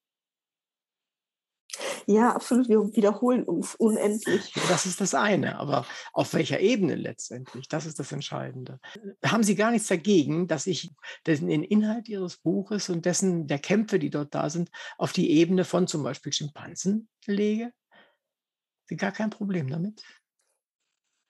Ja, 2.06 2.34
absolut. 2.34 2.70
Wir 2.70 2.80
wiederholen 2.96 3.44
uns 3.44 3.76
unendlich. 3.76 4.54
Das 4.70 4.86
ist 4.86 5.02
das 5.02 5.14
eine. 5.14 5.58
Aber 5.58 5.86
auf 6.12 6.34
welcher 6.34 6.60
Ebene 6.60 6.96
letztendlich? 6.96 7.68
Das 7.68 7.86
ist 7.86 8.00
das 8.00 8.12
Entscheidende. 8.12 8.80
Haben 9.26 9.44
Sie 9.44 9.56
gar 9.56 9.72
nichts 9.72 9.88
dagegen, 9.88 10.48
dass 10.48 10.68
ich 10.68 10.92
den 11.26 11.50
Inhalt 11.50 12.08
Ihres 12.10 12.38
Buches 12.38 12.90
und 12.90 13.06
dessen 13.06 13.48
der 13.48 13.60
Kämpfe, 13.60 14.00
die 14.00 14.10
dort 14.10 14.34
da 14.36 14.50
sind, 14.50 14.70
auf 14.98 15.14
die 15.14 15.32
Ebene 15.32 15.66
von 15.66 15.88
zum 15.88 16.04
Beispiel 16.04 16.34
Schimpansen 16.34 17.10
lege? 17.26 17.74
Sie 18.86 18.98
gar 18.98 19.12
kein 19.12 19.30
Problem 19.30 19.70
damit? 19.70 20.04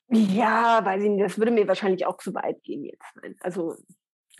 Ja, 0.09 0.83
weiß 0.83 1.03
ich 1.03 1.09
nicht, 1.09 1.23
das 1.23 1.37
würde 1.37 1.51
mir 1.51 1.67
wahrscheinlich 1.67 2.05
auch 2.05 2.17
zu 2.17 2.33
weit 2.33 2.61
gehen 2.63 2.83
jetzt. 2.83 3.03
Also 3.41 3.75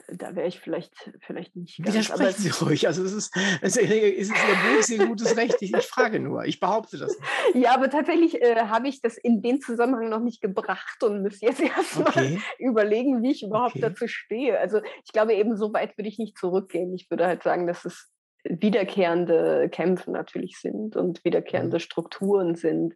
da 0.08 0.36
wäre 0.36 0.48
ich 0.48 0.60
vielleicht, 0.60 0.94
vielleicht 1.22 1.56
nicht 1.56 1.78
ganz. 1.78 1.96
Widersprechen 1.96 2.42
Sie 2.42 2.50
ruhig. 2.50 2.88
Also 2.88 3.04
es 3.04 3.14
ist, 3.14 3.36
es 3.62 3.78
ist, 3.78 3.90
Ihr 3.90 5.00
Ihr 5.00 5.08
gutes 5.08 5.38
Recht. 5.38 5.56
Ich, 5.62 5.74
ich, 5.74 5.86
frage 5.86 6.20
nur. 6.20 6.46
Ich 6.46 6.60
behaupte 6.60 6.98
das 6.98 7.18
nicht. 7.18 7.32
Ja, 7.64 7.76
aber 7.76 7.90
tatsächlich 7.90 8.42
äh, 8.42 8.56
habe 8.68 8.88
ich 8.88 9.02
das 9.02 9.18
in 9.18 9.42
dem 9.42 9.62
Zusammenhang 9.62 10.10
noch 10.10 10.20
nicht 10.20 10.42
gebracht 10.42 11.04
und 11.04 11.22
muss 11.22 11.42
jetzt 11.42 11.60
erstmal 11.62 12.08
okay. 12.10 12.42
überlegen, 12.60 13.22
wie 13.22 13.32
ich 13.32 13.44
überhaupt 13.44 13.76
okay. 13.76 13.82
dazu 13.82 14.08
stehe. 14.08 14.60
Also 14.60 14.82
ich 15.06 15.12
glaube, 15.14 15.34
eben 15.34 15.56
so 15.56 15.74
weit 15.74 15.98
würde 15.98 16.10
ich 16.10 16.20
nicht 16.20 16.38
zurückgehen. 16.38 16.94
Ich 16.94 17.10
würde 17.10 17.28
halt 17.28 17.44
sagen, 17.44 17.68
dass 17.68 17.86
es 17.86 18.12
wiederkehrende 18.44 19.70
Kämpfe 19.72 20.12
natürlich 20.12 20.58
sind 20.58 20.96
und 20.96 21.24
wiederkehrende 21.24 21.78
mhm. 21.78 21.82
Strukturen 21.82 22.56
sind. 22.56 22.96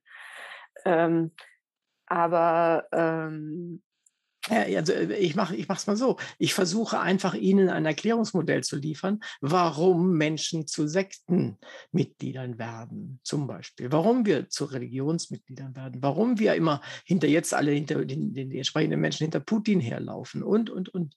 Ähm, 0.86 1.32
aber 2.08 2.88
ähm, 2.91 3.82
also 4.49 4.93
ich 4.93 5.36
mache 5.36 5.55
ich 5.55 5.70
es 5.70 5.88
mal 5.88 5.97
so. 5.97 6.18
Ich 6.38 6.53
versuche 6.53 6.99
einfach 6.99 7.34
Ihnen 7.34 7.70
ein 7.70 7.86
Erklärungsmodell 7.86 8.64
zu 8.64 8.78
liefern, 8.78 9.20
warum 9.41 10.14
Menschen 10.14 10.68
zu 10.68 10.88
Sektenmitgliedern 10.88 12.58
werden, 12.58 13.20
zum 13.24 13.47
Beispiel. 13.47 13.91
Warum 13.91 14.26
wir 14.26 14.49
zu 14.49 14.66
Religionsmitgliedern 14.66 15.76
werden. 15.76 16.01
Warum 16.01 16.39
wir 16.39 16.55
immer 16.55 16.82
hinter 17.05 17.28
jetzt 17.28 17.53
alle 17.53 17.72
hinter 17.72 18.05
den, 18.05 18.34
den 18.34 18.51
entsprechenden 18.51 18.99
Menschen 18.99 19.26
hinter 19.26 19.39
Putin 19.39 19.80
herlaufen 19.80 20.43
und, 20.43 20.70
und, 20.70 20.89
und. 20.89 21.16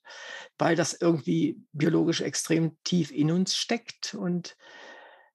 Weil 0.57 0.75
das 0.75 0.93
irgendwie 0.93 1.59
biologisch 1.71 2.21
extrem 2.21 2.77
tief 2.83 3.11
in 3.11 3.31
uns 3.31 3.55
steckt. 3.55 4.13
Und 4.13 4.57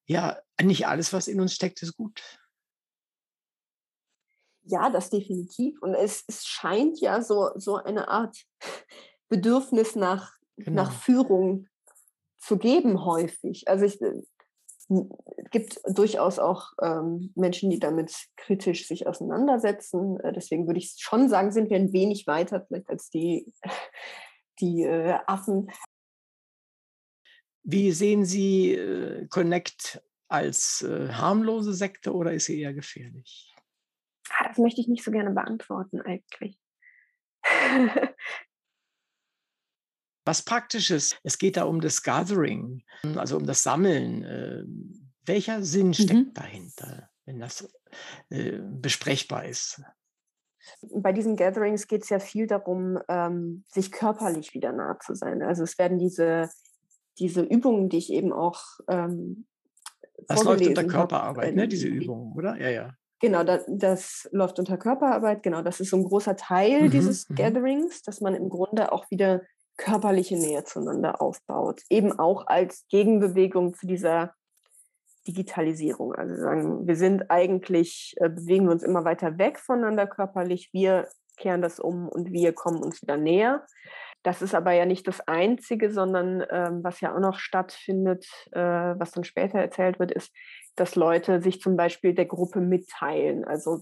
ja, 0.05 0.39
nicht 0.61 0.87
alles, 0.87 1.13
was 1.13 1.29
in 1.29 1.41
uns 1.41 1.55
steckt, 1.55 1.83
ist 1.83 1.97
gut. 1.97 2.23
Ja, 4.69 4.91
das 4.91 5.11
definitiv. 5.11 5.81
Und 5.81 5.95
es, 5.95 6.25
es 6.27 6.45
scheint 6.45 7.01
ja 7.01 7.23
so, 7.23 7.51
so 7.55 7.77
eine 7.77 8.09
Art 8.09 8.37
Bedürfnis 9.29 9.97
nach, 9.97 10.33
genau. 10.57 10.83
nach 10.83 10.93
Führung 10.93 11.69
zu 12.39 12.59
geben, 12.59 13.05
häufig. 13.05 13.69
Also 13.69 13.85
es 13.85 14.01
äh, 14.01 14.23
gibt 15.51 15.81
durchaus 15.89 16.39
auch 16.39 16.73
ähm, 16.83 17.33
Menschen, 17.35 17.71
die 17.71 17.79
damit 17.79 18.15
kritisch 18.37 18.87
sich 18.87 19.07
auseinandersetzen. 19.07 20.19
Äh, 20.21 20.33
deswegen 20.33 20.67
würde 20.67 20.79
ich 20.79 20.95
schon 20.99 21.29
sagen, 21.29 21.53
sind 21.53 21.71
wir 21.71 21.77
ein 21.77 21.93
wenig 21.93 22.27
weiter 22.27 22.65
vielleicht 22.67 22.89
als 22.89 23.09
die, 23.11 23.53
die 24.61 24.83
äh, 24.83 25.19
Affen. 25.27 25.71
Wie 27.63 27.91
sehen 27.93 28.25
Sie 28.25 28.75
äh, 28.75 29.27
Connect 29.27 30.01
als 30.29 30.83
äh, 30.83 31.09
harmlose 31.09 31.73
Sekte 31.73 32.13
oder 32.13 32.33
ist 32.33 32.47
sie 32.47 32.61
eher 32.61 32.75
gefährlich? 32.75 33.56
Ah, 34.31 34.49
das 34.49 34.59
möchte 34.59 34.81
ich 34.81 34.89
nicht 34.89 35.05
so 35.05 35.11
gerne 35.11 35.31
beantworten 35.31 36.01
eigentlich. 36.01 36.59
Was 40.25 40.43
praktisches. 40.43 41.17
Es 41.23 41.39
geht 41.39 41.57
da 41.57 41.65
um 41.65 41.81
das 41.81 42.03
Gathering, 42.03 42.83
also 43.15 43.37
um 43.37 43.47
das 43.47 43.63
Sammeln. 43.63 44.25
Äh, 44.25 44.65
welcher 45.25 45.63
Sinn 45.63 45.95
steckt 45.95 46.13
mhm. 46.13 46.35
dahinter, 46.35 47.11
wenn 47.25 47.39
das 47.39 47.69
äh, 48.31 48.59
besprechbar 48.61 49.45
ist? 49.45 49.81
Bei 50.83 51.13
diesen 51.13 51.37
Gatherings 51.37 51.87
geht 51.87 52.03
es 52.03 52.09
ja 52.09 52.19
viel 52.19 52.49
darum, 52.49 52.99
ähm, 53.09 53.65
sich 53.69 53.93
körperlich 53.93 54.53
wieder 54.53 54.73
nah 54.73 54.99
zu 54.99 55.15
sein. 55.15 55.43
Also 55.43 55.63
es 55.63 55.79
werden 55.79 55.99
diese, 55.99 56.51
diese 57.19 57.43
Übungen, 57.43 57.89
die 57.89 57.99
ich 57.99 58.13
eben 58.13 58.33
auch 58.33 58.61
ähm, 58.89 59.47
das 60.29 60.45
läuft 60.45 60.67
unter 60.67 60.85
Körperarbeit, 60.85 61.49
hab, 61.49 61.55
ne, 61.55 61.69
diese 61.69 61.89
Übungen, 61.89 62.33
oder? 62.33 62.61
Ja, 62.61 62.71
ja. 62.71 62.95
Genau, 63.21 63.45
das, 63.45 63.65
das 63.67 64.29
läuft 64.33 64.59
unter 64.59 64.77
Körperarbeit. 64.77 65.43
Genau, 65.43 65.63
das 65.63 65.81
ist 65.81 65.91
so 65.91 65.97
ein 65.97 66.05
großer 66.05 66.37
Teil 66.37 66.85
mhm, 66.85 66.91
dieses 66.91 67.29
mhm. 67.29 67.35
Gatherings, 67.37 68.03
dass 68.03 68.21
man 68.21 68.35
im 68.35 68.49
Grunde 68.49 68.93
auch 68.93 69.11
wieder 69.11 69.43
körperliche 69.77 70.37
Nähe 70.37 70.65
zueinander 70.65 71.21
aufbaut. 71.21 71.83
Eben 71.91 72.19
auch 72.19 72.47
als 72.47 72.87
Gegenbewegung 72.89 73.75
zu 73.75 73.87
dieser 73.87 74.35
Digitalisierung. 75.27 76.15
Also 76.15 76.37
sagen, 76.37 76.87
wir 76.87 76.97
sind 76.97 77.31
eigentlich, 77.31 78.15
äh, 78.19 78.29
bewegen 78.29 78.67
wir 78.67 78.73
uns 78.73 78.83
immer 78.83 79.05
weiter 79.05 79.39
weg 79.39 79.59
voneinander 79.59 80.07
körperlich. 80.07 80.71
Wir 80.73 81.09
kehren 81.37 81.63
das 81.63 81.81
um 81.81 82.09
und 82.09 82.33
wir 82.33 82.53
kommen 82.53 82.83
uns 82.83 83.03
wieder 83.03 83.17
näher. 83.17 83.67
Das 84.23 84.43
ist 84.43 84.55
aber 84.55 84.73
ja 84.73 84.87
nicht 84.87 85.07
das 85.07 85.21
Einzige, 85.29 85.93
sondern 85.93 86.45
ähm, 86.51 86.83
was 86.83 87.01
ja 87.01 87.15
auch 87.15 87.21
noch 87.21 87.39
stattfindet, 87.39 88.27
äh, 88.53 88.61
was 88.61 89.13
dann 89.13 89.25
später 89.25 89.59
erzählt 89.59 89.99
wird, 89.99 90.11
ist, 90.11 90.33
dass 90.77 90.95
Leute 90.95 91.41
sich 91.41 91.61
zum 91.61 91.77
Beispiel 91.77 92.15
der 92.15 92.27
Gruppe 92.27 92.61
mitteilen. 92.61 93.45
Also 93.45 93.81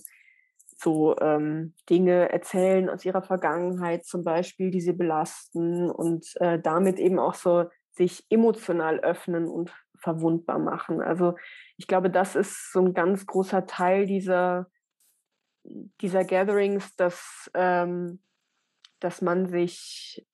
so 0.76 1.16
ähm, 1.18 1.74
Dinge 1.90 2.30
erzählen 2.32 2.88
aus 2.88 3.04
ihrer 3.04 3.22
Vergangenheit 3.22 4.04
zum 4.06 4.24
Beispiel, 4.24 4.70
die 4.70 4.80
sie 4.80 4.92
belasten 4.92 5.90
und 5.90 6.26
äh, 6.40 6.60
damit 6.60 6.98
eben 6.98 7.18
auch 7.18 7.34
so 7.34 7.66
sich 7.92 8.24
emotional 8.30 9.00
öffnen 9.00 9.46
und 9.46 9.72
verwundbar 9.98 10.58
machen. 10.58 11.00
Also 11.00 11.36
ich 11.76 11.86
glaube, 11.86 12.10
das 12.10 12.36
ist 12.36 12.72
so 12.72 12.80
ein 12.80 12.92
ganz 12.94 13.26
großer 13.26 13.66
Teil 13.66 14.06
dieser, 14.06 14.66
dieser 16.00 16.24
Gatherings, 16.24 16.94
dass, 16.96 17.50
ähm, 17.54 18.20
dass 19.00 19.22
man 19.22 19.46
sich 19.46 20.26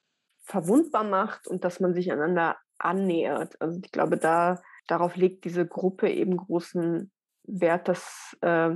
verwundbar 0.42 1.04
macht 1.04 1.46
und 1.46 1.64
dass 1.64 1.80
man 1.80 1.94
sich 1.94 2.10
einander 2.10 2.56
annähert. 2.78 3.60
Also 3.60 3.78
ich 3.84 3.92
glaube, 3.92 4.16
da 4.16 4.60
darauf 4.90 5.16
legt 5.16 5.44
diese 5.44 5.66
Gruppe 5.66 6.10
eben 6.10 6.36
großen 6.36 7.10
Wert, 7.44 7.88
dass, 7.88 8.36
äh, 8.42 8.70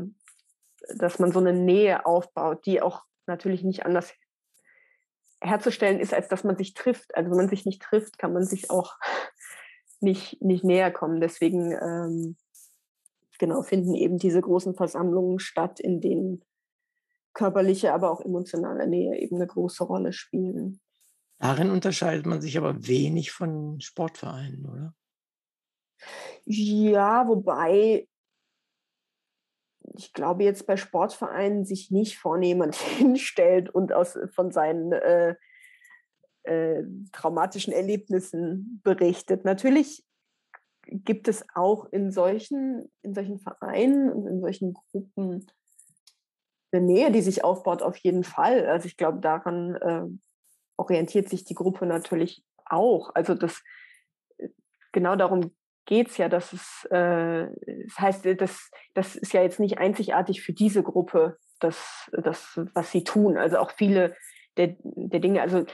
dass 0.96 1.18
man 1.18 1.32
so 1.32 1.40
eine 1.40 1.52
Nähe 1.52 2.06
aufbaut, 2.06 2.66
die 2.66 2.80
auch 2.80 3.02
natürlich 3.26 3.64
nicht 3.64 3.84
anders 3.86 4.12
herzustellen 5.40 6.00
ist, 6.00 6.14
als 6.14 6.28
dass 6.28 6.44
man 6.44 6.56
sich 6.56 6.74
trifft. 6.74 7.14
Also 7.14 7.30
wenn 7.30 7.36
man 7.36 7.48
sich 7.48 7.66
nicht 7.66 7.82
trifft, 7.82 8.18
kann 8.18 8.32
man 8.32 8.44
sich 8.44 8.70
auch 8.70 8.96
nicht, 10.00 10.40
nicht 10.42 10.64
näher 10.64 10.90
kommen. 10.90 11.20
Deswegen 11.20 11.72
ähm, 11.72 12.36
genau 13.38 13.62
finden 13.62 13.94
eben 13.94 14.18
diese 14.18 14.40
großen 14.40 14.74
Versammlungen 14.74 15.38
statt, 15.38 15.80
in 15.80 16.00
denen 16.00 16.44
körperliche, 17.34 17.92
aber 17.92 18.10
auch 18.10 18.20
emotionale 18.20 18.86
Nähe 18.86 19.18
eben 19.18 19.36
eine 19.36 19.46
große 19.46 19.84
Rolle 19.84 20.12
spielen. 20.12 20.80
Darin 21.38 21.70
unterscheidet 21.70 22.26
man 22.26 22.40
sich 22.40 22.56
aber 22.56 22.86
wenig 22.86 23.32
von 23.32 23.80
Sportvereinen, 23.80 24.66
oder? 24.66 24.94
Ja, 26.44 27.26
wobei 27.28 28.06
ich 29.96 30.12
glaube 30.12 30.44
jetzt 30.44 30.66
bei 30.66 30.76
Sportvereinen 30.76 31.64
sich 31.64 31.90
nicht 31.90 32.18
vorne 32.18 32.46
jemand 32.46 32.74
hinstellt 32.98 33.70
und 33.70 33.92
aus, 33.92 34.18
von 34.34 34.50
seinen 34.50 34.92
äh, 34.92 35.34
äh, 36.44 36.82
traumatischen 37.12 37.72
Erlebnissen 37.72 38.80
berichtet. 38.82 39.44
Natürlich 39.44 40.04
gibt 40.86 41.28
es 41.28 41.44
auch 41.54 41.86
in 41.92 42.10
solchen, 42.10 42.90
in 43.02 43.14
solchen 43.14 43.38
Vereinen 43.38 44.12
und 44.12 44.26
in 44.26 44.40
solchen 44.40 44.74
Gruppen 44.74 45.46
eine 46.72 46.84
Nähe, 46.84 47.10
die 47.10 47.22
sich 47.22 47.44
aufbaut, 47.44 47.82
auf 47.82 47.96
jeden 47.98 48.24
Fall. 48.24 48.66
Also 48.66 48.86
ich 48.86 48.96
glaube, 48.96 49.20
daran 49.20 49.76
äh, 49.76 50.02
orientiert 50.76 51.28
sich 51.28 51.44
die 51.44 51.54
Gruppe 51.54 51.86
natürlich 51.86 52.44
auch. 52.66 53.14
Also 53.14 53.34
das 53.34 53.62
äh, 54.38 54.48
genau 54.92 55.16
darum 55.16 55.54
geht 55.86 56.08
es 56.08 56.16
ja, 56.16 56.28
dass 56.28 56.52
es, 56.52 56.84
äh, 56.90 57.46
das 57.86 57.98
heißt, 57.98 58.26
das, 58.38 58.70
das 58.94 59.16
ist 59.16 59.32
ja 59.32 59.42
jetzt 59.42 59.60
nicht 59.60 59.78
einzigartig 59.78 60.42
für 60.42 60.52
diese 60.52 60.82
Gruppe, 60.82 61.38
das, 61.60 62.10
das, 62.12 62.60
was 62.74 62.90
sie 62.90 63.04
tun. 63.04 63.36
Also 63.36 63.58
auch 63.58 63.70
viele 63.70 64.16
der, 64.56 64.76
der 64.82 65.20
Dinge, 65.20 65.42
also 65.42 65.64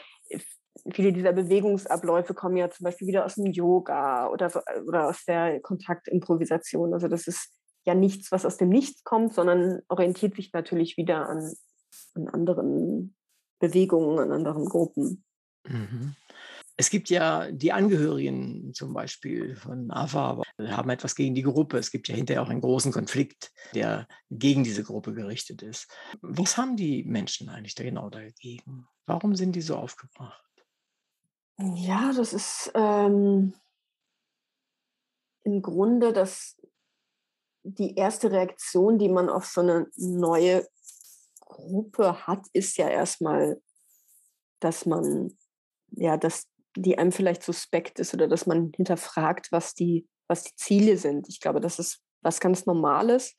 viele 0.92 1.12
dieser 1.12 1.32
Bewegungsabläufe 1.32 2.34
kommen 2.34 2.56
ja 2.56 2.70
zum 2.70 2.84
Beispiel 2.84 3.08
wieder 3.08 3.24
aus 3.24 3.34
dem 3.34 3.46
Yoga 3.46 4.28
oder, 4.28 4.50
so, 4.50 4.60
oder 4.86 5.08
aus 5.08 5.24
der 5.24 5.60
Kontaktimprovisation. 5.60 6.92
Also 6.92 7.08
das 7.08 7.26
ist 7.26 7.52
ja 7.84 7.94
nichts, 7.94 8.30
was 8.32 8.46
aus 8.46 8.56
dem 8.56 8.68
Nichts 8.68 9.04
kommt, 9.04 9.34
sondern 9.34 9.80
orientiert 9.88 10.36
sich 10.36 10.52
natürlich 10.52 10.96
wieder 10.96 11.28
an, 11.28 11.52
an 12.14 12.28
anderen 12.28 13.16
Bewegungen, 13.58 14.18
an 14.18 14.32
anderen 14.32 14.64
Gruppen. 14.66 15.24
Mhm. 15.66 16.14
Es 16.80 16.88
gibt 16.88 17.10
ja 17.10 17.50
die 17.50 17.72
Angehörigen 17.72 18.72
zum 18.72 18.94
Beispiel 18.94 19.54
von 19.54 19.90
AFA, 19.90 20.40
haben 20.58 20.88
etwas 20.88 21.14
gegen 21.14 21.34
die 21.34 21.42
Gruppe. 21.42 21.76
Es 21.76 21.90
gibt 21.90 22.08
ja 22.08 22.14
hinterher 22.14 22.40
auch 22.40 22.48
einen 22.48 22.62
großen 22.62 22.90
Konflikt, 22.90 23.52
der 23.74 24.08
gegen 24.30 24.64
diese 24.64 24.82
Gruppe 24.82 25.12
gerichtet 25.12 25.60
ist. 25.60 25.88
Was 26.22 26.56
haben 26.56 26.78
die 26.78 27.04
Menschen 27.04 27.50
eigentlich 27.50 27.74
da 27.74 27.84
genau 27.84 28.08
dagegen? 28.08 28.88
Warum 29.04 29.36
sind 29.36 29.56
die 29.56 29.60
so 29.60 29.76
aufgebracht? 29.76 30.42
Ja, 31.58 32.14
das 32.16 32.32
ist 32.32 32.72
ähm, 32.74 33.52
im 35.44 35.60
Grunde 35.60 36.14
das 36.14 36.56
die 37.62 37.94
erste 37.94 38.32
Reaktion, 38.32 38.98
die 38.98 39.10
man 39.10 39.28
auf 39.28 39.44
so 39.44 39.60
eine 39.60 39.86
neue 39.96 40.66
Gruppe 41.40 42.26
hat, 42.26 42.46
ist 42.54 42.78
ja 42.78 42.88
erstmal, 42.88 43.60
dass 44.60 44.86
man, 44.86 45.36
ja, 45.90 46.16
dass 46.16 46.49
die 46.76 46.98
einem 46.98 47.12
vielleicht 47.12 47.42
suspekt 47.42 47.98
ist 47.98 48.14
oder 48.14 48.28
dass 48.28 48.46
man 48.46 48.72
hinterfragt, 48.74 49.48
was 49.50 49.74
die, 49.74 50.08
was 50.28 50.44
die 50.44 50.54
Ziele 50.56 50.96
sind. 50.96 51.28
Ich 51.28 51.40
glaube, 51.40 51.60
das 51.60 51.78
ist 51.78 52.02
was 52.22 52.40
ganz 52.40 52.66
Normales. 52.66 53.36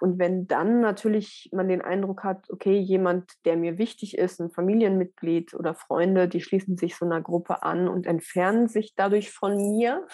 Und 0.00 0.18
wenn 0.18 0.48
dann 0.48 0.80
natürlich 0.80 1.48
man 1.52 1.68
den 1.68 1.80
Eindruck 1.80 2.24
hat, 2.24 2.50
okay, 2.50 2.76
jemand, 2.76 3.32
der 3.44 3.56
mir 3.56 3.78
wichtig 3.78 4.18
ist, 4.18 4.40
ein 4.40 4.50
Familienmitglied 4.50 5.54
oder 5.54 5.74
Freunde, 5.74 6.28
die 6.28 6.40
schließen 6.40 6.76
sich 6.76 6.96
so 6.96 7.04
einer 7.04 7.22
Gruppe 7.22 7.62
an 7.62 7.86
und 7.86 8.06
entfernen 8.06 8.66
sich 8.68 8.94
dadurch 8.96 9.30
von 9.30 9.56
mir 9.56 10.06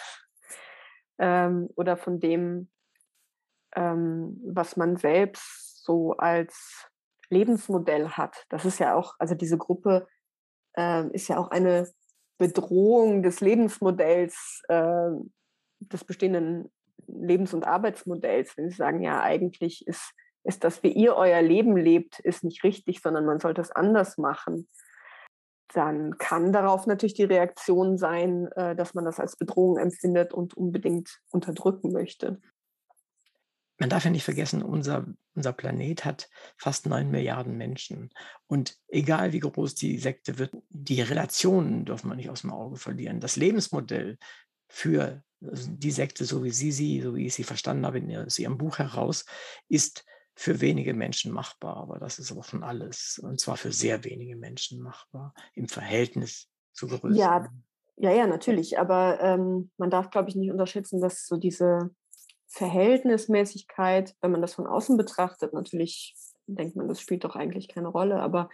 ähm, 1.17 1.69
oder 1.75 1.97
von 1.97 2.19
dem, 2.19 2.69
ähm, 3.75 4.39
was 4.45 4.77
man 4.77 4.95
selbst 4.97 5.83
so 5.83 6.13
als 6.17 6.87
Lebensmodell 7.31 8.09
hat. 8.09 8.45
Das 8.49 8.65
ist 8.65 8.79
ja 8.79 8.93
auch, 8.93 9.15
also 9.17 9.33
diese 9.33 9.57
Gruppe 9.57 10.07
äh, 10.77 11.07
ist 11.13 11.27
ja 11.29 11.37
auch 11.39 11.49
eine 11.49 11.89
Bedrohung 12.39 13.21
des 13.21 13.41
Lebensmodells, 13.41 14.63
äh, 14.69 15.11
des 15.79 16.03
bestehenden 16.03 16.71
Lebens- 17.07 17.53
und 17.53 17.67
Arbeitsmodells, 17.67 18.57
wenn 18.57 18.69
Sie 18.69 18.75
sagen, 18.75 19.03
ja, 19.03 19.21
eigentlich 19.21 19.85
ist, 19.85 20.13
ist 20.43 20.63
das, 20.63 20.81
wie 20.81 20.91
ihr 20.91 21.15
euer 21.15 21.41
Leben 21.41 21.77
lebt, 21.77 22.19
ist 22.19 22.43
nicht 22.43 22.63
richtig, 22.63 23.01
sondern 23.01 23.25
man 23.25 23.39
sollte 23.39 23.61
es 23.61 23.71
anders 23.71 24.17
machen, 24.17 24.67
dann 25.73 26.17
kann 26.17 26.51
darauf 26.51 26.87
natürlich 26.87 27.13
die 27.13 27.25
Reaktion 27.25 27.97
sein, 27.97 28.47
äh, 28.55 28.75
dass 28.75 28.93
man 28.93 29.05
das 29.05 29.19
als 29.19 29.35
Bedrohung 29.35 29.77
empfindet 29.77 30.33
und 30.33 30.55
unbedingt 30.55 31.19
unterdrücken 31.31 31.91
möchte. 31.91 32.41
Man 33.79 33.89
darf 33.89 34.03
ja 34.03 34.11
nicht 34.11 34.25
vergessen, 34.25 34.61
unser, 34.61 35.07
unser 35.35 35.53
Planet 35.53 36.05
hat 36.05 36.29
fast 36.57 36.85
neun 36.85 37.09
Milliarden 37.09 37.57
Menschen. 37.57 38.11
Und 38.47 38.77
egal 38.87 39.31
wie 39.31 39.39
groß 39.39 39.73
die 39.73 39.97
Sekte 39.97 40.37
wird, 40.37 40.53
die 40.69 41.01
Relationen 41.01 41.85
dürfen 41.85 42.09
wir 42.09 42.15
nicht 42.15 42.29
aus 42.29 42.41
dem 42.41 42.51
Auge 42.51 42.75
verlieren. 42.75 43.21
Das 43.21 43.37
Lebensmodell 43.37 44.17
für 44.67 45.23
also 45.41 45.71
die 45.71 45.91
Sekte, 45.91 46.25
so 46.25 46.43
wie 46.43 46.51
Sie 46.51 46.71
sie, 46.71 47.01
so 47.01 47.15
wie 47.15 47.27
ich 47.27 47.33
sie 47.33 47.43
verstanden 47.43 47.85
habe 47.85 47.99
in 47.99 48.09
Ihrem 48.09 48.57
Buch 48.57 48.77
heraus, 48.79 49.25
ist 49.69 50.05
für 50.35 50.61
wenige 50.61 50.93
Menschen 50.93 51.31
machbar. 51.31 51.77
Aber 51.77 51.99
das 51.99 52.19
ist 52.19 52.31
aber 52.31 52.43
schon 52.43 52.63
alles. 52.63 53.19
Und 53.23 53.39
zwar 53.39 53.57
für 53.57 53.71
sehr 53.71 54.03
wenige 54.03 54.35
Menschen 54.35 54.81
machbar 54.81 55.33
im 55.53 55.67
Verhältnis 55.67 56.49
zu 56.73 56.87
größeren. 56.87 57.15
Ja, 57.15 57.47
ja, 57.97 58.11
ja, 58.11 58.27
natürlich. 58.27 58.79
Aber 58.79 59.19
ähm, 59.21 59.71
man 59.77 59.89
darf, 59.89 60.09
glaube 60.09 60.29
ich, 60.29 60.35
nicht 60.35 60.51
unterschätzen, 60.51 61.01
dass 61.01 61.25
so 61.25 61.35
diese 61.35 61.89
Verhältnismäßigkeit, 62.49 64.15
wenn 64.21 64.31
man 64.31 64.41
das 64.41 64.55
von 64.55 64.67
außen 64.67 64.97
betrachtet, 64.97 65.53
natürlich 65.53 66.15
denkt 66.47 66.75
man, 66.75 66.87
das 66.87 66.99
spielt 66.99 67.23
doch 67.23 67.35
eigentlich 67.35 67.67
keine 67.67 67.87
Rolle. 67.87 68.21
Aber 68.21 68.49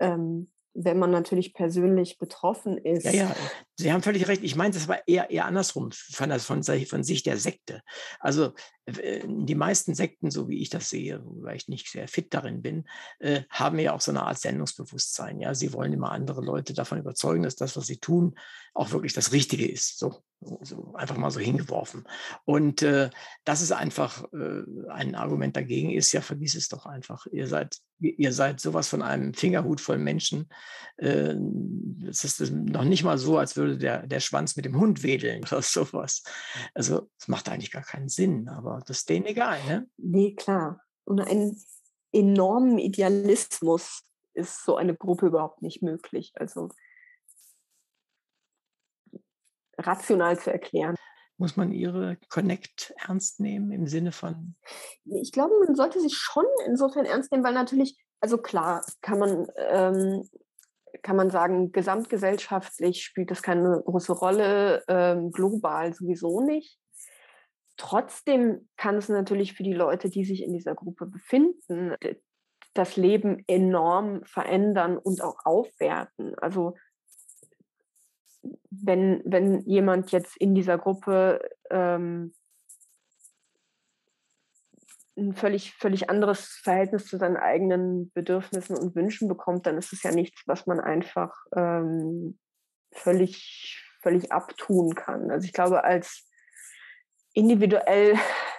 ähm, 0.00 0.50
wenn 0.74 0.98
man 0.98 1.10
natürlich 1.10 1.54
persönlich 1.54 2.18
betroffen 2.18 2.78
ist. 2.78 3.04
Ja, 3.04 3.12
ja, 3.12 3.36
Sie 3.78 3.92
haben 3.92 4.02
völlig 4.02 4.26
recht. 4.26 4.42
Ich 4.42 4.56
meine 4.56 4.72
das 4.72 4.88
aber 4.88 5.06
eher, 5.06 5.30
eher 5.30 5.44
andersrum, 5.44 5.90
von, 5.92 6.38
von, 6.38 6.62
von 6.62 7.02
Sicht 7.04 7.26
der 7.26 7.36
Sekte. 7.36 7.82
Also 8.20 8.52
die 8.88 9.54
meisten 9.56 9.96
Sekten, 9.96 10.30
so 10.30 10.48
wie 10.48 10.62
ich 10.62 10.70
das 10.70 10.88
sehe, 10.88 11.20
weil 11.24 11.56
ich 11.56 11.66
nicht 11.66 11.90
sehr 11.90 12.06
fit 12.06 12.32
darin 12.32 12.62
bin, 12.62 12.84
äh, 13.18 13.42
haben 13.50 13.80
ja 13.80 13.92
auch 13.92 14.00
so 14.00 14.12
eine 14.12 14.22
Art 14.22 14.38
Sendungsbewusstsein. 14.38 15.40
Ja, 15.40 15.54
sie 15.56 15.72
wollen 15.72 15.92
immer 15.92 16.12
andere 16.12 16.40
Leute 16.40 16.72
davon 16.72 16.98
überzeugen, 16.98 17.42
dass 17.42 17.56
das, 17.56 17.76
was 17.76 17.86
sie 17.86 17.98
tun, 17.98 18.38
auch 18.74 18.92
wirklich 18.92 19.12
das 19.12 19.32
Richtige 19.32 19.68
ist. 19.68 19.98
So, 19.98 20.22
so 20.40 20.94
einfach 20.94 21.16
mal 21.16 21.32
so 21.32 21.40
hingeworfen. 21.40 22.04
Und 22.44 22.82
äh, 22.82 23.10
das 23.44 23.60
ist 23.60 23.72
einfach 23.72 24.22
äh, 24.32 24.62
ein 24.88 25.16
Argument 25.16 25.56
dagegen 25.56 25.90
ist, 25.90 26.12
ja, 26.12 26.20
vergiss 26.20 26.54
es 26.54 26.68
doch 26.68 26.86
einfach. 26.86 27.26
Ihr 27.32 27.48
seid, 27.48 27.78
ihr 27.98 28.32
seid 28.32 28.60
sowas 28.60 28.86
von 28.86 29.02
einem 29.02 29.34
Fingerhut 29.34 29.80
voll 29.80 29.98
Menschen. 29.98 30.48
Äh, 30.96 31.34
es 32.08 32.22
ist 32.22 32.52
noch 32.52 32.84
nicht 32.84 33.02
mal 33.02 33.18
so, 33.18 33.36
als 33.36 33.56
würde 33.56 33.65
der, 33.74 34.06
der 34.06 34.20
Schwanz 34.20 34.56
mit 34.56 34.64
dem 34.64 34.78
Hund 34.78 35.02
wedeln 35.02 35.42
oder 35.42 35.62
sowas. 35.62 36.22
Also, 36.74 37.10
es 37.18 37.28
macht 37.28 37.48
eigentlich 37.48 37.72
gar 37.72 37.82
keinen 37.82 38.08
Sinn, 38.08 38.48
aber 38.48 38.80
das 38.86 38.98
ist 38.98 39.08
denen 39.08 39.26
egal, 39.26 39.58
ne? 39.66 39.88
Nee, 39.96 40.34
klar. 40.34 40.80
Und 41.04 41.20
einen 41.20 41.60
enormen 42.12 42.78
Idealismus 42.78 44.02
ist 44.34 44.64
so 44.64 44.76
eine 44.76 44.94
Gruppe 44.94 45.26
überhaupt 45.26 45.62
nicht 45.62 45.82
möglich. 45.82 46.32
Also 46.34 46.70
rational 49.78 50.38
zu 50.38 50.52
erklären. 50.52 50.96
Muss 51.38 51.56
man 51.56 51.72
ihre 51.72 52.16
Connect 52.30 52.94
ernst 52.96 53.40
nehmen 53.40 53.70
im 53.70 53.86
Sinne 53.86 54.12
von? 54.12 54.56
Ich 55.04 55.32
glaube, 55.32 55.54
man 55.64 55.74
sollte 55.74 56.00
sich 56.00 56.14
schon 56.14 56.46
insofern 56.66 57.04
ernst 57.04 57.30
nehmen, 57.30 57.44
weil 57.44 57.52
natürlich, 57.52 57.98
also 58.20 58.38
klar, 58.38 58.84
kann 59.02 59.18
man, 59.18 59.46
ähm, 59.56 60.28
kann 61.06 61.14
man 61.14 61.30
sagen, 61.30 61.70
gesamtgesellschaftlich 61.70 63.04
spielt 63.04 63.30
das 63.30 63.40
keine 63.40 63.80
große 63.84 64.12
Rolle, 64.12 64.82
ähm, 64.88 65.30
global 65.30 65.94
sowieso 65.94 66.40
nicht. 66.40 66.80
Trotzdem 67.76 68.68
kann 68.76 68.96
es 68.96 69.08
natürlich 69.08 69.52
für 69.52 69.62
die 69.62 69.72
Leute, 69.72 70.10
die 70.10 70.24
sich 70.24 70.42
in 70.42 70.52
dieser 70.52 70.74
Gruppe 70.74 71.06
befinden, 71.06 71.94
das 72.74 72.96
Leben 72.96 73.44
enorm 73.46 74.24
verändern 74.24 74.98
und 74.98 75.22
auch 75.22 75.36
aufwerten. 75.44 76.34
Also 76.40 76.74
wenn, 78.70 79.22
wenn 79.24 79.60
jemand 79.60 80.10
jetzt 80.10 80.36
in 80.38 80.56
dieser 80.56 80.76
Gruppe 80.76 81.38
ähm, 81.70 82.34
ein 85.16 85.34
völlig, 85.34 85.72
völlig 85.74 86.10
anderes 86.10 86.60
Verhältnis 86.62 87.06
zu 87.06 87.16
seinen 87.16 87.36
eigenen 87.36 88.10
Bedürfnissen 88.12 88.76
und 88.76 88.94
Wünschen 88.94 89.28
bekommt, 89.28 89.66
dann 89.66 89.78
ist 89.78 89.92
es 89.92 90.02
ja 90.02 90.12
nichts, 90.12 90.42
was 90.46 90.66
man 90.66 90.80
einfach 90.80 91.34
ähm, 91.54 92.38
völlig, 92.92 93.82
völlig 94.02 94.32
abtun 94.32 94.94
kann. 94.94 95.30
Also 95.30 95.46
ich 95.46 95.52
glaube, 95.52 95.84
als 95.84 96.28
individuell 97.32 98.14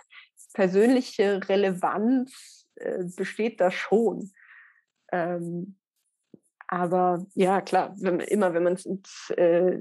persönliche 0.54 1.48
Relevanz 1.48 2.68
äh, 2.76 3.04
besteht 3.16 3.62
da 3.62 3.70
schon. 3.70 4.32
Ähm, 5.12 5.78
aber 6.68 7.26
ja, 7.34 7.62
klar, 7.62 7.96
wenn, 7.98 8.20
immer 8.20 8.54
wenn 8.54 8.64
man 8.64 8.74
es 8.74 8.86
äh, 9.38 9.80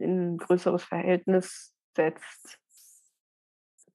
in 0.00 0.34
ein 0.34 0.38
größeres 0.38 0.82
Verhältnis 0.82 1.74
setzt, 1.94 2.58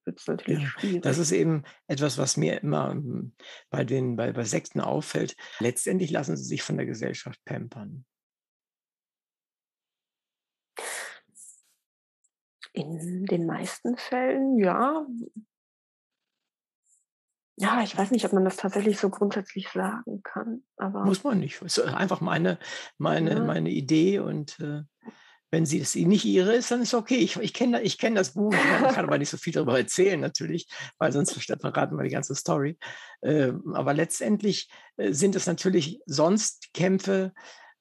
wird 0.05 0.19
es 0.19 0.27
natürlich 0.27 0.63
ja, 0.63 0.69
schwierig. 0.69 1.01
Das 1.01 1.17
ist 1.17 1.31
eben 1.31 1.63
etwas, 1.87 2.17
was 2.17 2.37
mir 2.37 2.61
immer 2.61 2.91
ähm, 2.91 3.33
bei 3.69 3.83
den 3.83 4.15
bei, 4.15 4.31
bei 4.31 4.43
Sekten 4.43 4.81
auffällt. 4.81 5.35
Letztendlich 5.59 6.11
lassen 6.11 6.37
sie 6.37 6.43
sich 6.43 6.63
von 6.63 6.77
der 6.77 6.85
Gesellschaft 6.85 7.43
pampern. 7.45 8.05
In 12.73 13.25
den 13.25 13.45
meisten 13.45 13.97
Fällen, 13.97 14.57
ja. 14.57 15.05
Ja, 17.57 17.83
ich 17.83 17.95
weiß 17.95 18.11
nicht, 18.11 18.25
ob 18.25 18.33
man 18.33 18.45
das 18.45 18.57
tatsächlich 18.57 18.97
so 18.97 19.09
grundsätzlich 19.09 19.69
sagen 19.69 20.23
kann. 20.23 20.63
Aber 20.77 21.05
Muss 21.05 21.23
man 21.23 21.39
nicht. 21.39 21.61
Es 21.61 21.77
ist 21.77 21.93
einfach 21.93 22.21
meine, 22.21 22.57
meine, 22.97 23.33
ja. 23.33 23.43
meine 23.43 23.69
Idee 23.69 24.19
und 24.19 24.59
äh, 24.61 24.83
wenn 25.51 25.65
sie 25.65 25.79
es 25.79 25.95
nicht 25.95 26.25
ihre 26.25 26.55
ist, 26.55 26.71
dann 26.71 26.81
ist 26.81 26.93
okay. 26.93 27.17
Ich, 27.17 27.35
ich 27.35 27.53
kenne 27.53 27.81
ich 27.81 27.97
kenn 27.97 28.15
das 28.15 28.31
Buch, 28.31 28.53
ich 28.53 28.93
kann 28.95 29.05
aber 29.05 29.17
nicht 29.17 29.29
so 29.29 29.37
viel 29.37 29.53
darüber 29.53 29.77
erzählen 29.77 30.19
natürlich, 30.19 30.67
weil 30.97 31.11
sonst 31.11 31.33
verraten 31.33 31.97
wir 31.97 32.03
die 32.03 32.09
ganze 32.09 32.35
Story. 32.35 32.77
Äh, 33.21 33.51
aber 33.73 33.93
letztendlich 33.93 34.69
äh, 34.95 35.11
sind 35.11 35.35
es 35.35 35.45
natürlich 35.45 35.99
sonst 36.05 36.73
Kämpfe, 36.73 37.33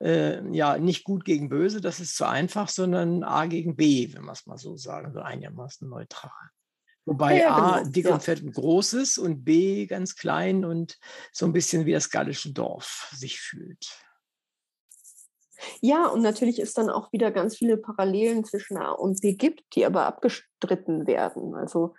äh, 0.02 0.42
ja 0.52 0.78
nicht 0.78 1.04
gut 1.04 1.24
gegen 1.24 1.48
böse, 1.48 1.80
das 1.80 2.00
ist 2.00 2.16
zu 2.16 2.26
einfach, 2.26 2.68
sondern 2.68 3.22
A 3.22 3.46
gegen 3.46 3.76
B, 3.76 4.12
wenn 4.12 4.24
wir 4.24 4.32
es 4.32 4.46
mal 4.46 4.58
so 4.58 4.76
sagen, 4.76 5.12
so 5.12 5.20
einigermaßen 5.20 5.88
neutral. 5.88 6.30
Wobei 7.04 7.40
ja, 7.40 7.56
A 7.56 7.78
genau. 7.78 7.90
dick 7.90 8.10
und 8.10 8.22
fett 8.22 8.42
und 8.42 8.52
groß 8.52 8.94
ist 8.94 9.18
und 9.18 9.44
B 9.44 9.86
ganz 9.86 10.16
klein 10.16 10.64
und 10.64 10.98
so 11.32 11.46
ein 11.46 11.52
bisschen 11.52 11.86
wie 11.86 11.92
das 11.92 12.10
gallische 12.10 12.52
Dorf 12.52 13.10
sich 13.14 13.40
fühlt. 13.40 13.88
Ja, 15.80 16.06
und 16.06 16.22
natürlich 16.22 16.60
ist 16.60 16.78
dann 16.78 16.90
auch 16.90 17.12
wieder 17.12 17.30
ganz 17.30 17.56
viele 17.56 17.76
Parallelen 17.76 18.44
zwischen 18.44 18.76
A 18.76 18.92
und 18.92 19.20
B 19.20 19.34
gibt, 19.34 19.74
die 19.74 19.84
aber 19.84 20.06
abgestritten 20.06 21.06
werden. 21.06 21.54
Also 21.54 21.94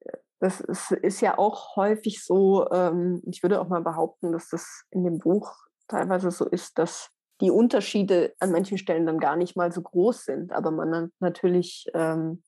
äh, 0.00 0.16
das 0.40 0.60
ist, 0.60 0.92
ist 0.92 1.20
ja 1.20 1.38
auch 1.38 1.76
häufig 1.76 2.24
so, 2.24 2.68
ähm, 2.70 3.22
ich 3.26 3.42
würde 3.42 3.60
auch 3.60 3.68
mal 3.68 3.82
behaupten, 3.82 4.32
dass 4.32 4.48
das 4.48 4.84
in 4.90 5.04
dem 5.04 5.18
Buch 5.18 5.54
teilweise 5.88 6.30
so 6.30 6.44
ist, 6.46 6.78
dass 6.78 7.10
die 7.40 7.50
Unterschiede 7.50 8.34
an 8.38 8.50
manchen 8.50 8.78
Stellen 8.78 9.06
dann 9.06 9.18
gar 9.18 9.36
nicht 9.36 9.56
mal 9.56 9.70
so 9.70 9.82
groß 9.82 10.24
sind, 10.24 10.52
aber 10.52 10.70
man 10.70 10.90
dann 10.90 11.12
natürlich 11.20 11.86
ähm, 11.94 12.42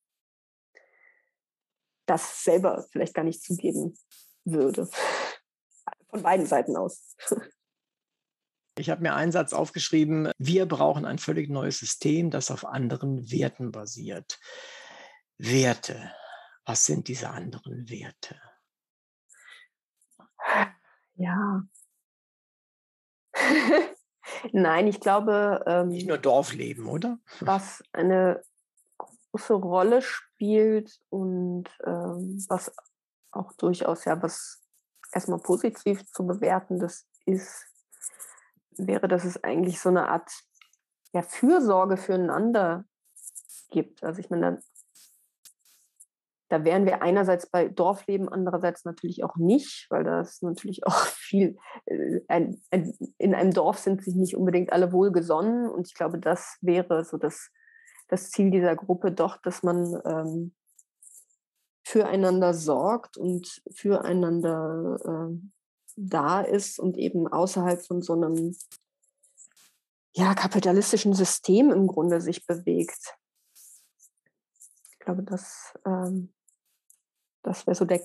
das 2.07 2.43
selber 2.43 2.87
vielleicht 2.91 3.15
gar 3.15 3.25
nicht 3.25 3.43
zugeben 3.43 3.97
würde. 4.45 4.89
Von 6.11 6.23
beiden 6.23 6.47
Seiten 6.47 6.77
aus. 6.77 7.17
Ich 8.79 8.91
habe 8.91 9.03
mir 9.03 9.15
einen 9.15 9.33
Satz 9.33 9.53
aufgeschrieben, 9.53 10.31
wir 10.39 10.67
brauchen 10.67 11.05
ein 11.05 11.19
völlig 11.19 11.51
neues 11.51 11.79
System, 11.79 12.31
das 12.31 12.51
auf 12.51 12.65
anderen 12.65 13.31
Werten 13.31 13.73
basiert. 13.73 14.39
Werte. 15.37 16.13
Was 16.65 16.85
sind 16.85 17.09
diese 17.09 17.31
anderen 17.31 17.89
Werte? 17.89 18.41
Ja. 21.15 21.63
Nein, 24.53 24.87
ich 24.87 25.01
glaube. 25.01 25.65
Ähm, 25.67 25.89
Nicht 25.89 26.07
nur 26.07 26.19
Dorfleben, 26.19 26.87
oder? 26.87 27.19
Was 27.41 27.83
eine 27.93 28.43
große 28.99 29.55
Rolle 29.55 30.03
spielt 30.03 31.01
und 31.09 31.65
ähm, 31.85 32.45
was 32.49 32.73
auch 33.31 33.53
durchaus 33.55 34.05
ja 34.05 34.21
was 34.23 34.63
erstmal 35.13 35.39
positiv 35.39 36.05
zu 36.11 36.27
bewerten 36.27 36.79
das 36.79 37.07
ist, 37.27 37.68
wäre, 38.79 39.09
dass 39.09 39.25
es 39.25 39.43
eigentlich 39.43 39.81
so 39.81 39.89
eine 39.89 40.09
Art 40.09 40.31
ja, 41.13 41.23
Fürsorge 41.23 41.97
füreinander 41.97 42.85
gibt. 43.71 44.03
Also 44.03 44.21
ich 44.21 44.31
meine, 44.31 44.61
da 46.49 46.65
wären 46.65 46.87
wir 46.87 47.03
einerseits 47.03 47.47
bei 47.47 47.69
Dorfleben, 47.69 48.29
andererseits 48.29 48.85
natürlich 48.85 49.23
auch 49.23 49.37
nicht, 49.37 49.87
weil 49.91 50.05
da 50.05 50.21
ist 50.21 50.43
natürlich 50.43 50.87
auch 50.87 51.05
viel, 51.05 51.59
äh, 51.87 52.21
ein, 52.29 52.61
ein, 52.71 52.95
in 53.19 53.35
einem 53.35 53.53
Dorf 53.53 53.79
sind 53.79 54.03
sich 54.03 54.15
nicht 54.15 54.37
unbedingt 54.37 54.73
alle 54.73 54.93
wohlgesonnen 54.93 55.69
und 55.69 55.87
ich 55.87 55.95
glaube, 55.95 56.19
das 56.19 56.57
wäre 56.61 57.05
so 57.05 57.19
das, 57.19 57.51
das 58.09 58.31
Ziel 58.31 58.51
dieser 58.51 58.77
Gruppe 58.77 59.13
doch, 59.13 59.37
dass 59.37 59.63
man 59.63 60.01
ähm, 60.05 60.55
füreinander 61.85 62.55
sorgt 62.55 63.17
und 63.17 63.63
füreinander 63.75 64.99
äh, 65.05 65.58
da 65.99 66.41
ist 66.41 66.79
und 66.79 66.97
eben 66.97 67.27
außerhalb 67.27 67.85
von 67.85 68.03
so 68.03 68.15
einem 68.15 68.57
ja, 70.15 70.35
kapitalistischen 70.35 71.15
System 71.15 71.71
im 71.71 71.87
Grunde 71.87 72.21
sich 72.21 72.47
bewegt. 72.47 73.17
Ich 74.93 74.99
glaube, 75.01 75.23
das, 75.23 75.75
ähm, 75.85 76.33
das 77.43 77.67
wäre 77.67 77.75
so 77.75 77.85
der, 77.85 78.03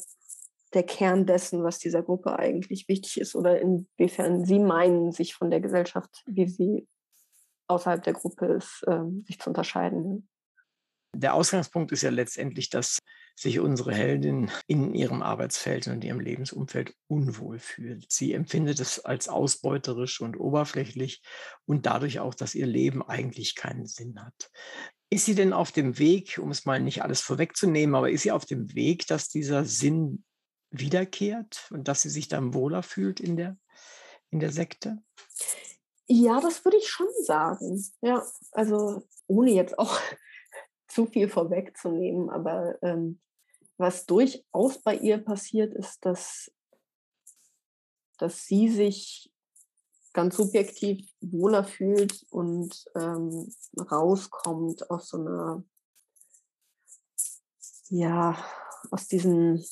der 0.73 0.83
Kern 0.83 1.25
dessen, 1.25 1.63
was 1.63 1.79
dieser 1.79 2.01
Gruppe 2.01 2.37
eigentlich 2.37 2.87
wichtig 2.87 3.19
ist 3.19 3.35
oder 3.35 3.59
inwiefern 3.59 4.45
sie 4.45 4.59
meinen, 4.59 5.11
sich 5.11 5.35
von 5.35 5.51
der 5.51 5.61
Gesellschaft, 5.61 6.23
wie 6.25 6.47
sie 6.47 6.87
außerhalb 7.67 8.03
der 8.03 8.13
Gruppe 8.13 8.47
ist, 8.47 8.83
ähm, 8.87 9.23
sich 9.27 9.39
zu 9.39 9.49
unterscheiden. 9.49 10.29
Der 11.15 11.35
Ausgangspunkt 11.35 11.91
ist 11.91 12.01
ja 12.01 12.09
letztendlich, 12.09 12.69
dass 12.69 12.99
sich 13.35 13.59
unsere 13.59 13.93
Heldin 13.93 14.51
in 14.67 14.93
ihrem 14.93 15.21
Arbeitsfeld 15.21 15.87
und 15.87 16.03
ihrem 16.03 16.19
Lebensumfeld 16.19 16.93
unwohl 17.07 17.59
fühlt. 17.59 18.11
Sie 18.11 18.33
empfindet 18.33 18.79
es 18.79 19.03
als 19.03 19.27
ausbeuterisch 19.27 20.21
und 20.21 20.39
oberflächlich 20.39 21.23
und 21.65 21.85
dadurch 21.85 22.19
auch, 22.19 22.35
dass 22.35 22.55
ihr 22.55 22.67
Leben 22.67 23.01
eigentlich 23.01 23.55
keinen 23.55 23.85
Sinn 23.85 24.23
hat. 24.23 24.51
Ist 25.09 25.25
sie 25.25 25.35
denn 25.35 25.53
auf 25.53 25.71
dem 25.71 25.99
Weg, 25.99 26.39
um 26.41 26.51
es 26.51 26.65
mal 26.65 26.79
nicht 26.79 27.03
alles 27.03 27.21
vorwegzunehmen, 27.21 27.95
aber 27.95 28.09
ist 28.09 28.23
sie 28.23 28.31
auf 28.31 28.45
dem 28.45 28.73
Weg, 28.73 29.07
dass 29.07 29.29
dieser 29.29 29.65
Sinn 29.65 30.23
wiederkehrt 30.71 31.67
und 31.71 31.87
dass 31.87 32.01
sie 32.01 32.09
sich 32.09 32.27
dann 32.27 32.53
wohler 32.53 32.83
fühlt 32.83 33.19
in 33.19 33.37
der, 33.37 33.57
in 34.31 34.39
der 34.39 34.51
Sekte? 34.51 34.97
Ja, 36.07 36.41
das 36.41 36.65
würde 36.65 36.77
ich 36.77 36.89
schon 36.89 37.07
sagen. 37.23 37.83
Ja, 38.01 38.23
also 38.51 39.07
ohne 39.27 39.51
jetzt 39.51 39.77
auch 39.79 39.99
zu 40.93 41.05
viel 41.07 41.29
vorwegzunehmen, 41.29 42.29
aber 42.29 42.81
ähm, 42.83 43.19
was 43.77 44.05
durchaus 44.05 44.81
bei 44.81 44.95
ihr 44.95 45.17
passiert, 45.17 45.73
ist, 45.73 46.05
dass, 46.05 46.51
dass 48.17 48.45
sie 48.45 48.69
sich 48.69 49.31
ganz 50.13 50.37
subjektiv 50.37 51.09
wohler 51.21 51.63
fühlt 51.63 52.23
und 52.29 52.85
ähm, 52.95 53.51
rauskommt 53.79 54.89
aus 54.91 55.09
so 55.09 55.17
einer, 55.17 55.63
ja, 57.89 58.37
aus 58.91 59.07
diesen 59.07 59.65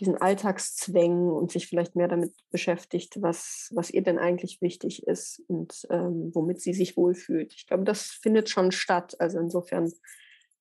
diesen 0.00 0.16
Alltagszwängen 0.16 1.30
und 1.30 1.52
sich 1.52 1.66
vielleicht 1.66 1.94
mehr 1.94 2.08
damit 2.08 2.34
beschäftigt, 2.50 3.20
was, 3.20 3.70
was 3.74 3.90
ihr 3.90 4.02
denn 4.02 4.18
eigentlich 4.18 4.60
wichtig 4.60 5.06
ist 5.06 5.42
und 5.46 5.86
ähm, 5.90 6.30
womit 6.34 6.60
sie 6.60 6.72
sich 6.72 6.96
wohlfühlt. 6.96 7.52
Ich 7.54 7.66
glaube, 7.66 7.84
das 7.84 8.06
findet 8.06 8.48
schon 8.48 8.72
statt. 8.72 9.14
Also 9.20 9.38
insofern 9.38 9.92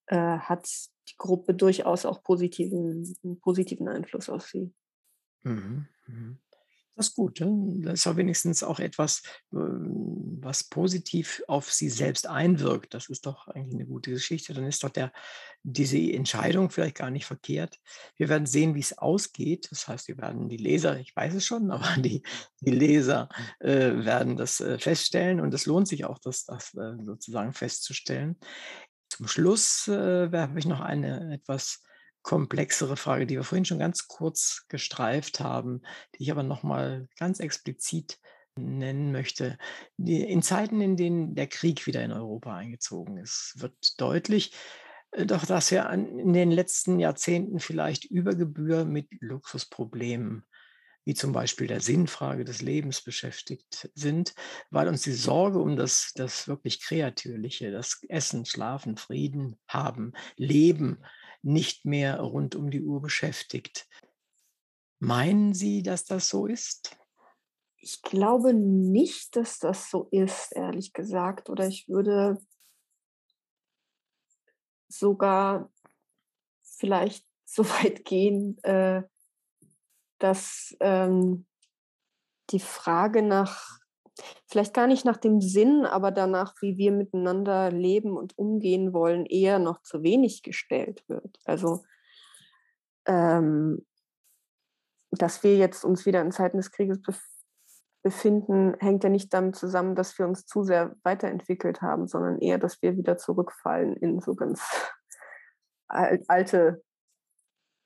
äh, 0.07 0.15
hat 0.15 0.69
die 1.07 1.17
Gruppe 1.17 1.53
durchaus 1.53 2.05
auch 2.05 2.21
positiven, 2.21 3.15
positiven 3.41 3.87
Einfluss 3.87 4.29
auf 4.29 4.45
sie. 4.45 4.73
Mhm. 5.43 5.87
Mhm. 6.07 6.37
Das 6.99 7.07
ist 7.07 7.15
gut. 7.15 7.39
Ne? 7.39 7.75
Das 7.77 7.93
ist 7.93 8.05
ja 8.05 8.17
wenigstens 8.17 8.61
auch 8.61 8.81
etwas, 8.81 9.23
ähm, 9.53 10.37
was 10.41 10.65
positiv 10.65 11.41
auf 11.47 11.71
sie 11.71 11.87
selbst 11.87 12.27
einwirkt. 12.27 12.93
Das 12.93 13.07
ist 13.07 13.25
doch 13.25 13.47
eigentlich 13.47 13.75
eine 13.75 13.85
gute 13.85 14.11
Geschichte. 14.11 14.53
Dann 14.53 14.65
ist 14.65 14.83
doch 14.83 14.89
der, 14.89 15.13
diese 15.63 15.97
Entscheidung 15.97 16.69
vielleicht 16.69 16.97
gar 16.97 17.09
nicht 17.09 17.25
verkehrt. 17.25 17.79
Wir 18.17 18.27
werden 18.27 18.45
sehen, 18.45 18.75
wie 18.75 18.81
es 18.81 18.97
ausgeht. 18.97 19.69
Das 19.71 19.87
heißt, 19.87 20.09
wir 20.09 20.17
werden 20.17 20.49
die 20.49 20.57
Leser, 20.57 20.99
ich 20.99 21.15
weiß 21.15 21.35
es 21.35 21.45
schon, 21.45 21.71
aber 21.71 22.01
die, 22.01 22.21
die 22.59 22.71
Leser 22.71 23.29
äh, 23.59 24.03
werden 24.03 24.35
das 24.35 24.59
äh, 24.59 24.77
feststellen 24.77 25.39
und 25.39 25.53
es 25.53 25.65
lohnt 25.65 25.87
sich 25.87 26.03
auch, 26.03 26.19
das, 26.19 26.43
das 26.43 26.73
äh, 26.73 26.97
sozusagen 27.05 27.53
festzustellen. 27.53 28.35
Zum 29.07 29.29
Schluss 29.29 29.87
äh, 29.87 30.29
habe 30.29 30.59
ich 30.59 30.65
noch 30.65 30.81
eine 30.81 31.33
etwas 31.33 31.81
komplexere 32.21 32.97
Frage, 32.97 33.25
die 33.25 33.35
wir 33.35 33.43
vorhin 33.43 33.65
schon 33.65 33.79
ganz 33.79 34.07
kurz 34.07 34.65
gestreift 34.69 35.39
haben, 35.39 35.81
die 36.15 36.23
ich 36.23 36.31
aber 36.31 36.43
nochmal 36.43 37.07
ganz 37.17 37.39
explizit 37.39 38.19
nennen 38.55 39.11
möchte. 39.11 39.57
In 39.97 40.41
Zeiten, 40.41 40.81
in 40.81 40.97
denen 40.97 41.35
der 41.35 41.47
Krieg 41.47 41.87
wieder 41.87 42.03
in 42.03 42.11
Europa 42.11 42.55
eingezogen 42.55 43.17
ist, 43.17 43.53
wird 43.57 43.99
deutlich, 43.99 44.53
äh, 45.11 45.25
doch 45.25 45.45
dass 45.45 45.71
wir 45.71 45.89
in 45.89 46.33
den 46.33 46.51
letzten 46.51 46.99
Jahrzehnten 46.99 47.59
vielleicht 47.59 48.05
über 48.05 48.35
Gebühr 48.35 48.85
mit 48.85 49.07
Luxusproblemen 49.19 50.45
wie 51.05 51.15
zum 51.15 51.31
Beispiel 51.31 51.65
der 51.65 51.81
Sinnfrage 51.81 52.45
des 52.45 52.61
Lebens 52.61 53.01
beschäftigt 53.01 53.89
sind, 53.95 54.35
weil 54.69 54.87
uns 54.87 55.01
die 55.01 55.13
Sorge 55.13 55.57
um 55.57 55.75
das, 55.75 56.11
das 56.13 56.47
wirklich 56.47 56.83
Kreatürliche, 56.83 57.71
das 57.71 58.03
Essen, 58.09 58.45
Schlafen, 58.45 58.95
Frieden 58.95 59.57
haben, 59.67 60.13
Leben 60.35 61.03
nicht 61.41 61.85
mehr 61.85 62.19
rund 62.19 62.55
um 62.55 62.69
die 62.69 62.83
Uhr 62.83 63.01
beschäftigt. 63.01 63.87
Meinen 64.99 65.53
Sie, 65.53 65.81
dass 65.81 66.05
das 66.05 66.27
so 66.27 66.45
ist? 66.45 66.97
Ich 67.77 68.01
glaube 68.01 68.53
nicht, 68.53 69.35
dass 69.35 69.59
das 69.59 69.89
so 69.89 70.09
ist, 70.11 70.51
ehrlich 70.53 70.91
gesagt. 70.91 71.49
Oder 71.49 71.67
ich 71.67 71.87
würde 71.87 72.37
sogar 74.89 75.71
vielleicht 76.61 77.25
so 77.45 77.67
weit 77.67 78.05
gehen, 78.05 78.61
äh, 78.63 79.01
dass 80.19 80.75
ähm, 80.81 81.47
die 82.51 82.59
Frage 82.59 83.23
nach 83.23 83.79
vielleicht 84.47 84.73
gar 84.73 84.87
nicht 84.87 85.05
nach 85.05 85.17
dem 85.17 85.41
Sinn, 85.41 85.85
aber 85.85 86.11
danach, 86.11 86.55
wie 86.61 86.77
wir 86.77 86.91
miteinander 86.91 87.71
leben 87.71 88.17
und 88.17 88.37
umgehen 88.37 88.93
wollen, 88.93 89.25
eher 89.25 89.59
noch 89.59 89.81
zu 89.81 90.03
wenig 90.03 90.43
gestellt 90.43 91.03
wird. 91.07 91.39
Also, 91.45 91.83
ähm, 93.05 93.85
dass 95.11 95.43
wir 95.43 95.57
jetzt 95.57 95.83
uns 95.83 96.05
wieder 96.05 96.21
in 96.21 96.31
Zeiten 96.31 96.57
des 96.57 96.71
Krieges 96.71 97.01
bef 97.01 97.21
befinden, 98.01 98.75
hängt 98.79 99.03
ja 99.03 99.09
nicht 99.09 99.33
damit 99.33 99.57
zusammen, 99.57 99.93
dass 99.93 100.17
wir 100.17 100.25
uns 100.25 100.45
zu 100.45 100.63
sehr 100.63 100.95
weiterentwickelt 101.03 101.81
haben, 101.81 102.07
sondern 102.07 102.39
eher, 102.39 102.57
dass 102.57 102.81
wir 102.81 102.95
wieder 102.95 103.17
zurückfallen 103.17 103.95
in 103.97 104.21
so 104.21 104.35
ganz 104.35 104.61
alte 105.89 106.81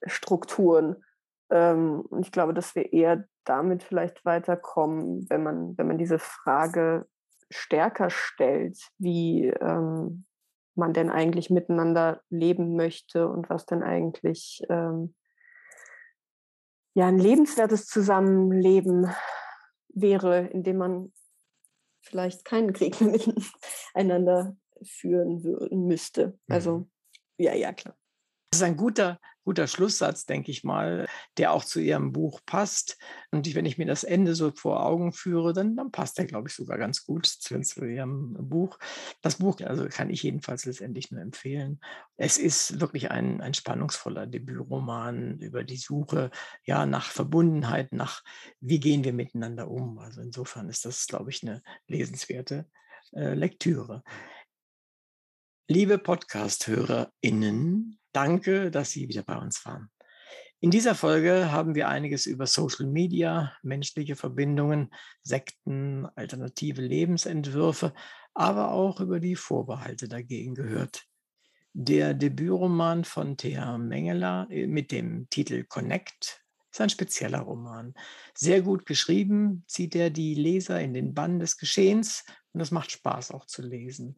Strukturen. 0.06 1.04
Ähm, 1.50 2.02
und 2.02 2.26
ich 2.26 2.32
glaube, 2.32 2.54
dass 2.54 2.76
wir 2.76 2.94
eher 2.94 3.28
damit 3.46 3.84
vielleicht 3.84 4.26
weiterkommen, 4.26 5.30
wenn 5.30 5.44
man, 5.44 5.78
wenn 5.78 5.88
man 5.88 5.98
diese 5.98 6.20
Frage 6.20 7.08
stärker 7.50 8.10
stellt, 8.10 8.78
wie 8.98 9.48
ähm, 9.48 10.26
man 10.76 10.94
denn 10.94 11.10
eigentlich 11.10 11.50
miteinander 11.50 12.22
leben 12.30 12.76
möchte 12.76 13.28
und 13.28 13.50
was 13.50 13.66
denn 13.66 13.84
eigentlich 13.84 14.62
ähm, 14.70 15.16
ja 16.96 17.08
ein 17.08 17.20
lebenswertes 17.20 17.86
Zusammenleben 17.86 19.14
wäre, 19.90 20.48
indem 20.48 20.78
man 20.78 21.14
vielleicht 22.02 22.46
keinen 22.46 22.74
Krieg 22.74 23.00
miteinander 23.94 24.56
führen 24.84 25.42
müsste. 25.72 26.38
Also 26.48 26.80
mhm. 26.80 26.92
ja, 27.38 27.54
ja, 27.54 27.74
klar. 27.74 27.96
Das 28.54 28.60
ist 28.60 28.68
ein 28.68 28.78
guter, 28.78 29.20
guter 29.46 29.66
Schlusssatz, 29.66 30.28
denke 30.28 30.52
ich 30.52 30.64
mal, 30.64 31.08
der 31.38 31.54
auch 31.54 31.66
zu 31.66 31.80
Ihrem 31.80 32.12
Buch 32.12 32.40
passt. 32.46 33.00
Und 33.32 33.52
wenn 33.56 33.66
ich 33.66 33.80
mir 33.80 33.88
das 33.88 34.04
Ende 34.04 34.36
so 34.36 34.52
vor 34.52 34.86
Augen 34.86 35.12
führe, 35.12 35.54
dann, 35.54 35.76
dann 35.76 35.90
passt 35.90 36.20
der, 36.20 36.26
glaube 36.26 36.50
ich, 36.50 36.54
sogar 36.54 36.78
ganz 36.78 37.04
gut 37.04 37.26
zu, 37.26 37.60
zu, 37.62 37.84
Ihrem 37.84 38.36
Buch. 38.48 38.78
Das 39.24 39.38
Buch, 39.38 39.60
also 39.62 39.88
kann 39.88 40.12
ich 40.12 40.22
jedenfalls 40.22 40.66
letztendlich 40.66 41.10
nur 41.10 41.20
empfehlen. 41.20 41.80
Es 42.16 42.38
ist 42.38 42.80
wirklich 42.80 43.10
ein, 43.10 43.42
ein 43.42 43.56
spannungsvoller 43.56 44.28
Debütroman 44.28 45.40
über 45.40 45.64
die 45.64 45.78
Suche 45.78 46.30
ja, 46.64 46.86
nach 46.86 47.10
Verbundenheit, 47.10 47.92
nach 47.92 48.22
wie 48.60 48.80
gehen 48.80 49.04
wir 49.04 49.14
miteinander 49.14 49.68
um. 49.68 49.98
Also 49.98 50.22
insofern 50.22 50.70
ist 50.70 50.86
das, 50.86 51.08
glaube 51.08 51.32
ich, 51.32 51.42
eine 51.42 51.64
lesenswerte 51.88 52.70
äh, 53.14 53.34
Lektüre. 53.34 54.04
Liebe 55.70 55.98
Podcast-HörerInnen, 55.98 57.98
Danke, 58.14 58.72
dass 58.72 58.92
Sie 58.92 59.10
wieder 59.10 59.24
bei 59.24 59.38
uns 59.38 59.66
waren. 59.66 59.90
In 60.64 60.72
dieser 60.72 60.96
Folge 60.96 61.52
haben 61.52 61.76
wir 61.76 61.90
einiges 61.90 62.26
über 62.26 62.48
Social 62.48 62.86
Media, 62.86 63.52
menschliche 63.64 64.16
Verbindungen, 64.16 64.94
Sekten, 65.22 66.06
alternative 66.16 66.82
Lebensentwürfe, 66.82 67.94
aber 68.34 68.72
auch 68.72 69.02
über 69.02 69.20
die 69.20 69.36
Vorbehalte 69.36 70.08
dagegen 70.08 70.56
gehört. 70.56 71.04
Der 71.74 72.14
Debütroman 72.14 73.04
von 73.04 73.36
Thea 73.36 73.78
Mengeler 73.78 74.48
äh, 74.50 74.68
mit 74.68 74.92
dem 74.92 75.28
Titel 75.30 75.64
Connect 75.64 76.44
ist 76.72 76.82
ein 76.82 76.90
spezieller 76.90 77.40
Roman. 77.40 77.94
Sehr 78.34 78.62
gut 78.62 78.86
geschrieben, 78.86 79.64
zieht 79.68 79.96
er 79.96 80.12
die 80.12 80.34
Leser 80.34 80.80
in 80.80 80.94
den 80.94 81.14
Bann 81.14 81.40
des 81.40 81.58
Geschehens 81.58 82.24
und 82.54 82.62
es 82.62 82.72
macht 82.72 82.92
Spaß 82.92 83.32
auch 83.32 83.46
zu 83.48 83.64
lesen. 83.64 84.18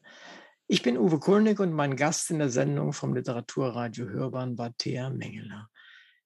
Ich 0.68 0.82
bin 0.82 0.98
Uwe 0.98 1.20
Kulnig 1.20 1.60
und 1.60 1.74
mein 1.74 1.96
Gast 1.96 2.32
in 2.32 2.40
der 2.40 2.50
Sendung 2.50 2.92
vom 2.92 3.14
Literaturradio 3.14 4.08
Hörbahn 4.08 4.58
war 4.58 4.76
Thea 4.76 5.12
Mengeler. 5.12 5.70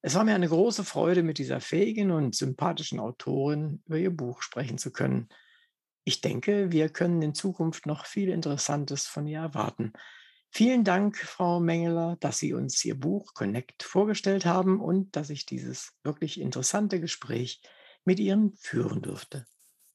Es 0.02 0.16
war 0.16 0.24
mir 0.24 0.34
eine 0.34 0.48
große 0.48 0.86
Freude, 0.86 1.24
mit 1.24 1.40
dieser 1.40 1.60
fähigen 1.60 2.12
und 2.12 2.34
sympathischen 2.36 3.02
Autorin 3.02 3.84
über 3.86 3.98
ihr 3.98 4.16
Buch 4.16 4.42
sprechen 4.42 4.78
zu 4.78 4.94
können. 4.94 5.28
Ich 6.06 6.22
denke, 6.22 6.72
wir 6.72 6.88
können 6.88 7.22
in 7.22 7.34
Zukunft 7.34 7.86
noch 7.86 8.06
viel 8.06 8.30
Interessantes 8.30 9.08
von 9.08 9.28
ihr 9.28 9.40
erwarten. 9.40 9.92
Vielen 10.52 10.86
Dank, 10.86 11.18
Frau 11.18 11.60
Mengeler, 11.60 12.16
dass 12.22 12.40
Sie 12.40 12.54
uns 12.54 12.84
Ihr 12.86 12.98
Buch 12.98 13.34
Connect 13.34 13.84
vorgestellt 13.84 14.46
haben 14.46 14.80
und 14.80 15.18
dass 15.18 15.30
ich 15.30 15.46
dieses 15.46 15.92
wirklich 16.02 16.40
interessante 16.40 17.02
Gespräch 17.02 17.62
mit 18.06 18.22
Ihnen 18.22 18.56
führen 18.56 19.02
durfte. 19.02 19.46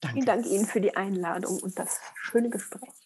Danke. 0.01 0.17
Vielen 0.17 0.25
Dank 0.27 0.45
Ihnen 0.45 0.65
für 0.67 0.81
die 0.81 0.95
Einladung 0.95 1.59
und 1.59 1.79
das 1.79 1.99
schöne 2.15 2.51
Gespräch. 2.51 3.04